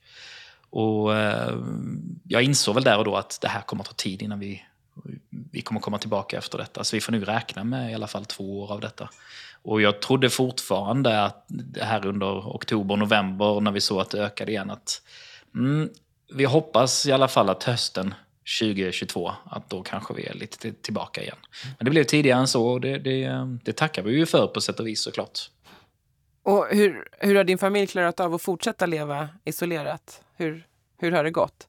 Och 0.70 1.16
eh, 1.16 1.58
jag 2.24 2.44
insåg 2.44 2.76
väl 2.76 2.84
där 2.84 2.98
och 2.98 3.06
då 3.06 3.16
att 3.16 3.42
det 3.42 3.48
här 3.48 3.62
kommer 3.62 3.84
att 3.84 3.90
ta 3.90 3.94
tid 3.94 4.22
innan 4.22 4.40
vi, 4.40 4.64
vi 5.52 5.62
kommer 5.62 5.82
komma 5.82 5.98
tillbaka 5.98 6.38
efter 6.38 6.58
detta. 6.58 6.84
Så 6.84 6.96
vi 6.96 7.02
får 7.02 7.12
nu 7.12 7.26
räkna 7.26 7.64
med 7.64 7.92
i 7.92 7.94
alla 7.94 8.08
fall 8.08 8.26
två 8.26 8.62
år 8.62 8.72
av 8.72 8.82
detta. 8.82 9.10
Och 9.62 9.82
jag 9.82 10.02
trodde 10.02 10.30
fortfarande 10.30 11.24
att 11.24 11.46
det 11.48 11.84
här 11.84 12.06
under 12.06 12.56
oktober, 12.56 12.96
november 12.96 13.60
när 13.60 13.72
vi 13.72 13.82
såg 13.82 14.02
att 14.02 14.10
det 14.10 14.24
ökade 14.24 14.52
igen 14.52 14.72
att 14.72 15.02
mm, 15.56 15.90
vi 16.34 16.46
hoppas 16.46 17.06
i 17.06 17.12
alla 17.12 17.28
fall 17.28 17.50
att 17.50 17.64
hösten 17.64 18.14
2022, 18.60 19.32
att 19.46 19.70
då 19.70 19.84
kanske 19.84 20.14
vi 20.14 20.26
är 20.26 20.34
lite 20.34 20.74
tillbaka 20.74 21.22
igen. 21.22 21.38
Men 21.78 21.86
det 21.86 21.92
blev 21.92 22.04
tidigare 22.04 22.40
än 22.40 22.48
så 22.48 22.68
och 22.68 22.82
det, 22.82 22.98
det, 22.98 23.24
ehm, 23.24 23.60
det 23.64 23.74
tackar 23.74 24.04
vi 24.04 24.18
ju 24.18 24.26
för 24.26 24.48
på 24.48 24.62
sätt 24.62 24.80
och 24.80 24.88
vis 24.88 25.02
såklart. 25.02 25.40
Och 26.44 26.68
hur, 26.72 27.08
hur 27.12 27.36
har 27.36 27.44
din 27.44 27.58
familj 27.58 27.88
klarat 27.88 28.20
av 28.20 28.34
att 28.34 28.42
fortsätta 28.42 28.86
leva 28.86 29.30
isolerat? 29.46 30.22
Hur, 30.36 30.68
hur 30.98 31.12
har 31.12 31.24
det 31.24 31.32
gått? 31.32 31.68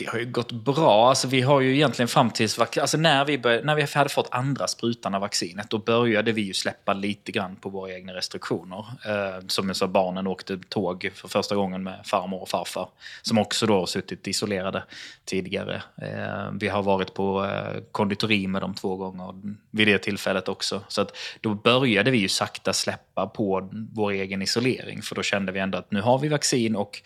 Det 0.00 0.10
har 0.10 0.18
ju 0.18 0.26
gått 0.26 0.52
bra. 0.52 1.08
Alltså, 1.08 1.28
vi 1.28 1.40
har 1.40 1.60
ju 1.60 1.74
egentligen 1.74 2.08
fram 2.08 2.30
tills 2.30 2.58
alltså, 2.58 2.96
när, 2.96 3.24
vi 3.24 3.38
började, 3.38 3.64
när 3.64 3.74
vi 3.74 3.86
hade 3.94 4.10
fått 4.10 4.28
andra 4.30 4.68
sprutan 4.68 5.14
av 5.14 5.20
vaccinet, 5.20 5.70
då 5.70 5.78
började 5.78 6.32
vi 6.32 6.42
ju 6.42 6.54
släppa 6.54 6.92
lite 6.92 7.32
grann 7.32 7.56
på 7.56 7.68
våra 7.68 7.94
egna 7.94 8.14
restriktioner. 8.14 8.86
Eh, 9.06 9.46
som 9.46 9.68
jag 9.68 9.76
sa, 9.76 9.86
barnen 9.86 10.26
åkte 10.26 10.58
tåg 10.68 11.10
för 11.14 11.28
första 11.28 11.54
gången 11.54 11.82
med 11.82 12.00
farmor 12.04 12.42
och 12.42 12.48
farfar, 12.48 12.88
som 13.22 13.38
också 13.38 13.66
då 13.66 13.78
har 13.78 13.86
suttit 13.86 14.26
isolerade 14.26 14.84
tidigare. 15.24 15.82
Eh, 16.02 16.52
vi 16.60 16.68
har 16.68 16.82
varit 16.82 17.14
på 17.14 17.44
eh, 17.44 17.82
konditori 17.92 18.46
med 18.46 18.62
dem 18.62 18.74
två 18.74 18.96
gånger 18.96 19.34
vid 19.70 19.88
det 19.88 19.98
tillfället 19.98 20.48
också. 20.48 20.82
Så 20.88 21.00
att 21.00 21.16
då 21.40 21.54
började 21.54 22.10
vi 22.10 22.18
ju 22.18 22.28
sakta 22.28 22.72
släppa 22.72 23.26
på 23.26 23.68
vår 23.92 24.10
egen 24.10 24.42
isolering, 24.42 25.02
för 25.02 25.14
då 25.14 25.22
kände 25.22 25.52
vi 25.52 25.60
ändå 25.60 25.78
att 25.78 25.90
nu 25.90 26.00
har 26.00 26.18
vi 26.18 26.28
vaccin 26.28 26.76
och 26.76 27.02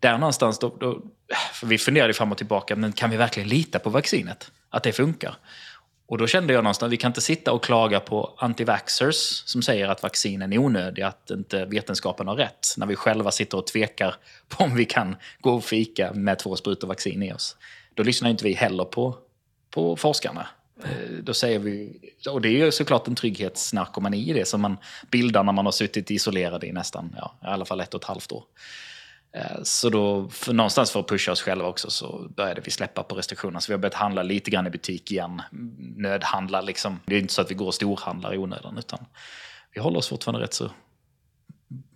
där 0.00 0.18
någonstans, 0.18 0.58
då, 0.58 0.76
då, 0.80 1.02
för 1.52 1.66
vi 1.66 1.78
funderade 1.78 2.14
fram 2.14 2.32
och 2.32 2.38
tillbaka, 2.38 2.76
men 2.76 2.92
kan 2.92 3.10
vi 3.10 3.16
verkligen 3.16 3.48
lita 3.48 3.78
på 3.78 3.90
vaccinet? 3.90 4.50
Att 4.70 4.82
det 4.82 4.92
funkar? 4.92 5.36
Och 6.06 6.18
då 6.18 6.26
kände 6.26 6.52
jag 6.52 6.64
någonstans, 6.64 6.92
vi 6.92 6.96
kan 6.96 7.10
inte 7.10 7.20
sitta 7.20 7.52
och 7.52 7.64
klaga 7.64 8.00
på 8.00 8.34
antivaxxers 8.38 9.42
som 9.46 9.62
säger 9.62 9.88
att 9.88 10.02
vaccinen 10.02 10.52
är 10.52 10.58
onödiga, 10.58 11.08
att 11.08 11.30
inte 11.30 11.64
vetenskapen 11.64 12.28
har 12.28 12.36
rätt, 12.36 12.74
när 12.76 12.86
vi 12.86 12.96
själva 12.96 13.30
sitter 13.30 13.58
och 13.58 13.66
tvekar 13.66 14.14
på 14.48 14.64
om 14.64 14.74
vi 14.74 14.84
kan 14.84 15.16
gå 15.40 15.54
och 15.54 15.64
fika 15.64 16.12
med 16.12 16.38
två 16.38 16.56
sprutor 16.56 16.88
vaccin 16.88 17.22
i 17.22 17.32
oss. 17.32 17.56
Då 17.94 18.02
lyssnar 18.02 18.30
inte 18.30 18.44
vi 18.44 18.52
heller 18.52 18.84
på, 18.84 19.18
på 19.70 19.96
forskarna. 19.96 20.46
Eh, 20.84 21.10
då 21.22 21.34
säger 21.34 21.58
vi, 21.58 22.00
och 22.30 22.40
det 22.40 22.48
är 22.48 22.64
ju 22.64 22.72
såklart 22.72 23.08
en 23.08 23.14
trygghetsnarkomani 23.14 24.30
i 24.30 24.32
det 24.32 24.48
som 24.48 24.60
man 24.60 24.76
bildar 25.10 25.44
när 25.44 25.52
man 25.52 25.64
har 25.64 25.72
suttit 25.72 26.10
isolerad 26.10 26.64
i 26.64 26.72
nästan, 26.72 27.16
ja, 27.16 27.34
i 27.42 27.46
alla 27.46 27.64
fall 27.64 27.80
ett 27.80 27.94
och 27.94 28.00
ett 28.00 28.08
halvt 28.08 28.32
år. 28.32 28.44
Eh, 29.32 29.62
så 29.62 29.90
då, 29.90 30.28
för 30.28 30.52
någonstans 30.52 30.90
för 30.90 31.00
att 31.00 31.08
pusha 31.08 31.32
oss 31.32 31.42
själva 31.42 31.68
också, 31.68 31.90
så 31.90 32.28
började 32.36 32.60
vi 32.60 32.70
släppa 32.70 33.02
på 33.02 33.14
restriktionerna. 33.14 33.60
Så 33.60 33.72
vi 33.72 33.74
har 33.74 33.78
börjat 33.78 33.94
handla 33.94 34.22
lite 34.22 34.50
grann 34.50 34.66
i 34.66 34.70
butik 34.70 35.10
igen. 35.10 35.42
Nödhandla 35.96 36.60
liksom. 36.60 37.00
Det 37.06 37.14
är 37.14 37.18
inte 37.18 37.34
så 37.34 37.42
att 37.42 37.50
vi 37.50 37.54
går 37.54 37.66
och 37.66 37.74
storhandlar 37.74 38.34
i 38.34 38.38
onödan, 38.38 38.78
utan 38.78 38.98
vi 39.74 39.80
håller 39.80 39.98
oss 39.98 40.08
fortfarande 40.08 40.44
rätt 40.44 40.54
så 40.54 40.70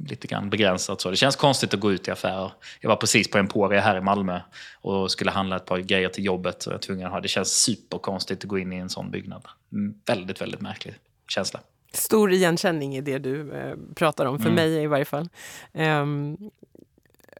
lite 0.09 0.27
grann 0.27 0.51
begränsat. 0.51 1.01
Så 1.01 1.11
det 1.11 1.17
känns 1.17 1.37
konstigt 1.37 1.75
att 1.75 1.81
gå 1.81 1.93
ut 1.93 2.09
i 2.09 2.11
affärer. 2.11 2.53
Jag 2.81 2.89
var 2.89 2.97
precis 2.97 3.31
på 3.31 3.39
Emporia 3.39 3.81
här 3.81 3.97
i 3.97 4.01
Malmö 4.01 4.41
och 4.81 5.11
skulle 5.11 5.31
handla 5.31 5.57
ett 5.57 5.65
par 5.65 5.79
grejer 5.79 6.09
till 6.09 6.25
jobbet. 6.25 6.63
Så 6.63 6.71
jag 6.71 6.83
tvungen 6.83 7.07
att 7.07 7.13
ha. 7.13 7.21
Det 7.21 7.29
känns 7.29 7.63
superkonstigt 7.63 8.45
att 8.45 8.49
gå 8.49 8.59
in 8.59 8.73
i 8.73 8.77
en 8.77 8.91
sån 8.91 9.11
byggnad. 9.11 9.43
Mm, 9.73 9.95
väldigt, 10.07 10.41
väldigt 10.41 10.61
märklig 10.61 10.95
känsla. 11.29 11.61
Stor 11.93 12.33
igenkänning 12.33 12.97
i 12.97 13.01
det 13.01 13.19
du 13.19 13.53
eh, 13.53 13.75
pratar 13.95 14.27
om, 14.27 14.39
för 14.39 14.51
mm. 14.51 14.55
mig 14.55 14.83
i 14.83 14.87
varje 14.87 15.05
fall. 15.05 15.29
Um, 15.73 16.51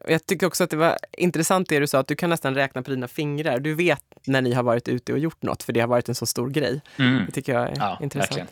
jag 0.07 0.25
tycker 0.25 0.47
också 0.47 0.63
att 0.63 0.69
det 0.69 0.77
var 0.77 0.97
intressant 1.17 1.69
det 1.69 1.79
du 1.79 1.87
sa, 1.87 1.99
att 1.99 2.07
du 2.07 2.15
kan 2.15 2.29
nästan 2.29 2.55
räkna 2.55 2.81
på 2.81 2.91
dina 2.91 3.07
fingrar. 3.07 3.59
Du 3.59 3.73
vet 3.73 4.03
när 4.25 4.41
ni 4.41 4.53
har 4.53 4.63
varit 4.63 4.87
ute 4.87 5.13
och 5.13 5.19
gjort 5.19 5.41
något, 5.41 5.63
för 5.63 5.73
det 5.73 5.79
har 5.79 5.87
varit 5.87 6.09
en 6.09 6.15
så 6.15 6.25
stor 6.25 6.49
grej. 6.49 6.81
Mm. 6.99 7.25
Det 7.25 7.31
tycker 7.31 7.53
jag 7.53 7.69
är 7.69 7.73
ja, 7.77 7.99
intressant. 8.01 8.51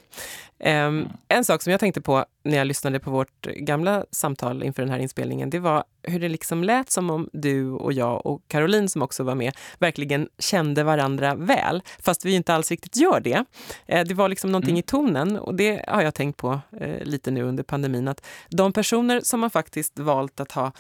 Um, 0.60 0.70
mm. 0.70 1.10
En 1.28 1.46
sak 1.46 1.62
som 1.62 1.72
jag 1.72 1.80
tänkte 1.80 2.02
på 2.02 2.26
när 2.44 2.58
jag 2.58 2.68
lyssnade 2.68 3.00
på 3.00 3.12
vårt 3.12 3.42
gamla 3.42 4.06
samtal 4.12 4.64
inför 4.64 4.82
den 4.82 4.92
här 4.92 5.00
inspelningen, 5.00 5.50
det 5.50 5.60
var 5.60 5.84
hur 6.04 6.20
det 6.20 6.30
liksom 6.30 6.64
lät 6.64 6.92
som 6.92 7.10
om 7.10 7.30
du 7.34 7.72
och 7.72 7.94
jag 7.94 8.26
och 8.26 8.42
Caroline 8.48 8.90
som 8.90 9.02
också 9.02 9.24
var 9.24 9.36
med 9.36 9.54
verkligen 9.80 10.30
kände 10.40 10.84
varandra 10.84 11.36
väl, 11.36 11.84
fast 12.00 12.26
vi 12.26 12.36
inte 12.36 12.54
alls 12.54 12.72
riktigt 12.72 12.96
gör 12.96 13.20
det. 13.20 13.46
Eh, 13.86 14.04
det 14.04 14.14
var 14.14 14.30
liksom 14.30 14.52
någonting 14.52 14.72
mm. 14.72 14.80
i 14.80 14.84
tonen 14.84 15.38
och 15.38 15.56
det 15.56 15.86
har 15.88 16.02
jag 16.02 16.14
tänkt 16.14 16.38
på 16.38 16.60
eh, 16.80 17.04
lite 17.04 17.32
nu 17.32 17.44
under 17.44 17.64
pandemin, 17.64 18.08
att 18.08 18.26
de 18.50 18.74
personer 18.74 19.22
som 19.24 19.40
man 19.40 19.50
faktiskt 19.50 20.00
valt 20.00 20.40
att 20.40 20.52
ha 20.52 20.72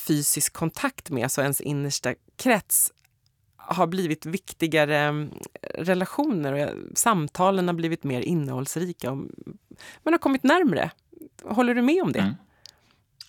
fysisk 0.00 0.52
kontakt 0.52 1.10
med, 1.10 1.32
så 1.32 1.42
ens 1.42 1.60
innersta 1.60 2.14
krets, 2.36 2.92
har 3.56 3.86
blivit 3.86 4.26
viktigare 4.26 4.98
mm, 4.98 5.30
relationer 5.74 6.52
och 6.52 6.58
eh, 6.58 6.70
samtalen 6.94 7.68
har 7.68 7.74
blivit 7.74 8.04
mer 8.04 8.20
innehållsrika. 8.20 9.10
Och 9.10 9.16
mm, 9.16 9.30
man 10.02 10.14
har 10.14 10.18
kommit 10.18 10.42
närmre. 10.42 10.90
Håller 11.44 11.74
du 11.74 11.82
med 11.82 12.02
om 12.02 12.12
det? 12.12 12.18
Mm. 12.18 12.34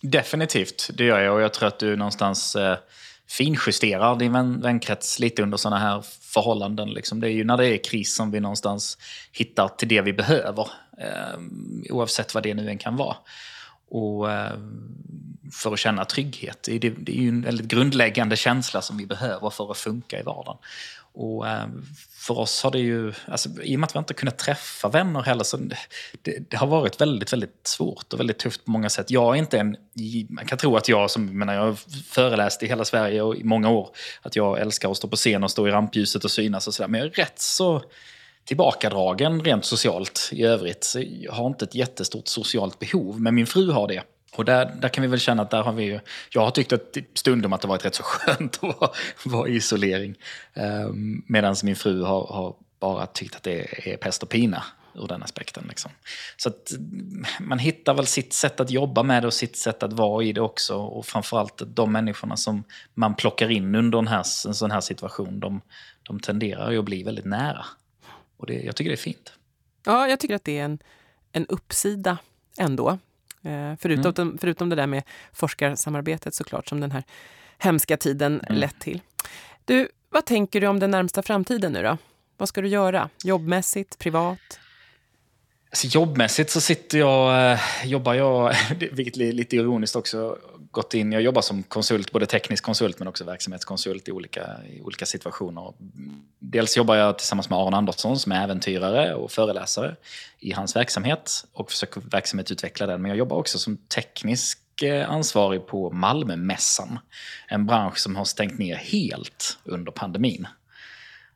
Definitivt, 0.02 0.90
det 0.94 1.04
gör 1.04 1.20
jag. 1.20 1.36
Och 1.36 1.42
jag 1.42 1.54
tror 1.54 1.68
att 1.68 1.80
du 1.80 1.96
någonstans 1.96 2.56
eh, 2.56 2.78
finjusterar 3.30 4.16
din 4.16 4.34
vän, 4.34 4.62
vänkrets 4.62 5.20
lite 5.20 5.44
under 5.44 5.58
sådana 5.58 5.80
här 5.80 6.04
förhållanden. 6.22 6.90
Liksom. 6.90 7.20
Det 7.20 7.28
är 7.28 7.32
ju 7.32 7.44
när 7.44 7.58
det 7.58 7.68
är 7.68 7.84
kris 7.84 8.16
som 8.16 8.32
vi 8.32 8.40
någonstans 8.40 8.98
hittar 9.32 9.68
till 9.68 9.88
det 9.88 10.02
vi 10.02 10.14
behöver. 10.14 10.70
Eh, 10.98 11.40
oavsett 11.90 12.34
vad 12.34 12.44
det 12.44 12.54
nu 12.54 12.70
än 12.70 12.78
kan 12.78 12.96
vara. 12.96 13.16
Och 13.90 14.32
eh, 14.32 14.58
för 15.54 15.74
att 15.74 15.80
känna 15.80 16.06
trygghet. 16.06 16.64
Det 16.64 16.88
är, 16.88 17.10
ju 17.12 17.30
en 17.30 17.42
väldigt 17.42 17.68
grundläggande 17.68 18.36
känsla 18.36 18.82
som 18.82 18.98
vi 18.98 19.06
behöver 19.06 19.50
för 19.50 19.72
att 19.72 19.78
funka 19.78 20.20
i 20.20 20.24
vardagen. 20.24 20.58
Och 21.14 21.48
eh, 21.48 21.68
för 22.12 22.40
oss 22.40 22.64
har 22.64 22.72
det 22.72 22.80
ju, 22.80 23.14
alltså, 23.28 23.50
i 23.64 23.76
och 23.76 23.80
med 23.80 23.88
att 23.88 23.96
vi 23.96 24.00
inte 24.00 24.14
kunnat 24.14 24.38
träffa 24.38 24.90
vänner 24.90 25.22
heller, 25.22 25.44
så 25.44 25.58
det, 26.22 26.50
det, 26.50 26.58
har 26.58 26.68
varit 26.68 27.02
väldigt, 27.02 27.34
väldigt 27.34 27.68
svårt 27.68 28.14
och 28.14 28.20
väldigt 28.20 28.40
tufft 28.40 28.66
på 28.66 28.72
många 28.72 28.90
sätt. 28.90 29.12
Jag 29.12 29.36
är 29.36 29.40
inte 29.40 29.60
en, 29.60 29.78
man 30.30 30.46
kan 30.46 30.58
tro 30.58 30.78
att 30.78 30.90
jag, 30.90 31.12
som 31.12 31.38
menar, 31.40 31.54
jag 31.54 31.62
har 31.62 31.78
föreläst 32.10 32.64
i 32.64 32.68
hela 32.68 32.86
Sverige 32.86 33.22
och 33.22 33.36
i 33.36 33.44
många 33.44 33.70
år, 33.70 33.90
att 34.22 34.36
jag 34.36 34.60
älskar 34.60 34.92
att 34.92 34.98
stå 34.98 35.08
på 35.08 35.16
scen 35.16 35.44
och 35.44 35.52
stå 35.52 35.68
i 35.68 35.72
rampljuset 35.72 36.24
och 36.24 36.32
synas 36.32 36.68
och 36.68 36.74
sådär. 36.74 36.88
Men 36.88 37.00
jag 37.00 37.08
är 37.08 37.14
rätt 37.14 37.40
så 37.40 37.84
tillbakadragen 38.48 39.44
rent 39.44 39.66
socialt 39.66 40.30
i 40.32 40.44
övrigt. 40.44 40.96
Jag 41.22 41.32
har 41.32 41.48
inte 41.48 41.66
ett 41.66 41.76
jättestort 41.76 42.28
socialt 42.28 42.80
behov, 42.80 43.22
men 43.22 43.36
min 43.36 43.48
fru 43.48 43.72
har 43.72 43.88
det. 43.88 44.04
Och 44.36 44.46
där, 44.46 44.76
där 44.82 44.90
kan 44.90 45.02
vi 45.02 45.08
väl 45.08 45.20
känna 45.20 45.42
att 45.42 45.50
där 45.50 45.64
har 45.64 45.74
vi 45.74 45.84
ju, 45.84 46.00
jag 46.30 46.42
har 46.42 46.52
tyckt 46.52 46.74
att 46.74 46.98
stundom 47.14 47.54
att 47.54 47.62
det 47.62 47.68
varit 47.68 47.86
rätt 47.86 47.96
så 47.96 48.04
skönt 48.06 48.56
att 48.56 48.80
vara, 48.80 48.92
vara 49.26 49.48
i 49.50 49.56
isolering. 49.56 50.16
Ehm, 50.54 50.86
um, 50.86 51.24
Medan 51.28 51.56
min 51.64 51.76
fru 51.76 52.04
har, 52.04 52.28
har, 52.28 52.56
bara 52.80 53.06
tyckt 53.06 53.36
att 53.36 53.44
det 53.44 53.90
är 53.90 53.98
pest 53.98 54.24
och 54.24 54.30
pina 54.30 54.64
ur 54.96 55.08
den 55.08 55.24
aspekten. 55.24 55.66
Liksom. 55.70 55.92
Så 56.38 56.50
att 56.50 56.72
mm, 56.72 57.26
man 57.40 57.60
hittar 57.60 57.94
väl 57.94 58.06
sitt 58.06 58.34
sätt 58.34 58.60
att 58.60 58.72
jobba 58.72 59.04
med 59.04 59.24
det 59.24 59.28
och 59.28 59.34
sitt 59.34 59.58
sätt 59.58 59.84
att 59.84 59.94
vara 59.94 60.24
i 60.24 60.34
det 60.34 60.42
också. 60.42 60.78
Och 60.78 61.06
framförallt 61.06 61.62
de 61.66 61.92
människorna 61.92 62.38
som 62.38 62.64
man 62.94 63.16
plockar 63.16 63.52
in 63.52 63.76
under 63.76 64.00
en, 64.00 64.08
här, 64.08 64.24
en 64.48 64.54
sån 64.54 64.72
här 64.72 64.82
situation, 64.82 65.40
de, 65.40 65.62
de 66.04 66.20
tenderar 66.20 66.72
ju 66.72 66.80
att 66.80 66.86
bli 66.86 67.04
väldigt 67.04 67.26
nära. 67.26 67.66
Och 68.38 68.48
det, 68.48 68.54
jag 68.54 68.76
tycker 68.76 68.90
det 68.90 68.96
är 68.96 68.98
fint. 68.98 69.34
Ja, 69.86 70.08
jag 70.08 70.20
tycker 70.20 70.36
att 70.36 70.44
det 70.44 70.58
är 70.58 70.66
en, 70.66 70.80
en 71.32 71.46
uppsida 71.46 72.18
ändå. 72.58 72.90
Eh, 73.42 73.74
förutom, 73.80 74.28
mm. 74.28 74.38
förutom 74.38 74.70
det 74.70 74.76
där 74.76 74.88
med 74.88 75.04
forskarsamarbetet 75.34 76.36
såklart, 76.36 76.68
som 76.68 76.80
den 76.80 76.92
här 76.92 77.04
hemska 77.58 77.98
tiden 77.98 78.42
mm. 78.42 78.60
lett 78.60 78.80
till. 78.80 79.02
Du, 79.66 79.88
vad 80.10 80.26
tänker 80.26 80.62
du 80.62 80.68
om 80.68 80.80
den 80.80 80.92
närmsta 80.92 81.22
framtiden 81.22 81.74
nu 81.74 81.84
då? 81.84 81.98
Vad 82.38 82.50
ska 82.50 82.62
du 82.62 82.68
göra? 82.68 83.10
Jobbmässigt, 83.24 84.00
privat? 84.00 84.60
Alltså 85.70 85.88
jobbmässigt 85.88 86.50
så 86.50 86.62
sitter 86.62 86.98
jag, 86.98 87.52
eh, 87.52 87.60
jobbar 87.86 88.14
jag, 88.14 88.56
vilket 88.92 89.18
är 89.18 89.32
lite 89.32 89.56
ironiskt 89.56 89.96
också, 89.96 90.38
gått 90.72 90.94
in, 90.94 91.12
jag 91.12 91.22
jobbar 91.22 91.42
som 91.42 91.64
konsult, 91.64 92.12
både 92.12 92.26
teknisk 92.26 92.64
konsult 92.64 93.00
men 93.00 93.08
också 93.08 93.24
verksamhetskonsult 93.24 94.08
i 94.08 94.12
olika, 94.12 94.48
i 94.70 94.82
olika 94.82 95.06
situationer. 95.06 95.74
Dels 96.40 96.78
jobbar 96.78 96.96
jag 96.96 97.18
tillsammans 97.18 97.50
med 97.50 97.60
Aron 97.60 97.74
Andersson 97.74 98.20
som 98.20 98.32
är 98.32 98.44
äventyrare 98.44 99.16
och 99.16 99.32
föreläsare 99.32 99.96
i 100.40 100.52
hans 100.52 100.76
verksamhet 100.76 101.46
och 101.54 101.72
försöker 101.72 102.02
verksamhetsutveckla 102.02 102.86
den. 102.86 103.02
Men 103.02 103.10
jag 103.10 103.18
jobbar 103.18 103.38
också 103.38 103.60
som 103.60 103.78
teknisk 103.78 104.82
eh, 104.82 105.10
ansvarig 105.10 105.68
på 105.68 105.90
Malmömässan. 105.92 107.00
En 107.48 107.66
bransch 107.66 107.98
som 107.98 108.16
har 108.16 108.26
stängt 108.26 108.60
ner 108.60 108.76
helt 108.76 109.58
under 109.64 109.92
pandemin. 109.92 110.48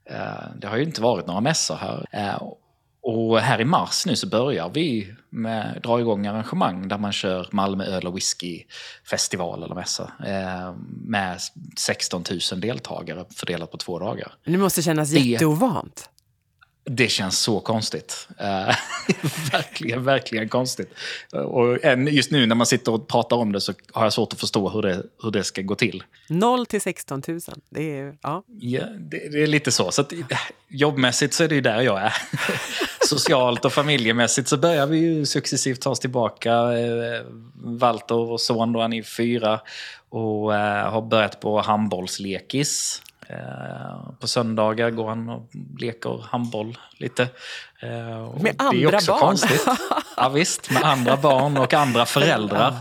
Eh, 0.06 0.56
det 0.56 0.68
har 0.68 0.78
ju 0.78 0.84
inte 0.84 1.02
varit 1.02 1.28
några 1.28 1.42
mässor 1.42 1.76
här. 1.76 2.06
Eh, 2.12 2.42
och 3.04 3.40
här 3.40 3.62
i 3.62 3.66
mars 3.66 4.06
nu 4.06 4.16
så 4.16 4.28
börjar 4.28 4.70
vi 4.70 5.14
med, 5.30 5.80
dra 5.84 6.00
igång 6.00 6.28
arrangemang 6.28 6.88
där 6.88 6.98
man 6.98 7.12
kör 7.12 7.48
Malmö 7.52 7.86
öl 7.86 8.08
och 8.08 8.16
whisky 8.16 8.64
festival 9.10 9.64
eller 9.64 9.76
mässa 9.76 10.12
eh, 10.26 10.76
med 11.06 11.40
16 11.78 12.24
000 12.52 12.62
deltagare 12.62 13.26
fördelat 13.36 13.72
på 13.72 13.78
två 13.78 14.00
dagar. 14.00 14.34
Det 14.46 14.58
måste 14.58 14.82
kännas 14.82 15.12
jätteovant. 15.12 16.10
Det 16.84 17.08
känns 17.08 17.40
så 17.40 17.60
konstigt. 17.60 18.28
Uh, 18.42 18.46
verkligen, 19.52 20.04
verkligen 20.04 20.50
konstigt. 20.50 20.94
Och 21.32 21.78
just 22.10 22.32
nu 22.32 22.46
när 22.46 22.56
man 22.56 22.66
sitter 22.66 22.92
och 22.92 23.08
pratar 23.08 23.38
om 23.38 23.52
det 23.52 23.62
så 23.62 23.74
har 23.92 24.04
jag 24.04 24.14
svårt 24.14 24.34
att 24.34 24.40
förstå 24.40 24.70
hur 24.70 24.82
det, 24.82 25.04
hur 25.24 25.32
det 25.32 25.44
ska 25.44 25.62
gå 25.62 25.76
till. 25.76 26.04
0 26.30 26.66
till 26.66 26.82
16 26.82 27.22
000, 27.28 27.40
det 27.70 28.00
är... 28.00 28.18
Ja, 28.22 28.44
ja 28.60 28.82
det, 29.00 29.32
det 29.32 29.44
är 29.44 29.48
lite 29.48 29.72
så. 29.72 29.92
så 29.92 30.02
att, 30.02 30.14
jobbmässigt 30.68 31.34
så 31.34 31.44
är 31.44 31.48
det 31.48 31.56
ju 31.56 31.62
där 31.62 31.82
jag 31.82 32.02
är. 32.02 32.14
Socialt 33.08 33.66
och 33.66 33.74
familjemässigt 33.74 34.48
så 34.48 34.58
börjar 34.58 34.88
vi 34.88 34.98
ju 34.98 35.26
successivt 35.26 35.82
ta 35.82 35.90
oss 35.90 36.00
tillbaka. 36.00 36.52
Eh, 36.52 37.22
Walter, 37.56 38.16
vår 38.16 38.38
son, 38.38 38.74
då, 38.74 38.82
han 38.82 38.94
är 38.94 39.04
fyra 39.04 39.62
och 40.10 40.50
uh, 40.50 40.58
har 40.90 41.02
börjat 41.02 41.40
på 41.40 41.62
handbollslekis. 41.62 43.02
Eh, 43.32 44.12
på 44.20 44.28
söndagar 44.28 44.90
går 44.90 45.10
han 45.10 45.30
och 45.30 45.50
leker 45.80 46.26
handboll 46.30 46.78
lite. 46.98 47.28
Eh, 47.80 48.24
och 48.24 48.44
med 48.44 48.56
andra 48.58 48.78
det 48.78 48.84
är 48.84 48.96
också 48.96 49.12
barn? 49.12 49.20
Konstigt. 49.20 49.66
Ja, 50.18 50.30
visst, 50.30 50.72
med 50.72 50.84
andra 50.84 51.18
barn 51.18 51.58
och 51.58 51.74
andra 51.74 52.06
föräldrar. 52.06 52.76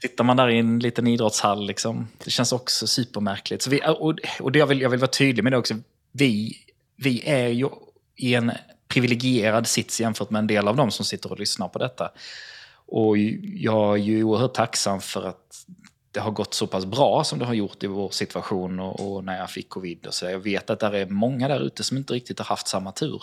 Tittar 0.00 0.24
man 0.24 0.36
där 0.36 0.48
i 0.48 0.58
en 0.58 0.78
liten 0.78 1.06
idrottshall, 1.06 1.66
liksom, 1.66 2.08
det 2.24 2.30
känns 2.30 2.52
också 2.52 2.86
supermärkligt. 2.86 3.62
Så 3.62 3.70
vi, 3.70 3.80
och 3.86 4.14
och 4.40 4.52
det 4.52 4.58
jag, 4.58 4.66
vill, 4.66 4.80
jag 4.80 4.90
vill 4.90 5.00
vara 5.00 5.10
tydlig 5.10 5.42
med 5.42 5.52
det 5.52 5.56
också, 5.56 5.74
vi, 6.12 6.56
vi 6.96 7.28
är 7.28 7.48
ju 7.48 7.68
i 8.16 8.34
en 8.34 8.52
privilegierad 8.88 9.66
sits 9.66 10.00
jämfört 10.00 10.30
med 10.30 10.38
en 10.38 10.46
del 10.46 10.68
av 10.68 10.76
dem 10.76 10.90
som 10.90 11.04
sitter 11.04 11.32
och 11.32 11.38
lyssnar 11.38 11.68
på 11.68 11.78
detta. 11.78 12.10
Och 12.86 13.18
jag 13.42 13.92
är 13.92 14.02
ju 14.02 14.24
oerhört 14.24 14.54
tacksam 14.54 15.00
för 15.00 15.28
att 15.28 15.66
det 16.12 16.20
har 16.20 16.30
gått 16.30 16.54
så 16.54 16.66
pass 16.66 16.86
bra 16.86 17.24
som 17.24 17.38
det 17.38 17.44
har 17.44 17.54
gjort 17.54 17.82
i 17.82 17.86
vår 17.86 18.10
situation 18.10 18.80
och, 18.80 19.12
och 19.12 19.24
när 19.24 19.38
jag 19.38 19.50
fick 19.50 19.68
covid. 19.68 20.06
Och 20.06 20.14
så 20.14 20.24
jag 20.24 20.38
vet 20.38 20.70
att 20.70 20.80
det 20.80 20.98
är 20.98 21.06
många 21.06 21.48
där 21.48 21.60
ute 21.60 21.84
som 21.84 21.96
inte 21.96 22.12
riktigt 22.12 22.38
har 22.38 22.46
haft 22.46 22.68
samma 22.68 22.92
tur. 22.92 23.22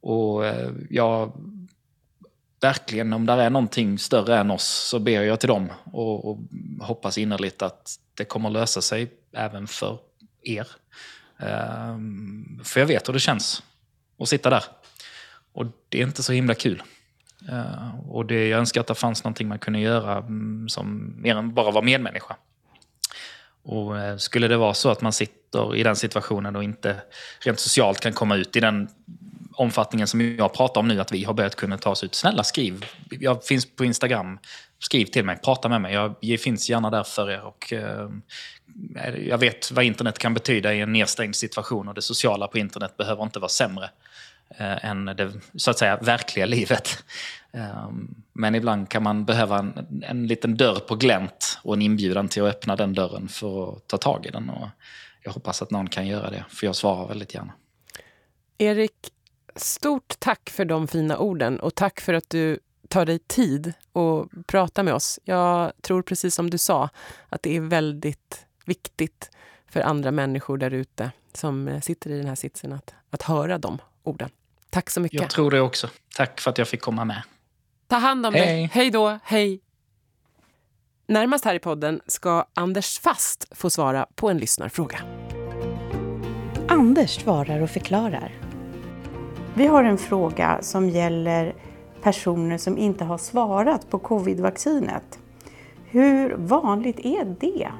Och 0.00 0.46
eh, 0.46 0.70
jag 0.90 1.32
verkligen, 2.60 3.12
om 3.12 3.26
det 3.26 3.32
är 3.32 3.50
någonting 3.50 3.98
större 3.98 4.38
än 4.38 4.50
oss 4.50 4.64
så 4.64 4.98
ber 4.98 5.22
jag 5.22 5.40
till 5.40 5.48
dem 5.48 5.72
och, 5.84 6.30
och 6.30 6.38
hoppas 6.80 7.18
innerligt 7.18 7.62
att 7.62 7.98
det 8.14 8.24
kommer 8.24 8.50
lösa 8.50 8.82
sig 8.82 9.12
även 9.32 9.66
för 9.66 9.98
er. 10.42 10.66
Um, 11.38 12.60
för 12.64 12.80
jag 12.80 12.86
vet 12.86 13.08
hur 13.08 13.12
det 13.12 13.20
känns 13.20 13.62
att 14.18 14.28
sitta 14.28 14.50
där. 14.50 14.64
Och 15.52 15.66
det 15.88 15.98
är 15.98 16.06
inte 16.06 16.22
så 16.22 16.32
himla 16.32 16.54
kul. 16.54 16.82
Uh, 17.52 18.10
och 18.10 18.26
det, 18.26 18.48
jag 18.48 18.58
önskar 18.58 18.80
att 18.80 18.86
det 18.86 18.94
fanns 18.94 19.24
någonting 19.24 19.48
man 19.48 19.58
kunde 19.58 19.78
göra 19.78 20.16
mm, 20.16 20.68
som 20.68 21.14
mer 21.22 21.36
än 21.36 21.54
bara 21.54 21.70
vara 21.70 21.84
medmänniska. 21.84 22.36
Och 23.62 23.94
uh, 23.94 24.16
skulle 24.16 24.48
det 24.48 24.56
vara 24.56 24.74
så 24.74 24.90
att 24.90 25.00
man 25.00 25.12
sitter 25.12 25.76
i 25.76 25.82
den 25.82 25.96
situationen 25.96 26.56
och 26.56 26.64
inte 26.64 26.96
rent 27.40 27.60
socialt 27.60 28.00
kan 28.00 28.12
komma 28.12 28.36
ut 28.36 28.56
i 28.56 28.60
den 28.60 28.88
omfattningen 29.52 30.06
som 30.06 30.36
jag 30.36 30.52
pratar 30.54 30.80
om 30.80 30.88
nu, 30.88 31.00
att 31.00 31.12
vi 31.12 31.24
har 31.24 31.34
börjat 31.34 31.56
kunna 31.56 31.78
ta 31.78 31.90
oss 31.90 32.04
ut. 32.04 32.14
Snälla 32.14 32.44
skriv. 32.44 32.86
Jag 33.10 33.44
finns 33.44 33.76
på 33.76 33.84
Instagram. 33.84 34.38
Skriv 34.78 35.04
till 35.04 35.24
mig, 35.24 35.38
prata 35.44 35.68
med 35.68 35.80
mig. 35.80 36.14
Jag 36.20 36.40
finns 36.40 36.70
gärna 36.70 36.90
där 36.90 37.02
för 37.02 37.30
er. 37.30 37.42
Och, 37.44 37.72
uh, 37.72 38.10
jag 39.18 39.38
vet 39.38 39.70
vad 39.70 39.84
internet 39.84 40.18
kan 40.18 40.34
betyda 40.34 40.74
i 40.74 40.80
en 40.80 40.92
nedstängd 40.92 41.36
situation 41.36 41.88
och 41.88 41.94
det 41.94 42.02
sociala 42.02 42.48
på 42.48 42.58
internet 42.58 42.96
behöver 42.96 43.22
inte 43.22 43.38
vara 43.38 43.48
sämre 43.48 43.90
eh, 44.48 44.84
än 44.84 45.04
det 45.04 45.32
så 45.54 45.70
att 45.70 45.78
säga 45.78 45.96
verkliga 45.96 46.46
livet. 46.46 47.04
Ehm, 47.52 48.14
men 48.32 48.54
ibland 48.54 48.88
kan 48.88 49.02
man 49.02 49.24
behöva 49.24 49.58
en, 49.58 50.02
en 50.02 50.26
liten 50.26 50.56
dörr 50.56 50.80
på 50.80 50.94
glänt 50.94 51.58
och 51.62 51.74
en 51.74 51.82
inbjudan 51.82 52.28
till 52.28 52.42
att 52.42 52.48
öppna 52.48 52.76
den 52.76 52.94
dörren 52.94 53.28
för 53.28 53.76
att 53.76 53.86
ta 53.86 53.96
tag 53.96 54.26
i 54.26 54.30
den. 54.30 54.50
Och 54.50 54.68
jag 55.22 55.32
hoppas 55.32 55.62
att 55.62 55.70
någon 55.70 55.88
kan 55.88 56.06
göra 56.06 56.30
det, 56.30 56.44
för 56.48 56.66
jag 56.66 56.76
svarar 56.76 57.08
väldigt 57.08 57.34
gärna. 57.34 57.52
Erik, 58.58 59.12
stort 59.56 60.14
tack 60.18 60.50
för 60.50 60.64
de 60.64 60.88
fina 60.88 61.18
orden 61.18 61.60
och 61.60 61.74
tack 61.74 62.00
för 62.00 62.14
att 62.14 62.30
du 62.30 62.58
tar 62.88 63.06
dig 63.06 63.18
tid 63.18 63.72
att 63.92 64.46
prata 64.46 64.82
med 64.82 64.94
oss. 64.94 65.20
Jag 65.24 65.72
tror 65.80 66.02
precis 66.02 66.34
som 66.34 66.50
du 66.50 66.58
sa 66.58 66.88
att 67.28 67.42
det 67.42 67.56
är 67.56 67.60
väldigt 67.60 68.46
viktigt 68.64 69.30
för 69.68 69.80
andra 69.80 70.10
människor 70.10 70.58
där 70.58 70.70
ute 70.70 71.10
som 71.32 71.68
eh, 71.68 71.80
sitter 71.80 72.10
i 72.10 72.18
den 72.18 72.28
här 72.28 72.34
sitsen 72.34 72.72
att, 72.72 72.94
att 73.10 73.22
höra 73.22 73.58
de 73.58 73.78
orden. 74.08 74.30
Tack 74.70 74.90
så 74.90 75.00
mycket. 75.00 75.20
Jag 75.20 75.30
tror 75.30 75.50
det 75.50 75.60
också. 75.60 75.88
Tack 76.16 76.40
för 76.40 76.50
att 76.50 76.58
jag 76.58 76.68
fick 76.68 76.80
komma 76.80 77.04
med. 77.04 77.22
Ta 77.86 77.96
hand 77.96 78.26
om 78.26 78.34
hej. 78.34 78.46
dig. 78.46 78.70
Hej 78.72 78.90
då. 78.90 79.18
Hej. 79.24 79.60
Närmast 81.08 81.44
här 81.44 81.54
i 81.54 81.58
podden 81.58 82.00
ska 82.06 82.46
Anders 82.54 82.98
Fast 82.98 83.46
få 83.50 83.70
svara 83.70 84.06
på 84.14 84.30
en 84.30 84.38
lyssnarfråga. 84.38 84.98
Anders 86.68 87.10
svarar 87.10 87.60
och 87.60 87.70
förklarar. 87.70 88.34
Vi 89.54 89.66
har 89.66 89.84
en 89.84 89.98
fråga 89.98 90.58
som 90.62 90.88
gäller 90.88 91.54
personer 92.02 92.58
som 92.58 92.78
inte 92.78 93.04
har 93.04 93.18
svarat 93.18 93.90
på 93.90 93.98
covidvaccinet. 93.98 95.18
Hur 95.84 96.34
vanligt 96.36 96.98
är 96.98 97.36
det? 97.40 97.70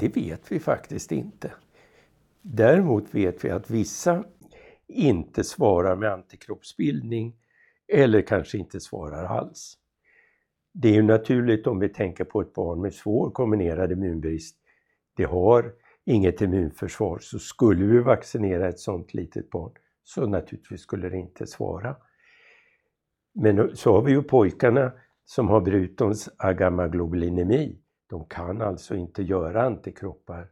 Det 0.00 0.08
vet 0.08 0.42
vi 0.48 0.60
faktiskt 0.60 1.12
inte. 1.12 1.50
Däremot 2.42 3.14
vet 3.14 3.44
vi 3.44 3.50
att 3.50 3.70
vissa 3.70 4.24
inte 4.86 5.44
svarar 5.44 5.96
med 5.96 6.12
antikroppsbildning 6.12 7.36
eller 7.88 8.22
kanske 8.22 8.58
inte 8.58 8.80
svarar 8.80 9.24
alls. 9.24 9.78
Det 10.72 10.88
är 10.88 10.92
ju 10.92 11.02
naturligt 11.02 11.66
om 11.66 11.78
vi 11.78 11.88
tänker 11.88 12.24
på 12.24 12.40
ett 12.40 12.54
barn 12.54 12.80
med 12.80 12.94
svår 12.94 13.30
kombinerad 13.30 13.92
immunbrist. 13.92 14.56
Det 15.16 15.24
har 15.24 15.72
inget 16.04 16.40
immunförsvar, 16.40 17.18
så 17.18 17.38
skulle 17.38 17.86
vi 17.86 17.98
vaccinera 17.98 18.68
ett 18.68 18.78
sådant 18.78 19.14
litet 19.14 19.50
barn 19.50 19.72
så 20.04 20.26
naturligtvis 20.26 20.80
skulle 20.80 21.08
det 21.08 21.16
inte 21.16 21.46
svara. 21.46 21.96
Men 23.34 23.76
så 23.76 23.92
har 23.92 24.02
vi 24.02 24.12
ju 24.12 24.22
pojkarna 24.22 24.92
som 25.24 25.48
har 25.48 25.60
Brutons 25.60 26.28
agamaglobulinemi. 26.36 27.78
De 28.06 28.24
kan 28.24 28.62
alltså 28.62 28.94
inte 28.94 29.22
göra 29.22 29.62
antikroppar 29.62 30.48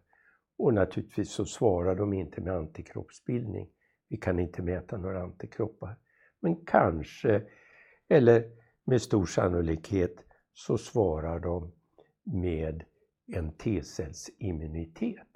och 0.60 0.74
naturligtvis 0.74 1.30
så 1.30 1.44
svarar 1.44 1.94
de 1.94 2.12
inte 2.12 2.40
med 2.40 2.54
antikroppsbildning. 2.54 3.68
Vi 4.08 4.16
kan 4.16 4.38
inte 4.38 4.62
mäta 4.62 4.96
några 4.96 5.22
antikroppar. 5.22 5.96
Men 6.40 6.64
kanske, 6.64 7.42
eller 8.08 8.50
med 8.84 9.02
stor 9.02 9.26
sannolikhet, 9.26 10.24
så 10.52 10.78
svarar 10.78 11.38
de 11.38 11.72
med 12.22 12.84
en 13.26 13.52
T-cellsimmunitet 13.52 15.28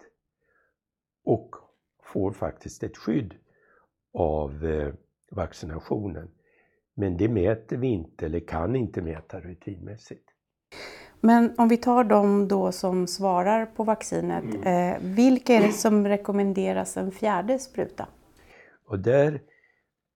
och 1.24 1.56
får 2.02 2.32
faktiskt 2.32 2.82
ett 2.82 2.96
skydd 2.96 3.34
av 4.12 4.64
eh, 4.64 4.94
vaccinationen. 5.30 6.30
Men 6.94 7.16
det 7.16 7.28
mäter 7.28 7.76
vi 7.76 7.86
inte 7.86 8.26
eller 8.26 8.40
kan 8.40 8.76
inte 8.76 9.02
mäta 9.02 9.40
rutinmässigt. 9.40 10.33
Men 11.24 11.54
om 11.58 11.68
vi 11.68 11.76
tar 11.76 12.04
de 12.04 12.48
då 12.48 12.72
som 12.72 13.06
svarar 13.06 13.66
på 13.66 13.84
vaccinet, 13.84 14.44
mm. 14.44 14.62
eh, 14.62 15.14
vilka 15.14 15.54
är 15.54 15.66
det 15.66 15.72
som 15.72 16.06
rekommenderas 16.06 16.96
en 16.96 17.12
fjärde 17.12 17.58
spruta? 17.58 18.08
Och 18.86 18.98
där 18.98 19.40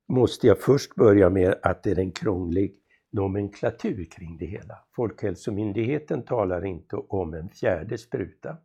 måste 0.08 0.46
jag 0.46 0.60
först 0.60 0.94
börja 0.94 1.30
med 1.30 1.58
att 1.62 1.82
det 1.82 1.90
är 1.90 1.98
en 1.98 2.12
krånglig 2.12 2.74
nomenklatur 3.10 4.04
kring 4.04 4.38
det 4.38 4.46
hela. 4.46 4.78
Folkhälsomyndigheten 4.96 6.24
talar 6.24 6.64
inte 6.64 6.96
om 6.96 7.34
en 7.34 7.48
fjärde 7.48 7.98
spruta, 7.98 8.56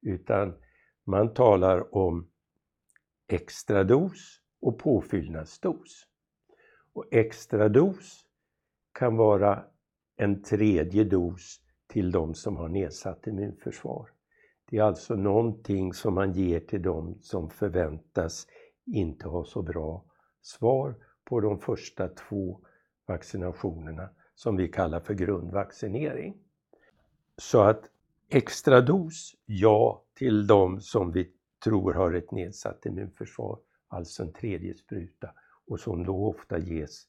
utan 0.00 0.54
man 1.06 1.34
talar 1.34 1.96
om 1.96 2.28
extra 3.28 3.84
dos 3.84 4.40
och 4.60 4.78
påfyllnadsdos. 4.78 6.06
Och 6.94 7.04
extra 7.10 7.68
dos 7.68 8.24
kan 8.92 9.16
vara 9.16 9.64
en 10.16 10.42
tredje 10.42 11.04
dos 11.04 11.60
till 11.86 12.10
de 12.10 12.34
som 12.34 12.56
har 12.56 12.68
nedsatt 12.68 13.26
immunförsvar. 13.26 14.10
Det 14.70 14.78
är 14.78 14.82
alltså 14.82 15.14
någonting 15.14 15.92
som 15.92 16.14
man 16.14 16.32
ger 16.32 16.60
till 16.60 16.82
de 16.82 17.18
som 17.20 17.50
förväntas 17.50 18.46
inte 18.86 19.28
ha 19.28 19.44
så 19.44 19.62
bra 19.62 20.04
svar 20.40 20.94
på 21.24 21.40
de 21.40 21.58
första 21.58 22.08
två 22.08 22.60
vaccinationerna 23.06 24.10
som 24.34 24.56
vi 24.56 24.68
kallar 24.68 25.00
för 25.00 25.14
grundvaccinering. 25.14 26.34
Så 27.36 27.60
att 27.60 27.90
extra 28.28 28.80
dos, 28.80 29.34
ja 29.46 30.04
till 30.14 30.46
de 30.46 30.80
som 30.80 31.12
vi 31.12 31.32
tror 31.64 31.92
har 31.92 32.12
ett 32.12 32.30
nedsatt 32.30 32.86
immunförsvar, 32.86 33.58
alltså 33.88 34.22
en 34.22 34.32
tredje 34.32 34.74
spruta 34.74 35.30
och 35.66 35.80
som 35.80 36.04
då 36.04 36.26
ofta 36.26 36.58
ges 36.58 37.06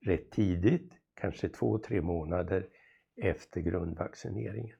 rätt 0.00 0.30
tidigt, 0.30 0.92
kanske 1.20 1.48
två, 1.48 1.78
tre 1.78 2.02
månader 2.02 2.66
efter 3.16 3.60
grundvaccineringen. 3.60 4.76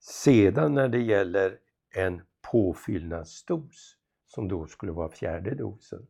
Sedan 0.00 0.74
när 0.74 0.88
det 0.88 1.00
gäller 1.00 1.58
en 1.94 2.22
påfyllnadsdos, 2.52 3.96
som 4.26 4.48
då 4.48 4.66
skulle 4.66 4.92
vara 4.92 5.08
fjärde 5.08 5.54
dosen, 5.54 6.06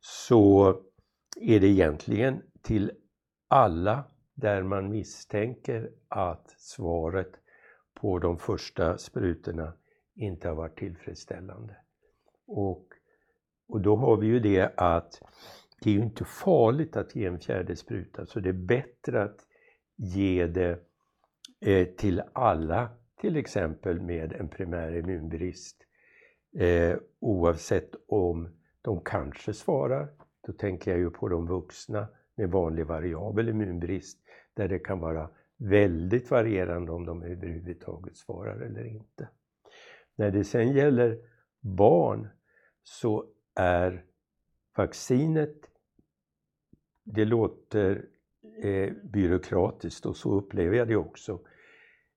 så 0.00 0.70
är 1.40 1.60
det 1.60 1.66
egentligen 1.66 2.42
till 2.62 2.92
alla 3.48 4.04
där 4.34 4.62
man 4.62 4.90
misstänker 4.90 5.90
att 6.08 6.54
svaret 6.58 7.32
på 7.94 8.18
de 8.18 8.38
första 8.38 8.98
sprutorna 8.98 9.72
inte 10.14 10.48
har 10.48 10.54
varit 10.54 10.78
tillfredsställande. 10.78 11.76
Och, 12.46 12.86
och 13.68 13.80
då 13.80 13.96
har 13.96 14.16
vi 14.16 14.26
ju 14.26 14.40
det 14.40 14.72
att 14.76 15.22
det 15.82 15.90
är 15.90 15.94
ju 15.94 16.02
inte 16.02 16.24
farligt 16.24 16.96
att 16.96 17.16
ge 17.16 17.26
en 17.26 17.38
fjärde 17.38 17.76
spruta, 17.76 18.26
så 18.26 18.40
det 18.40 18.48
är 18.48 18.52
bättre 18.52 19.22
att 19.22 19.46
ge 19.96 20.46
det 20.46 20.78
eh, 21.60 21.86
till 21.86 22.22
alla, 22.32 22.88
till 23.20 23.36
exempel 23.36 24.00
med 24.00 24.32
en 24.32 24.48
primär 24.48 24.96
immunbrist, 24.96 25.76
eh, 26.58 26.96
oavsett 27.20 27.90
om 28.06 28.48
de 28.82 29.00
kanske 29.04 29.52
svarar, 29.52 30.08
då 30.46 30.52
tänker 30.52 30.90
jag 30.90 31.00
ju 31.00 31.10
på 31.10 31.28
de 31.28 31.46
vuxna 31.46 32.08
med 32.34 32.50
vanlig 32.50 32.86
variabel 32.86 33.48
immunbrist, 33.48 34.18
där 34.54 34.68
det 34.68 34.78
kan 34.78 35.00
vara 35.00 35.30
väldigt 35.56 36.30
varierande 36.30 36.92
om 36.92 37.06
de 37.06 37.22
överhuvudtaget 37.22 38.16
svarar 38.16 38.60
eller 38.60 38.84
inte. 38.84 39.28
När 40.16 40.30
det 40.30 40.44
sen 40.44 40.72
gäller 40.72 41.18
barn 41.60 42.28
så 42.82 43.24
är 43.54 44.04
vaccinet, 44.76 45.71
det 47.04 47.24
låter 47.24 48.04
eh, 48.62 48.92
byråkratiskt 49.04 50.06
och 50.06 50.16
så 50.16 50.34
upplever 50.34 50.76
jag 50.76 50.88
det 50.88 50.96
också, 50.96 51.40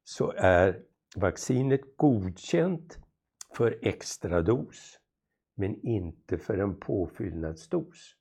så 0.04 0.34
är 0.38 0.82
vaccinet 1.16 1.98
godkänt 1.98 3.00
för 3.56 3.80
extra 3.82 4.42
dos 4.42 5.00
men 5.56 5.76
inte 5.86 6.38
för 6.38 6.58
en 6.58 6.80
påfyllnadsdos. 6.80 8.16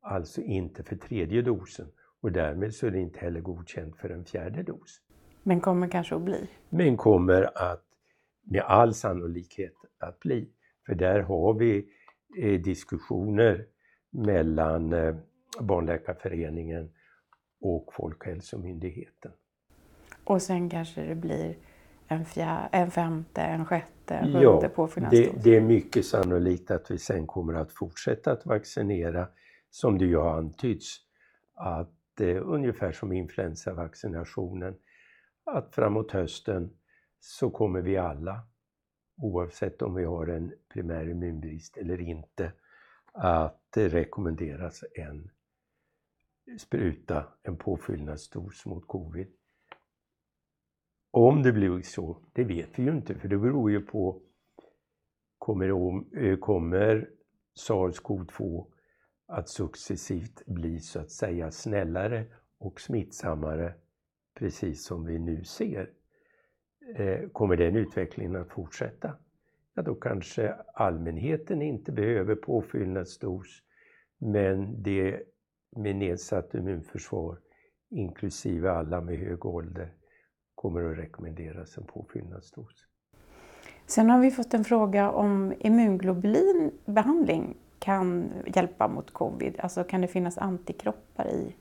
Alltså 0.00 0.40
inte 0.40 0.82
för 0.82 0.96
tredje 0.96 1.42
dosen 1.42 1.86
och 2.20 2.32
därmed 2.32 2.74
så 2.74 2.86
är 2.86 2.90
det 2.90 3.00
inte 3.00 3.18
heller 3.18 3.40
godkänt 3.40 3.96
för 3.96 4.10
en 4.10 4.24
fjärde 4.24 4.62
dos. 4.62 5.00
Men 5.42 5.60
kommer 5.60 5.88
kanske 5.88 6.14
att 6.14 6.22
bli? 6.22 6.48
Men 6.68 6.96
kommer 6.96 7.42
att 7.72 7.84
med 8.44 8.62
all 8.62 8.94
sannolikhet 8.94 9.74
att 9.98 10.20
bli. 10.20 10.48
För 10.86 10.94
där 10.94 11.20
har 11.20 11.54
vi 11.54 11.88
eh, 12.38 12.60
diskussioner 12.60 13.66
mellan 14.10 14.92
eh, 14.92 15.14
Barnläkarföreningen 15.60 16.92
och 17.60 17.94
Folkhälsomyndigheten. 17.94 19.32
Och 20.24 20.42
sen 20.42 20.70
kanske 20.70 21.02
det 21.02 21.14
blir 21.14 21.56
en, 22.08 22.24
fjär, 22.24 22.68
en 22.72 22.90
femte, 22.90 23.40
en 23.40 23.66
sjätte, 23.66 24.14
en 24.14 24.32
sjunde 24.32 24.42
ja, 24.42 24.60
det, 25.10 25.32
det 25.44 25.56
är 25.56 25.60
mycket 25.60 26.06
sannolikt 26.06 26.70
att 26.70 26.90
vi 26.90 26.98
sen 26.98 27.26
kommer 27.26 27.54
att 27.54 27.72
fortsätta 27.72 28.32
att 28.32 28.46
vaccinera 28.46 29.28
som 29.70 29.98
det 29.98 30.04
ju 30.04 30.16
har 30.16 30.38
antytts 30.38 30.96
att 31.54 32.20
eh, 32.20 32.42
ungefär 32.42 32.92
som 32.92 33.12
influensavaccinationen 33.12 34.74
att 35.44 35.74
framåt 35.74 36.12
hösten 36.12 36.70
så 37.20 37.50
kommer 37.50 37.80
vi 37.80 37.96
alla, 37.96 38.40
oavsett 39.16 39.82
om 39.82 39.94
vi 39.94 40.04
har 40.04 40.26
en 40.26 40.52
primär 40.72 41.08
immunbrist 41.08 41.76
eller 41.76 42.00
inte, 42.00 42.52
att 43.12 43.76
rekommenderas 43.76 44.84
en 44.94 45.30
spruta, 46.58 47.24
en 47.42 47.56
påfyllnadsdos 47.56 48.66
mot 48.66 48.86
covid. 48.86 49.26
Om 51.10 51.42
det 51.42 51.52
blir 51.52 51.82
så, 51.82 52.18
det 52.32 52.44
vet 52.44 52.78
vi 52.78 52.82
ju 52.82 52.90
inte 52.90 53.14
för 53.14 53.28
det 53.28 53.38
beror 53.38 53.70
ju 53.70 53.80
på 53.80 54.22
kommer, 55.38 55.68
eh, 56.18 56.36
kommer 56.36 57.10
SARS-CoV-2 57.68 58.66
att 59.26 59.48
successivt 59.48 60.46
bli 60.46 60.80
så 60.80 61.00
att 61.00 61.10
säga 61.10 61.50
snällare 61.50 62.26
och 62.58 62.80
smittsammare 62.80 63.74
precis 64.34 64.84
som 64.84 65.04
vi 65.04 65.18
nu 65.18 65.44
ser. 65.44 65.90
Eh, 66.96 67.28
kommer 67.28 67.56
den 67.56 67.76
utvecklingen 67.76 68.36
att 68.36 68.52
fortsätta? 68.52 69.16
Ja, 69.74 69.82
då 69.82 69.94
kanske 69.94 70.54
allmänheten 70.74 71.62
inte 71.62 71.92
behöver 71.92 72.34
påfyllnadsdos 72.34 73.62
men 74.18 74.82
det 74.82 75.22
med 75.76 75.96
nedsatt 75.96 76.54
immunförsvar 76.54 77.38
inklusive 77.90 78.70
alla 78.70 79.00
med 79.00 79.18
hög 79.18 79.46
ålder 79.46 79.92
kommer 80.54 80.92
att 80.92 80.98
rekommenderas 80.98 81.78
en 81.78 81.84
påfyllnadsdos. 81.84 82.86
Sen 83.86 84.10
har 84.10 84.20
vi 84.20 84.30
fått 84.30 84.54
en 84.54 84.64
fråga 84.64 85.10
om 85.10 85.54
immunglobulinbehandling 85.58 87.56
kan 87.78 88.32
hjälpa 88.54 88.88
mot 88.88 89.10
covid. 89.10 89.60
Alltså 89.60 89.84
kan 89.84 90.00
det 90.00 90.08
finnas 90.08 90.38
antikroppar 90.38 91.28
i? 91.28 91.56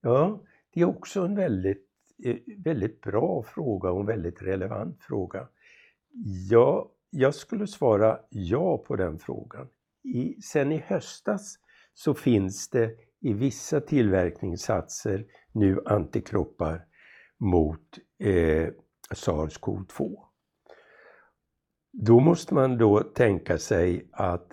Ja, 0.00 0.40
det 0.74 0.80
är 0.80 0.84
också 0.84 1.24
en 1.24 1.34
väldigt, 1.34 1.86
eh, 2.24 2.36
väldigt 2.64 3.00
bra 3.00 3.42
fråga 3.42 3.90
och 3.90 4.00
en 4.00 4.06
väldigt 4.06 4.42
relevant 4.42 5.02
fråga. 5.02 5.48
Ja, 6.50 6.90
jag 7.10 7.34
skulle 7.34 7.66
svara 7.66 8.18
ja 8.30 8.78
på 8.78 8.96
den 8.96 9.18
frågan. 9.18 9.68
I, 10.04 10.42
sen 10.42 10.72
i 10.72 10.78
höstas 10.86 11.58
så 11.94 12.14
finns 12.14 12.68
det 12.68 12.96
i 13.22 13.32
vissa 13.32 13.80
tillverkningssatser 13.80 15.24
nu 15.52 15.80
antikroppar 15.86 16.84
mot 17.38 17.98
eh, 18.18 18.68
SARS-CoV-2. 19.14 20.16
Då 21.92 22.20
måste 22.20 22.54
man 22.54 22.78
då 22.78 23.00
tänka 23.00 23.58
sig 23.58 24.08
att 24.12 24.52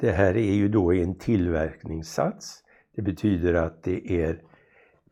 det 0.00 0.10
här 0.10 0.36
är 0.36 0.52
ju 0.52 0.68
då 0.68 0.92
en 0.92 1.18
tillverkningssats. 1.18 2.64
Det 2.96 3.02
betyder 3.02 3.54
att 3.54 3.82
det 3.82 4.22
är 4.22 4.42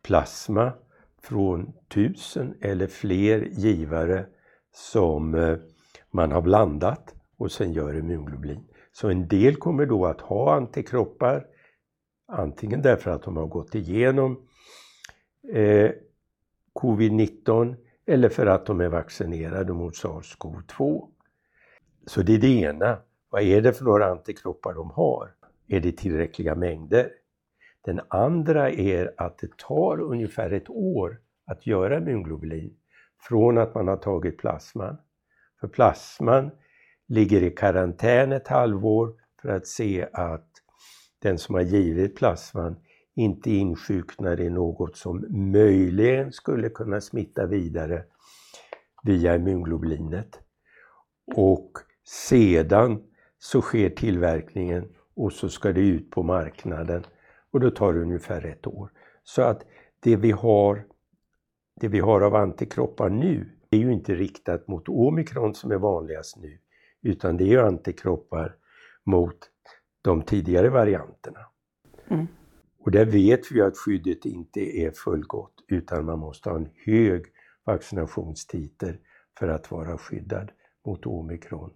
plasma 0.03 0.73
från 1.21 1.73
tusen 1.93 2.55
eller 2.61 2.87
fler 2.87 3.39
givare 3.51 4.25
som 4.71 5.35
eh, 5.35 5.57
man 6.11 6.31
har 6.31 6.41
blandat 6.41 7.15
och 7.37 7.51
sen 7.51 7.73
gör 7.73 7.97
immunglobulin. 7.97 8.67
Så 8.91 9.09
en 9.09 9.27
del 9.27 9.55
kommer 9.55 9.85
då 9.85 10.05
att 10.05 10.21
ha 10.21 10.55
antikroppar, 10.55 11.45
antingen 12.27 12.81
därför 12.81 13.11
att 13.11 13.23
de 13.23 13.37
har 13.37 13.47
gått 13.47 13.75
igenom 13.75 14.47
eh, 15.53 15.91
covid-19 16.73 17.75
eller 18.05 18.29
för 18.29 18.45
att 18.45 18.65
de 18.65 18.81
är 18.81 18.89
vaccinerade 18.89 19.73
mot 19.73 19.93
SARS-CoV-2. 19.93 21.07
Så 22.05 22.21
det 22.21 22.35
är 22.35 22.39
det 22.39 22.61
ena. 22.61 22.97
Vad 23.29 23.41
är 23.41 23.61
det 23.61 23.73
för 23.73 23.85
några 23.85 24.11
antikroppar 24.11 24.73
de 24.73 24.91
har? 24.91 25.33
Är 25.67 25.79
det 25.79 25.91
tillräckliga 25.91 26.55
mängder? 26.55 27.11
Den 27.81 28.01
andra 28.07 28.71
är 28.71 29.13
att 29.17 29.37
det 29.37 29.57
tar 29.57 29.99
ungefär 30.01 30.51
ett 30.51 30.69
år 30.69 31.19
att 31.45 31.67
göra 31.67 31.97
immunglobulin 31.97 32.73
från 33.19 33.57
att 33.57 33.75
man 33.75 33.87
har 33.87 33.97
tagit 33.97 34.37
plasman. 34.37 34.97
För 35.59 35.67
plasman 35.67 36.51
ligger 37.07 37.43
i 37.43 37.49
karantän 37.49 38.31
ett 38.31 38.47
halvår 38.47 39.13
för 39.41 39.49
att 39.49 39.67
se 39.67 40.07
att 40.13 40.46
den 41.19 41.37
som 41.37 41.55
har 41.55 41.61
givit 41.61 42.15
plasman 42.15 42.75
inte 43.15 43.51
insjuknar 43.51 44.41
i 44.41 44.49
något 44.49 44.97
som 44.97 45.25
möjligen 45.51 46.31
skulle 46.31 46.69
kunna 46.69 47.01
smitta 47.01 47.45
vidare 47.45 48.03
via 49.03 49.35
immunglobulinet. 49.35 50.39
Och 51.35 51.71
sedan 52.29 53.03
så 53.39 53.61
sker 53.61 53.89
tillverkningen 53.89 54.89
och 55.15 55.33
så 55.33 55.49
ska 55.49 55.71
det 55.73 55.81
ut 55.81 56.11
på 56.11 56.23
marknaden 56.23 57.05
och 57.51 57.59
då 57.59 57.71
tar 57.71 57.93
det 57.93 57.99
ungefär 57.99 58.45
ett 58.45 58.67
år. 58.67 58.91
Så 59.23 59.41
att 59.41 59.65
det 59.99 60.15
vi 60.15 60.31
har, 60.31 60.85
det 61.79 61.87
vi 61.87 61.99
har 61.99 62.21
av 62.21 62.35
antikroppar 62.35 63.09
nu 63.09 63.49
är 63.69 63.77
ju 63.77 63.93
inte 63.93 64.15
riktat 64.15 64.67
mot 64.67 64.89
omikron 64.89 65.55
som 65.55 65.71
är 65.71 65.77
vanligast 65.77 66.37
nu 66.37 66.57
utan 67.01 67.37
det 67.37 67.43
är 67.43 67.47
ju 67.47 67.61
antikroppar 67.61 68.55
mot 69.03 69.37
de 70.07 70.21
tidigare 70.21 70.69
varianterna. 70.69 71.39
Mm. 72.07 72.27
Och 72.79 72.91
där 72.91 73.05
vet 73.05 73.51
vi 73.51 73.61
att 73.61 73.77
skyddet 73.77 74.25
inte 74.25 74.59
är 74.59 74.91
fullgott 74.91 75.53
utan 75.67 76.05
man 76.05 76.19
måste 76.19 76.49
ha 76.49 76.57
en 76.57 76.69
hög 76.85 77.25
vaccinationstiter 77.65 78.99
för 79.39 79.47
att 79.47 79.71
vara 79.71 79.97
skyddad 79.97 80.51
mot 80.85 81.05
omikron. 81.05 81.69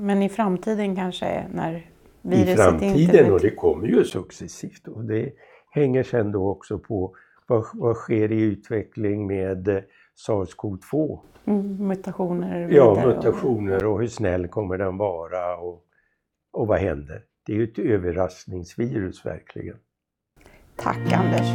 Men 0.00 0.22
i 0.22 0.28
framtiden 0.28 0.96
kanske 0.96 1.48
när 1.52 1.90
viruset 2.22 2.48
I 2.48 2.56
framtiden, 2.56 2.96
inte... 2.96 3.32
och 3.32 3.40
det 3.40 3.50
kommer 3.50 3.86
ju 3.86 4.04
successivt. 4.04 4.88
Och 4.88 5.04
det 5.04 5.32
hänger 5.70 6.02
sen 6.02 6.32
då 6.32 6.48
också 6.48 6.78
på 6.78 7.16
vad, 7.46 7.64
vad 7.74 7.96
sker 7.96 8.32
i 8.32 8.40
utveckling 8.40 9.26
med 9.26 9.84
SARS-CoV-2. 10.28 11.20
Mm, 11.44 11.88
mutationer? 11.88 12.68
Ja, 12.70 13.02
mutationer 13.06 13.84
och 13.84 14.00
hur 14.00 14.06
snäll 14.06 14.48
kommer 14.48 14.78
den 14.78 14.96
vara 14.96 15.56
och, 15.56 15.84
och 16.52 16.66
vad 16.66 16.78
händer? 16.78 17.24
Det 17.46 17.52
är 17.52 17.56
ju 17.56 17.64
ett 17.64 17.78
överraskningsvirus 17.78 19.26
verkligen. 19.26 19.76
Tack 20.76 21.12
Anders. 21.12 21.48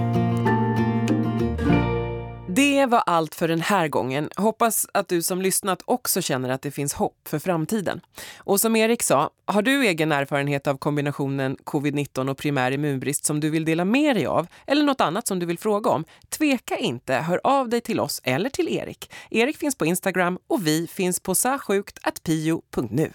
Det 2.57 2.85
var 2.85 3.03
allt 3.05 3.35
för 3.35 3.47
den 3.47 3.61
här 3.61 3.87
gången. 3.87 4.29
Hoppas 4.35 4.87
att 4.93 5.07
du 5.07 5.21
som 5.21 5.41
lyssnat 5.41 5.81
också 5.85 6.21
känner 6.21 6.49
att 6.49 6.61
det 6.61 6.71
finns 6.71 6.93
hopp 6.93 7.27
för 7.27 7.39
framtiden. 7.39 8.01
Och 8.37 8.61
som 8.61 8.75
Erik 8.75 9.03
sa, 9.03 9.29
har 9.45 9.61
du 9.61 9.85
egen 9.85 10.11
erfarenhet 10.11 10.67
av 10.67 10.77
kombinationen 10.77 11.57
covid-19 11.57 12.29
och 12.29 12.37
primär 12.37 12.71
immunbrist 12.71 13.25
som 13.25 13.39
du 13.39 13.49
vill 13.49 13.65
dela 13.65 13.85
med 13.85 14.15
dig 14.15 14.25
av 14.25 14.47
eller 14.67 14.83
något 14.83 15.01
annat 15.01 15.27
som 15.27 15.39
du 15.39 15.45
vill 15.45 15.59
fråga 15.59 15.89
om, 15.89 16.05
tveka 16.29 16.77
inte, 16.77 17.13
hör 17.13 17.41
av 17.43 17.69
dig 17.69 17.81
till 17.81 17.99
oss 17.99 18.21
eller 18.23 18.49
till 18.49 18.69
Erik. 18.69 19.11
Erik 19.29 19.57
finns 19.57 19.75
på 19.75 19.85
Instagram 19.85 20.39
och 20.47 20.67
vi 20.67 20.87
finns 20.87 21.19
på 21.19 21.35
sasjukt.pio.nu. 21.35 23.11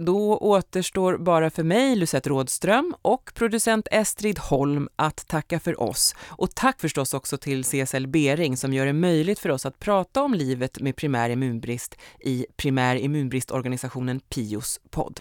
Då 0.00 0.38
återstår 0.38 1.16
bara 1.16 1.50
för 1.50 1.62
mig, 1.62 1.96
Lucette 1.96 2.28
Rådström 2.28 2.94
och 3.02 3.30
producent 3.34 3.88
Estrid 3.90 4.38
Holm 4.38 4.88
att 4.96 5.28
tacka 5.28 5.60
för 5.60 5.80
oss. 5.82 6.14
Och 6.28 6.54
tack 6.54 6.80
förstås 6.80 7.14
också 7.14 7.38
till 7.38 7.64
CSL 7.64 8.06
Bering 8.06 8.56
som 8.56 8.72
gör 8.72 8.86
det 8.86 8.92
möjligt 8.92 9.38
för 9.38 9.48
oss 9.48 9.66
att 9.66 9.78
prata 9.78 10.22
om 10.22 10.34
livet 10.34 10.80
med 10.80 10.96
primär 10.96 11.30
immunbrist 11.30 11.96
i 12.20 12.46
primär 12.56 12.96
immunbristorganisationen 12.96 14.20
PIOs 14.20 14.80
podd. 14.90 15.20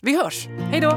Vi 0.00 0.16
hörs! 0.16 0.48
Hej 0.70 0.80
då! 0.80 0.90